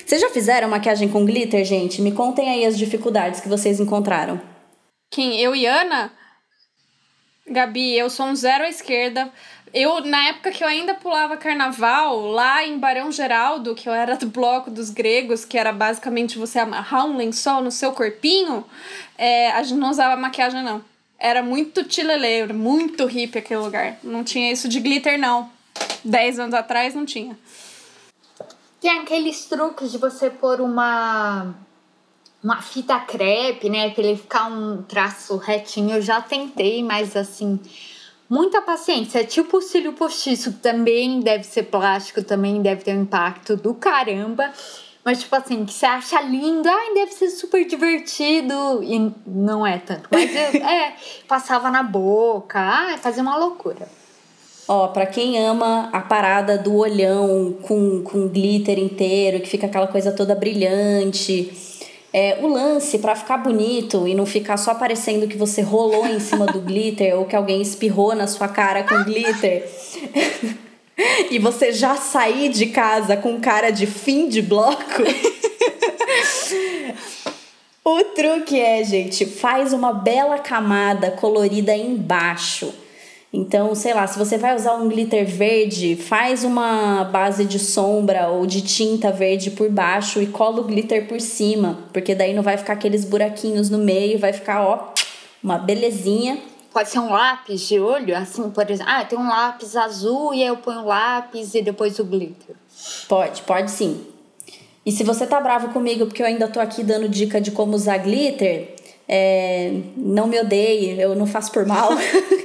Vocês 0.07 0.21
já 0.21 0.29
fizeram 0.29 0.69
maquiagem 0.69 1.09
com 1.09 1.25
glitter, 1.25 1.65
gente? 1.65 2.01
Me 2.01 2.13
contem 2.13 2.49
aí 2.49 2.65
as 2.65 2.77
dificuldades 2.77 3.41
que 3.41 3.49
vocês 3.49 3.77
encontraram. 3.77 4.39
Quem? 5.11 5.37
Eu 5.37 5.53
e 5.53 5.65
Ana? 5.65 6.13
Gabi, 7.45 7.93
eu 7.93 8.09
sou 8.09 8.27
um 8.27 8.33
zero 8.33 8.63
à 8.63 8.69
esquerda. 8.69 9.29
Eu, 9.73 9.99
na 10.05 10.29
época 10.29 10.51
que 10.51 10.63
eu 10.63 10.67
ainda 10.69 10.93
pulava 10.93 11.35
carnaval, 11.35 12.21
lá 12.21 12.65
em 12.65 12.79
Barão 12.79 13.11
Geraldo, 13.11 13.75
que 13.75 13.89
eu 13.89 13.93
era 13.93 14.15
do 14.15 14.27
bloco 14.27 14.71
dos 14.71 14.89
gregos, 14.89 15.43
que 15.43 15.57
era 15.57 15.73
basicamente 15.73 16.37
você 16.37 16.59
amarrar 16.59 17.05
um 17.05 17.17
lençol 17.17 17.61
no 17.61 17.69
seu 17.69 17.91
corpinho, 17.91 18.63
é, 19.17 19.51
a 19.51 19.61
gente 19.61 19.77
não 19.77 19.89
usava 19.89 20.15
maquiagem, 20.15 20.63
não. 20.63 20.81
Era 21.19 21.43
muito 21.43 21.83
tileleiro, 21.83 22.53
muito 22.53 23.05
hippie 23.05 23.39
aquele 23.39 23.59
lugar. 23.59 23.97
Não 24.01 24.23
tinha 24.23 24.53
isso 24.53 24.69
de 24.69 24.79
glitter, 24.79 25.19
não. 25.19 25.51
Dez 26.01 26.39
anos 26.39 26.53
atrás 26.53 26.95
não 26.95 27.05
tinha. 27.05 27.37
Tem 28.79 28.99
aqueles 28.99 29.45
truques 29.45 29.91
de 29.91 29.97
você 29.97 30.29
pôr 30.29 30.61
uma 30.61 31.55
uma 32.43 32.61
fita 32.61 32.99
crepe, 32.99 33.69
né, 33.69 33.89
para 33.89 34.03
ele 34.03 34.17
ficar 34.17 34.45
um 34.45 34.81
traço 34.83 35.37
retinho. 35.37 35.95
Eu 35.95 36.01
já 36.01 36.21
tentei, 36.21 36.83
mas 36.83 37.15
assim, 37.15 37.59
muita 38.29 38.61
paciência. 38.61 39.19
É 39.19 39.23
tipo 39.23 39.57
o 39.57 39.61
cílio 39.61 39.93
postiço, 39.93 40.53
também 40.53 41.19
deve 41.19 41.43
ser 41.43 41.63
plástico, 41.63 42.23
também 42.23 42.61
deve 42.61 42.83
ter 42.83 42.95
um 42.95 43.01
impacto 43.01 43.57
do 43.57 43.73
caramba. 43.73 44.51
Mas, 45.03 45.21
tipo 45.21 45.35
assim, 45.37 45.63
que 45.65 45.73
você 45.73 45.85
acha 45.85 46.19
lindo, 46.21 46.67
ai, 46.67 46.93
deve 46.93 47.13
ser 47.13 47.29
super 47.29 47.65
divertido. 47.65 48.83
E 48.83 49.13
não 49.25 49.65
é 49.65 49.77
tanto. 49.77 50.07
Mas 50.11 50.29
eu, 50.35 50.61
é, 50.67 50.95
passava 51.27 51.71
na 51.71 51.81
boca, 51.81 52.59
ai, 52.59 52.97
fazia 52.97 53.23
uma 53.23 53.37
loucura. 53.37 53.87
Ó, 54.67 54.89
pra 54.89 55.05
quem 55.05 55.39
ama 55.39 55.89
a 55.93 56.01
parada 56.01 56.57
do 56.57 56.75
olhão 56.75 57.55
com, 57.61 58.03
com 58.03 58.27
glitter 58.27 58.77
inteiro, 58.77 59.39
que 59.39 59.47
fica 59.47 59.65
aquela 59.65 59.87
coisa 59.87 60.11
toda 60.11 60.35
brilhante. 60.35 61.53
É, 62.11 62.39
o 62.41 62.47
lance 62.47 62.99
para 62.99 63.15
ficar 63.15 63.37
bonito 63.37 64.05
e 64.07 64.13
não 64.13 64.25
ficar 64.25 64.57
só 64.57 64.75
parecendo 64.75 65.27
que 65.27 65.37
você 65.37 65.61
rolou 65.61 66.05
em 66.05 66.19
cima 66.19 66.45
do 66.47 66.59
glitter 66.59 67.17
ou 67.17 67.25
que 67.25 67.35
alguém 67.35 67.61
espirrou 67.61 68.13
na 68.13 68.27
sua 68.27 68.49
cara 68.49 68.83
com 68.83 69.05
glitter. 69.05 69.69
e 71.31 71.39
você 71.39 71.71
já 71.71 71.95
sair 71.95 72.49
de 72.49 72.65
casa 72.65 73.15
com 73.15 73.39
cara 73.39 73.69
de 73.69 73.87
fim 73.87 74.27
de 74.27 74.41
bloco. 74.41 74.83
o 77.85 78.03
truque 78.03 78.59
é, 78.59 78.83
gente, 78.83 79.25
faz 79.25 79.71
uma 79.71 79.93
bela 79.93 80.39
camada 80.39 81.11
colorida 81.11 81.73
embaixo 81.73 82.73
então, 83.31 83.75
sei 83.75 83.93
lá, 83.93 84.07
se 84.07 84.17
você 84.17 84.37
vai 84.37 84.55
usar 84.55 84.75
um 84.75 84.87
glitter 84.87 85.25
verde, 85.25 85.95
faz 85.95 86.43
uma 86.43 87.03
base 87.03 87.43
de 87.43 87.59
sombra 87.59 88.29
ou 88.29 88.45
de 88.45 88.61
tinta 88.61 89.11
verde 89.11 89.51
por 89.51 89.69
baixo 89.69 90.21
e 90.21 90.27
cola 90.27 90.61
o 90.61 90.63
glitter 90.63 91.07
por 91.07 91.19
cima, 91.19 91.77
porque 91.91 92.15
daí 92.15 92.33
não 92.33 92.41
vai 92.41 92.57
ficar 92.57 92.73
aqueles 92.73 93.03
buraquinhos 93.03 93.69
no 93.69 93.77
meio, 93.77 94.17
vai 94.17 94.31
ficar, 94.31 94.65
ó, 94.65 94.93
uma 95.43 95.57
belezinha. 95.57 96.37
Pode 96.71 96.89
ser 96.89 96.99
um 96.99 97.11
lápis 97.11 97.61
de 97.61 97.79
olho, 97.79 98.15
assim, 98.15 98.49
por 98.49 98.69
exemplo. 98.69 98.91
Ah, 98.93 99.03
tem 99.03 99.19
um 99.19 99.27
lápis 99.27 99.75
azul 99.75 100.33
e 100.33 100.41
aí 100.41 100.47
eu 100.47 100.57
ponho 100.57 100.81
o 100.81 100.85
lápis 100.85 101.53
e 101.53 101.61
depois 101.61 101.99
o 101.99 102.05
glitter. 102.05 102.55
Pode, 103.09 103.41
pode 103.41 103.71
sim. 103.71 104.05
E 104.85 104.91
se 104.91 105.03
você 105.03 105.27
tá 105.27 105.41
bravo 105.41 105.69
comigo 105.69 106.05
porque 106.05 106.21
eu 106.21 106.25
ainda 106.25 106.47
tô 106.47 106.61
aqui 106.61 106.81
dando 106.81 107.09
dica 107.09 107.41
de 107.41 107.51
como 107.51 107.75
usar 107.75 107.97
glitter, 107.97 108.76
é, 109.09 109.71
não 109.95 110.27
me 110.27 110.37
odeie, 110.37 110.99
eu 110.99 111.15
não 111.15 111.25
faço 111.25 111.51
por 111.51 111.65
mal, 111.65 111.91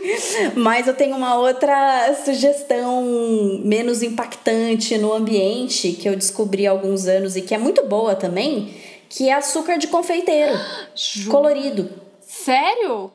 mas 0.54 0.86
eu 0.86 0.94
tenho 0.94 1.16
uma 1.16 1.36
outra 1.36 2.14
sugestão 2.24 3.60
menos 3.64 4.02
impactante 4.02 4.96
no 4.96 5.12
ambiente 5.12 5.92
que 5.92 6.08
eu 6.08 6.14
descobri 6.14 6.66
há 6.66 6.70
alguns 6.70 7.06
anos 7.06 7.34
e 7.34 7.42
que 7.42 7.54
é 7.54 7.58
muito 7.58 7.84
boa 7.86 8.14
também, 8.14 8.74
que 9.08 9.28
é 9.28 9.32
açúcar 9.32 9.76
de 9.76 9.88
confeiteiro 9.88 10.52
colorido. 11.28 11.90
Sério? 12.20 13.10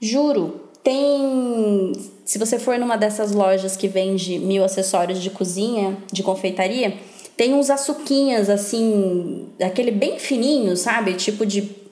Juro. 0.00 0.62
Tem. 0.82 1.92
Se 2.24 2.38
você 2.38 2.58
for 2.58 2.78
numa 2.78 2.96
dessas 2.96 3.32
lojas 3.32 3.76
que 3.76 3.88
vende 3.88 4.38
mil 4.38 4.64
acessórios 4.64 5.20
de 5.20 5.30
cozinha, 5.30 5.98
de 6.12 6.22
confeitaria, 6.22 6.96
tem 7.36 7.54
uns 7.54 7.70
açuquinhas 7.70 8.48
assim, 8.48 9.48
aquele 9.60 9.90
bem 9.90 10.18
fininho, 10.18 10.76
sabe? 10.76 11.14
Tipo 11.14 11.44
de 11.44 11.85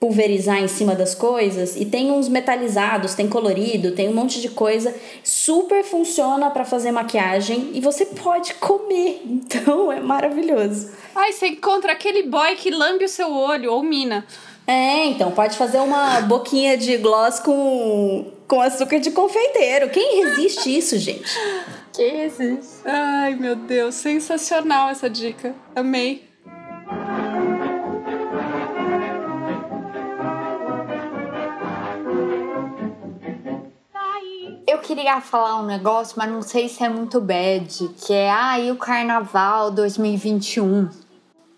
pulverizar 0.00 0.62
em 0.62 0.66
cima 0.66 0.94
das 0.94 1.14
coisas 1.14 1.76
e 1.76 1.84
tem 1.84 2.10
uns 2.10 2.26
metalizados, 2.26 3.14
tem 3.14 3.28
colorido, 3.28 3.92
tem 3.92 4.08
um 4.08 4.14
monte 4.14 4.40
de 4.40 4.48
coisa, 4.48 4.94
super 5.22 5.84
funciona 5.84 6.48
para 6.50 6.64
fazer 6.64 6.90
maquiagem 6.90 7.70
e 7.74 7.80
você 7.82 8.06
pode 8.06 8.54
comer, 8.54 9.20
então 9.28 9.92
é 9.92 10.00
maravilhoso. 10.00 10.90
Ai, 11.14 11.32
você 11.32 11.48
encontra 11.48 11.92
aquele 11.92 12.22
boy 12.22 12.56
que 12.56 12.70
lambe 12.70 13.04
o 13.04 13.08
seu 13.08 13.30
olho 13.30 13.72
ou 13.72 13.82
mina. 13.82 14.26
É, 14.66 15.04
então 15.04 15.32
pode 15.32 15.58
fazer 15.58 15.78
uma 15.80 16.22
boquinha 16.22 16.78
de 16.78 16.96
gloss 16.96 17.38
com 17.40 18.32
com 18.48 18.60
açúcar 18.60 18.98
de 18.98 19.12
confeiteiro. 19.12 19.90
Quem 19.90 20.24
resiste 20.24 20.74
isso, 20.76 20.98
gente? 20.98 21.30
Quem 21.92 22.16
resiste? 22.16 22.80
Ai, 22.84 23.36
meu 23.36 23.54
Deus, 23.54 23.94
sensacional 23.94 24.90
essa 24.90 25.08
dica. 25.08 25.54
Amei. 25.76 26.29
Queria 34.94 35.20
falar 35.20 35.60
um 35.60 35.66
negócio, 35.66 36.16
mas 36.18 36.28
não 36.28 36.42
sei 36.42 36.68
se 36.68 36.82
é 36.82 36.88
muito 36.88 37.20
bad, 37.20 37.88
que 38.04 38.12
é 38.12 38.28
aí 38.28 38.68
ah, 38.68 38.72
o 38.72 38.76
Carnaval 38.76 39.70
2021. 39.70 40.88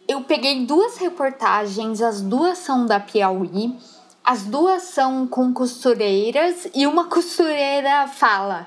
Eu 0.07 0.21
peguei 0.25 0.67
duas 0.67 0.99
reportagens, 0.99 2.03
as 2.03 2.21
duas 2.21 2.59
são 2.59 2.85
da 2.85 3.01
Piauí, 3.01 3.75
as 4.23 4.43
duas 4.43 4.83
são 4.83 5.27
com 5.27 5.51
costureiras 5.51 6.69
e 6.75 6.87
uma 6.87 7.07
costureira 7.09 8.07
fala: 8.07 8.67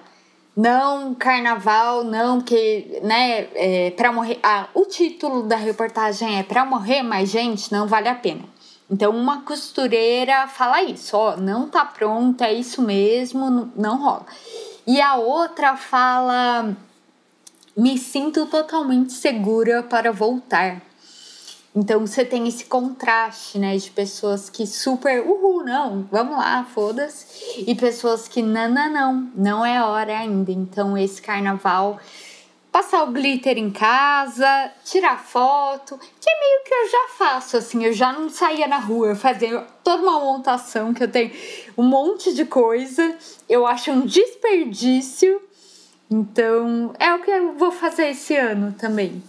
"Não, 0.57 1.13
carnaval, 1.13 2.03
não, 2.03 2.41
que, 2.41 3.01
né, 3.03 3.47
é, 3.53 4.11
morrer, 4.11 4.39
ah, 4.41 4.68
o 4.74 4.86
título 4.86 5.43
da 5.43 5.57
reportagem 5.57 6.39
é 6.39 6.43
para 6.43 6.66
morrer 6.66 7.03
mais 7.03 7.30
gente, 7.30 7.72
não 7.72 7.86
vale 7.86 8.09
a 8.09 8.16
pena". 8.16 8.55
Então, 8.90 9.12
uma 9.12 9.42
costureira 9.42 10.48
fala 10.48 10.84
isso, 10.84 11.18
ó, 11.18 11.36
não 11.36 11.68
tá 11.68 11.84
pronta, 11.84 12.46
é 12.46 12.54
isso 12.54 12.82
mesmo, 12.82 13.72
não 13.76 13.98
rola. 13.98 14.26
E 14.86 15.02
a 15.02 15.16
outra 15.16 15.76
fala, 15.76 16.76
me 17.76 17.98
sinto 17.98 18.46
totalmente 18.46 19.12
segura 19.14 19.82
para 19.82 20.12
voltar. 20.12 20.82
Então 21.76 22.08
você 22.08 22.24
tem 22.24 22.48
esse 22.48 22.66
contraste, 22.66 23.60
né, 23.60 23.76
de 23.76 23.92
pessoas 23.92 24.50
que 24.50 24.66
super, 24.66 25.20
uhul, 25.28 25.62
não, 25.66 26.08
vamos 26.10 26.38
lá, 26.38 26.64
foda-se, 26.64 27.66
e 27.68 27.76
pessoas 27.76 28.30
que 28.30 28.42
não, 28.42 28.70
não, 28.70 28.90
não, 28.90 29.32
não 29.36 29.66
é 29.66 29.84
hora 29.84 30.20
ainda. 30.20 30.52
Então 30.54 30.98
esse 30.98 31.22
carnaval 31.22 32.00
passar 32.76 33.03
o 33.03 33.11
glitter 33.13 33.57
em 33.57 33.69
casa, 33.69 34.69
tirar 34.84 35.17
foto, 35.17 35.97
que 35.97 36.30
é 36.30 36.39
meio 36.41 36.63
que 36.65 36.73
eu 36.73 36.91
já 36.91 37.07
faço, 37.17 37.55
assim, 37.55 37.86
eu 37.86 37.93
já 37.93 38.11
não 38.11 38.30
saía 38.30 38.67
na 38.67 38.80
rua, 38.80 39.07
eu 39.07 39.15
fazia 39.15 39.63
toda 39.82 40.03
uma 40.03 40.19
montação 40.19 40.93
que 40.93 41.01
eu 41.01 41.07
tenho 41.07 41.32
um 41.78 41.84
monte 41.84 42.34
de 42.34 42.43
coisa, 42.43 43.15
eu 43.47 43.65
acho 43.65 43.91
um 43.91 44.01
desperdício, 44.01 45.41
então 46.11 46.93
é 46.99 47.13
o 47.13 47.19
que 47.19 47.32
eu 47.32 47.53
vou 47.53 47.71
fazer 47.71 48.09
esse 48.09 48.36
ano 48.36 48.76
também. 48.78 49.23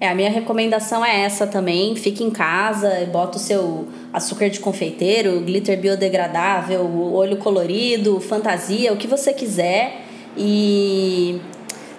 É, 0.00 0.08
a 0.08 0.14
minha 0.14 0.30
recomendação 0.30 1.04
é 1.04 1.20
essa 1.20 1.46
também. 1.46 1.94
Fique 1.96 2.24
em 2.24 2.30
casa, 2.30 3.06
bota 3.12 3.36
o 3.36 3.40
seu 3.40 3.88
açúcar 4.10 4.48
de 4.48 4.60
confeiteiro, 4.60 5.38
glitter 5.40 5.78
biodegradável, 5.78 6.82
olho 7.12 7.36
colorido, 7.36 8.18
fantasia, 8.20 8.92
o 8.92 8.96
que 8.96 9.06
você 9.06 9.34
quiser. 9.34 10.02
E 10.36 11.40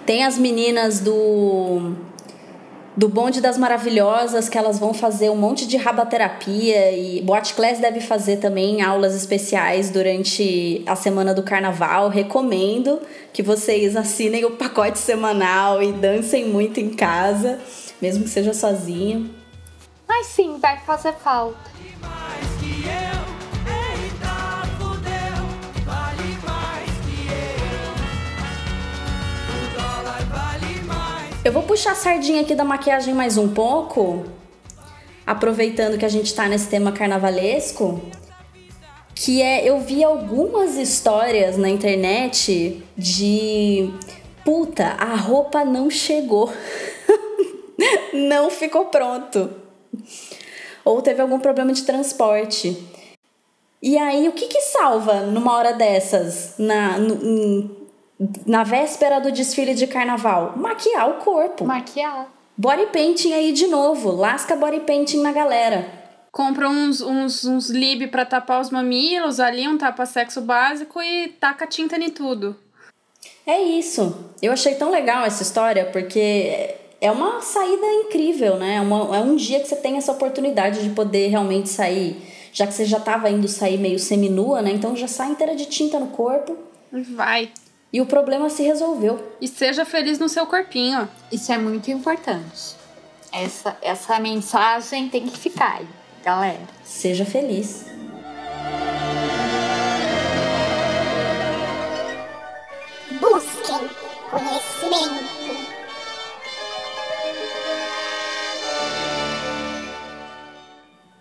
tem 0.06 0.24
as 0.24 0.38
meninas 0.38 1.00
do 1.00 1.94
do 2.96 3.10
Bonde 3.10 3.42
das 3.42 3.58
Maravilhosas, 3.58 4.48
que 4.48 4.56
elas 4.56 4.78
vão 4.78 4.94
fazer 4.94 5.28
um 5.28 5.36
monte 5.36 5.66
de 5.66 5.76
rabaterapia 5.76 6.92
e 6.92 7.20
Boate 7.20 7.52
Class 7.52 7.78
deve 7.78 8.00
fazer 8.00 8.38
também 8.38 8.80
aulas 8.80 9.14
especiais 9.14 9.90
durante 9.90 10.82
a 10.86 10.96
semana 10.96 11.34
do 11.34 11.42
carnaval. 11.42 12.08
Recomendo 12.08 12.98
que 13.34 13.42
vocês 13.42 13.96
assinem 13.96 14.46
o 14.46 14.52
pacote 14.52 14.98
semanal 14.98 15.82
e 15.82 15.92
dancem 15.92 16.46
muito 16.46 16.80
em 16.80 16.88
casa 16.88 17.58
mesmo 18.00 18.24
que 18.24 18.30
seja 18.30 18.52
sozinho. 18.52 19.30
Mas 20.06 20.26
sim, 20.26 20.58
vai 20.58 20.78
fazer 20.80 21.12
falta. 21.14 21.70
Vou 31.56 31.62
puxar 31.62 31.92
a 31.92 31.94
sardinha 31.94 32.42
aqui 32.42 32.54
da 32.54 32.64
maquiagem 32.64 33.14
mais 33.14 33.38
um 33.38 33.48
pouco, 33.48 34.26
aproveitando 35.26 35.96
que 35.96 36.04
a 36.04 36.08
gente 36.08 36.34
tá 36.34 36.46
nesse 36.46 36.68
tema 36.68 36.92
carnavalesco, 36.92 37.98
que 39.14 39.40
é 39.40 39.64
eu 39.64 39.80
vi 39.80 40.04
algumas 40.04 40.76
histórias 40.76 41.56
na 41.56 41.70
internet 41.70 42.84
de 42.94 43.90
puta, 44.44 44.84
a 44.98 45.14
roupa 45.14 45.64
não 45.64 45.88
chegou. 45.88 46.52
não 48.12 48.50
ficou 48.50 48.86
pronto. 48.86 49.50
Ou 50.84 51.00
teve 51.00 51.22
algum 51.22 51.40
problema 51.40 51.72
de 51.72 51.84
transporte. 51.84 52.76
E 53.80 53.96
aí, 53.96 54.28
o 54.28 54.32
que 54.32 54.46
que 54.46 54.60
salva 54.60 55.20
numa 55.22 55.56
hora 55.56 55.72
dessas, 55.72 56.52
na, 56.58 56.98
no, 56.98 57.85
na 58.46 58.64
véspera 58.64 59.20
do 59.20 59.30
desfile 59.30 59.74
de 59.74 59.86
carnaval? 59.86 60.54
Maquiar 60.56 61.10
o 61.10 61.14
corpo. 61.14 61.64
Maquiar. 61.64 62.28
Body 62.56 62.86
painting 62.86 63.32
aí 63.32 63.52
de 63.52 63.66
novo. 63.66 64.10
Lasca 64.10 64.56
body 64.56 64.80
painting 64.80 65.20
na 65.20 65.32
galera. 65.32 65.86
Compra 66.32 66.68
uns, 66.68 67.00
uns, 67.00 67.44
uns 67.44 67.70
lib 67.70 68.08
pra 68.08 68.24
tapar 68.24 68.60
os 68.60 68.70
mamilos 68.70 69.40
ali, 69.40 69.66
um 69.66 69.78
tapa-sexo 69.78 70.40
básico 70.40 71.00
e 71.00 71.28
taca 71.28 71.66
tinta 71.66 71.96
em 71.96 72.10
tudo. 72.10 72.56
É 73.46 73.60
isso. 73.60 74.32
Eu 74.42 74.52
achei 74.52 74.74
tão 74.74 74.90
legal 74.90 75.24
essa 75.24 75.42
história 75.42 75.86
porque 75.86 76.74
é 77.00 77.10
uma 77.10 77.40
saída 77.40 77.86
incrível, 77.86 78.56
né? 78.56 78.76
É, 78.76 78.80
uma, 78.80 79.16
é 79.16 79.20
um 79.20 79.36
dia 79.36 79.60
que 79.60 79.68
você 79.68 79.76
tem 79.76 79.96
essa 79.96 80.12
oportunidade 80.12 80.82
de 80.82 80.90
poder 80.90 81.28
realmente 81.28 81.68
sair, 81.68 82.20
já 82.52 82.66
que 82.66 82.74
você 82.74 82.84
já 82.84 82.98
estava 82.98 83.30
indo 83.30 83.48
sair 83.48 83.78
meio 83.78 83.98
seminua, 83.98 84.62
né? 84.62 84.70
Então 84.72 84.96
já 84.96 85.06
sai 85.06 85.30
inteira 85.30 85.54
de 85.54 85.66
tinta 85.66 85.98
no 85.98 86.08
corpo. 86.08 86.56
Vai. 87.14 87.50
E 87.92 88.00
o 88.00 88.06
problema 88.06 88.50
se 88.50 88.62
resolveu. 88.62 89.32
E 89.40 89.46
seja 89.46 89.84
feliz 89.84 90.18
no 90.18 90.28
seu 90.28 90.46
corpinho. 90.46 91.08
Isso 91.30 91.52
é 91.52 91.58
muito 91.58 91.90
importante. 91.90 92.74
Essa, 93.32 93.76
essa 93.80 94.18
mensagem 94.18 95.08
tem 95.08 95.26
que 95.26 95.38
ficar 95.38 95.76
aí, 95.78 95.86
galera. 96.24 96.60
Seja 96.84 97.24
feliz. 97.24 97.86
Busquem 103.20 103.88
conhecimento. 104.30 105.36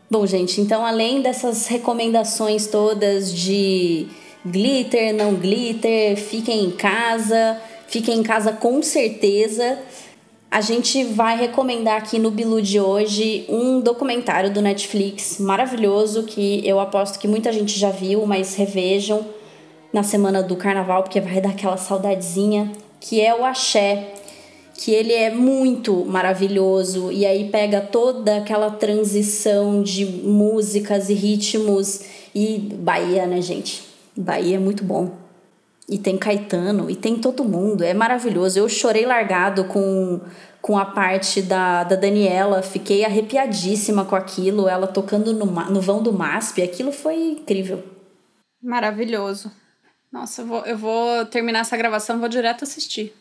Bom, 0.10 0.26
gente, 0.26 0.62
então 0.62 0.86
além 0.86 1.22
dessas 1.22 1.68
recomendações 1.68 2.68
todas 2.68 3.34
de 3.34 4.08
glitter, 4.46 5.14
não 5.14 5.34
glitter, 5.34 6.16
fiquem 6.16 6.66
em 6.66 6.72
casa, 6.72 7.60
fiquem 7.88 8.20
em 8.20 8.24
casa 8.24 8.54
com 8.54 8.82
certeza. 8.84 9.80
A 10.52 10.62
gente 10.62 11.04
vai 11.04 11.38
recomendar 11.38 11.98
aqui 11.98 12.20
no 12.20 12.32
Bilu 12.32 12.62
de 12.62 12.80
hoje 12.80 13.46
um 13.50 13.82
documentário 13.82 14.54
do 14.54 14.62
Netflix 14.62 15.40
maravilhoso 15.40 16.24
que 16.24 16.66
eu 16.66 16.80
aposto 16.80 17.20
que 17.20 17.28
muita 17.28 17.52
gente 17.52 17.78
já 17.78 17.90
viu, 17.90 18.26
mas 18.26 18.56
revejam 18.56 19.26
na 19.92 20.04
semana 20.04 20.44
do 20.44 20.56
carnaval 20.56 21.04
porque 21.04 21.20
vai 21.20 21.42
dar 21.42 21.50
aquela 21.50 21.78
saudadezinha, 21.78 22.72
que 23.00 23.20
é 23.20 23.34
o 23.34 23.44
Axé, 23.44 24.14
que 24.78 24.92
ele 24.92 25.14
é 25.14 25.30
muito 25.30 26.06
maravilhoso 26.06 27.12
e 27.12 27.26
aí 27.26 27.50
pega 27.50 27.82
toda 27.82 28.38
aquela 28.38 28.70
transição 28.70 29.82
de 29.82 30.06
músicas 30.06 31.10
e 31.10 31.14
ritmos 31.14 32.02
e 32.34 32.60
Bahia, 32.60 33.26
né, 33.26 33.42
gente? 33.42 33.95
Bahia 34.18 34.56
é 34.56 34.60
muito 34.60 34.84
bom. 34.84 35.18
E 35.88 35.98
tem 36.00 36.18
Caetano 36.18 36.90
e 36.90 36.96
tem 36.96 37.20
todo 37.20 37.44
mundo, 37.44 37.84
é 37.84 37.94
maravilhoso. 37.94 38.58
Eu 38.58 38.68
chorei 38.68 39.06
largado 39.06 39.66
com 39.66 40.20
com 40.66 40.80
a 40.80 40.86
parte 40.86 41.44
da, 41.44 41.84
da 41.84 41.96
Daniela, 41.96 42.64
fiquei 42.64 43.06
arrepiadíssima 43.06 44.04
com 44.04 44.16
aquilo, 44.16 44.68
ela 44.68 44.88
tocando 44.88 45.32
no, 45.32 45.46
no 45.46 45.80
vão 45.80 46.02
do 46.02 46.12
MASP, 46.12 46.64
aquilo 46.64 46.92
foi 46.92 47.34
incrível. 47.34 47.84
Maravilhoso. 48.64 49.52
Nossa, 50.12 50.42
eu 50.42 50.48
vou, 50.48 50.66
eu 50.66 50.76
vou 50.76 51.24
terminar 51.28 51.60
essa 51.60 51.78
gravação, 51.78 52.20
vou 52.20 52.28
direto 52.28 52.64
assistir. 52.64 53.14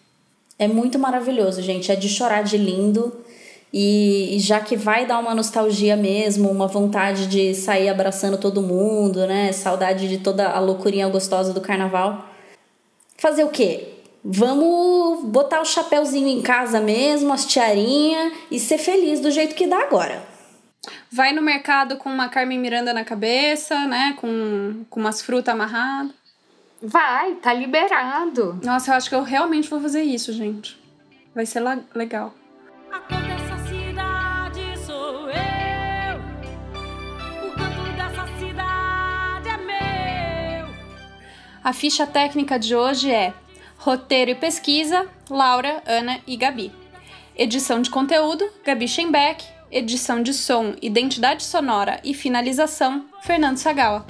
É 0.58 0.66
muito 0.66 0.98
maravilhoso, 0.98 1.60
gente. 1.60 1.92
É 1.92 1.96
de 1.96 2.08
chorar 2.08 2.44
de 2.44 2.56
lindo. 2.56 3.12
E, 3.76 4.36
e, 4.36 4.38
já 4.38 4.60
que 4.60 4.76
vai 4.76 5.04
dar 5.04 5.18
uma 5.18 5.34
nostalgia 5.34 5.96
mesmo, 5.96 6.48
uma 6.48 6.68
vontade 6.68 7.26
de 7.26 7.52
sair 7.56 7.88
abraçando 7.88 8.38
todo 8.38 8.62
mundo, 8.62 9.26
né? 9.26 9.50
Saudade 9.50 10.08
de 10.08 10.18
toda 10.18 10.48
a 10.48 10.60
loucurinha 10.60 11.08
gostosa 11.08 11.52
do 11.52 11.60
carnaval. 11.60 12.24
Fazer 13.18 13.42
o 13.42 13.48
quê? 13.48 13.88
Vamos 14.24 15.24
botar 15.24 15.60
o 15.60 15.64
chapéuzinho 15.64 16.28
em 16.28 16.40
casa 16.40 16.80
mesmo, 16.80 17.32
as 17.32 17.46
tiarinhas 17.46 18.32
e 18.48 18.60
ser 18.60 18.78
feliz 18.78 19.18
do 19.18 19.32
jeito 19.32 19.56
que 19.56 19.66
dá 19.66 19.80
agora. 19.80 20.22
Vai 21.10 21.32
no 21.32 21.42
mercado 21.42 21.96
com 21.96 22.08
uma 22.08 22.28
Carmen 22.28 22.60
Miranda 22.60 22.94
na 22.94 23.04
cabeça, 23.04 23.88
né? 23.88 24.14
Com, 24.20 24.84
com 24.88 25.00
umas 25.00 25.20
frutas 25.20 25.52
amarradas. 25.52 26.12
Vai, 26.80 27.34
tá 27.42 27.52
liberado. 27.52 28.56
Nossa, 28.62 28.92
eu 28.92 28.94
acho 28.94 29.08
que 29.08 29.16
eu 29.16 29.24
realmente 29.24 29.68
vou 29.68 29.80
fazer 29.80 30.04
isso, 30.04 30.32
gente. 30.32 30.78
Vai 31.34 31.44
ser 31.44 31.60
legal. 31.92 32.32
A 32.92 33.23
A 41.64 41.72
ficha 41.72 42.06
técnica 42.06 42.58
de 42.58 42.76
hoje 42.76 43.10
é 43.10 43.32
roteiro 43.78 44.30
e 44.30 44.34
pesquisa, 44.34 45.06
Laura, 45.30 45.82
Ana 45.86 46.20
e 46.26 46.36
Gabi. 46.36 46.70
Edição 47.34 47.80
de 47.80 47.88
conteúdo, 47.88 48.46
Gabi 48.62 48.86
Schenbeck. 48.86 49.42
Edição 49.70 50.22
de 50.22 50.34
som, 50.34 50.74
identidade 50.82 51.42
sonora 51.42 51.98
e 52.04 52.12
finalização, 52.12 53.06
Fernando 53.22 53.56
Sagawa. 53.56 54.04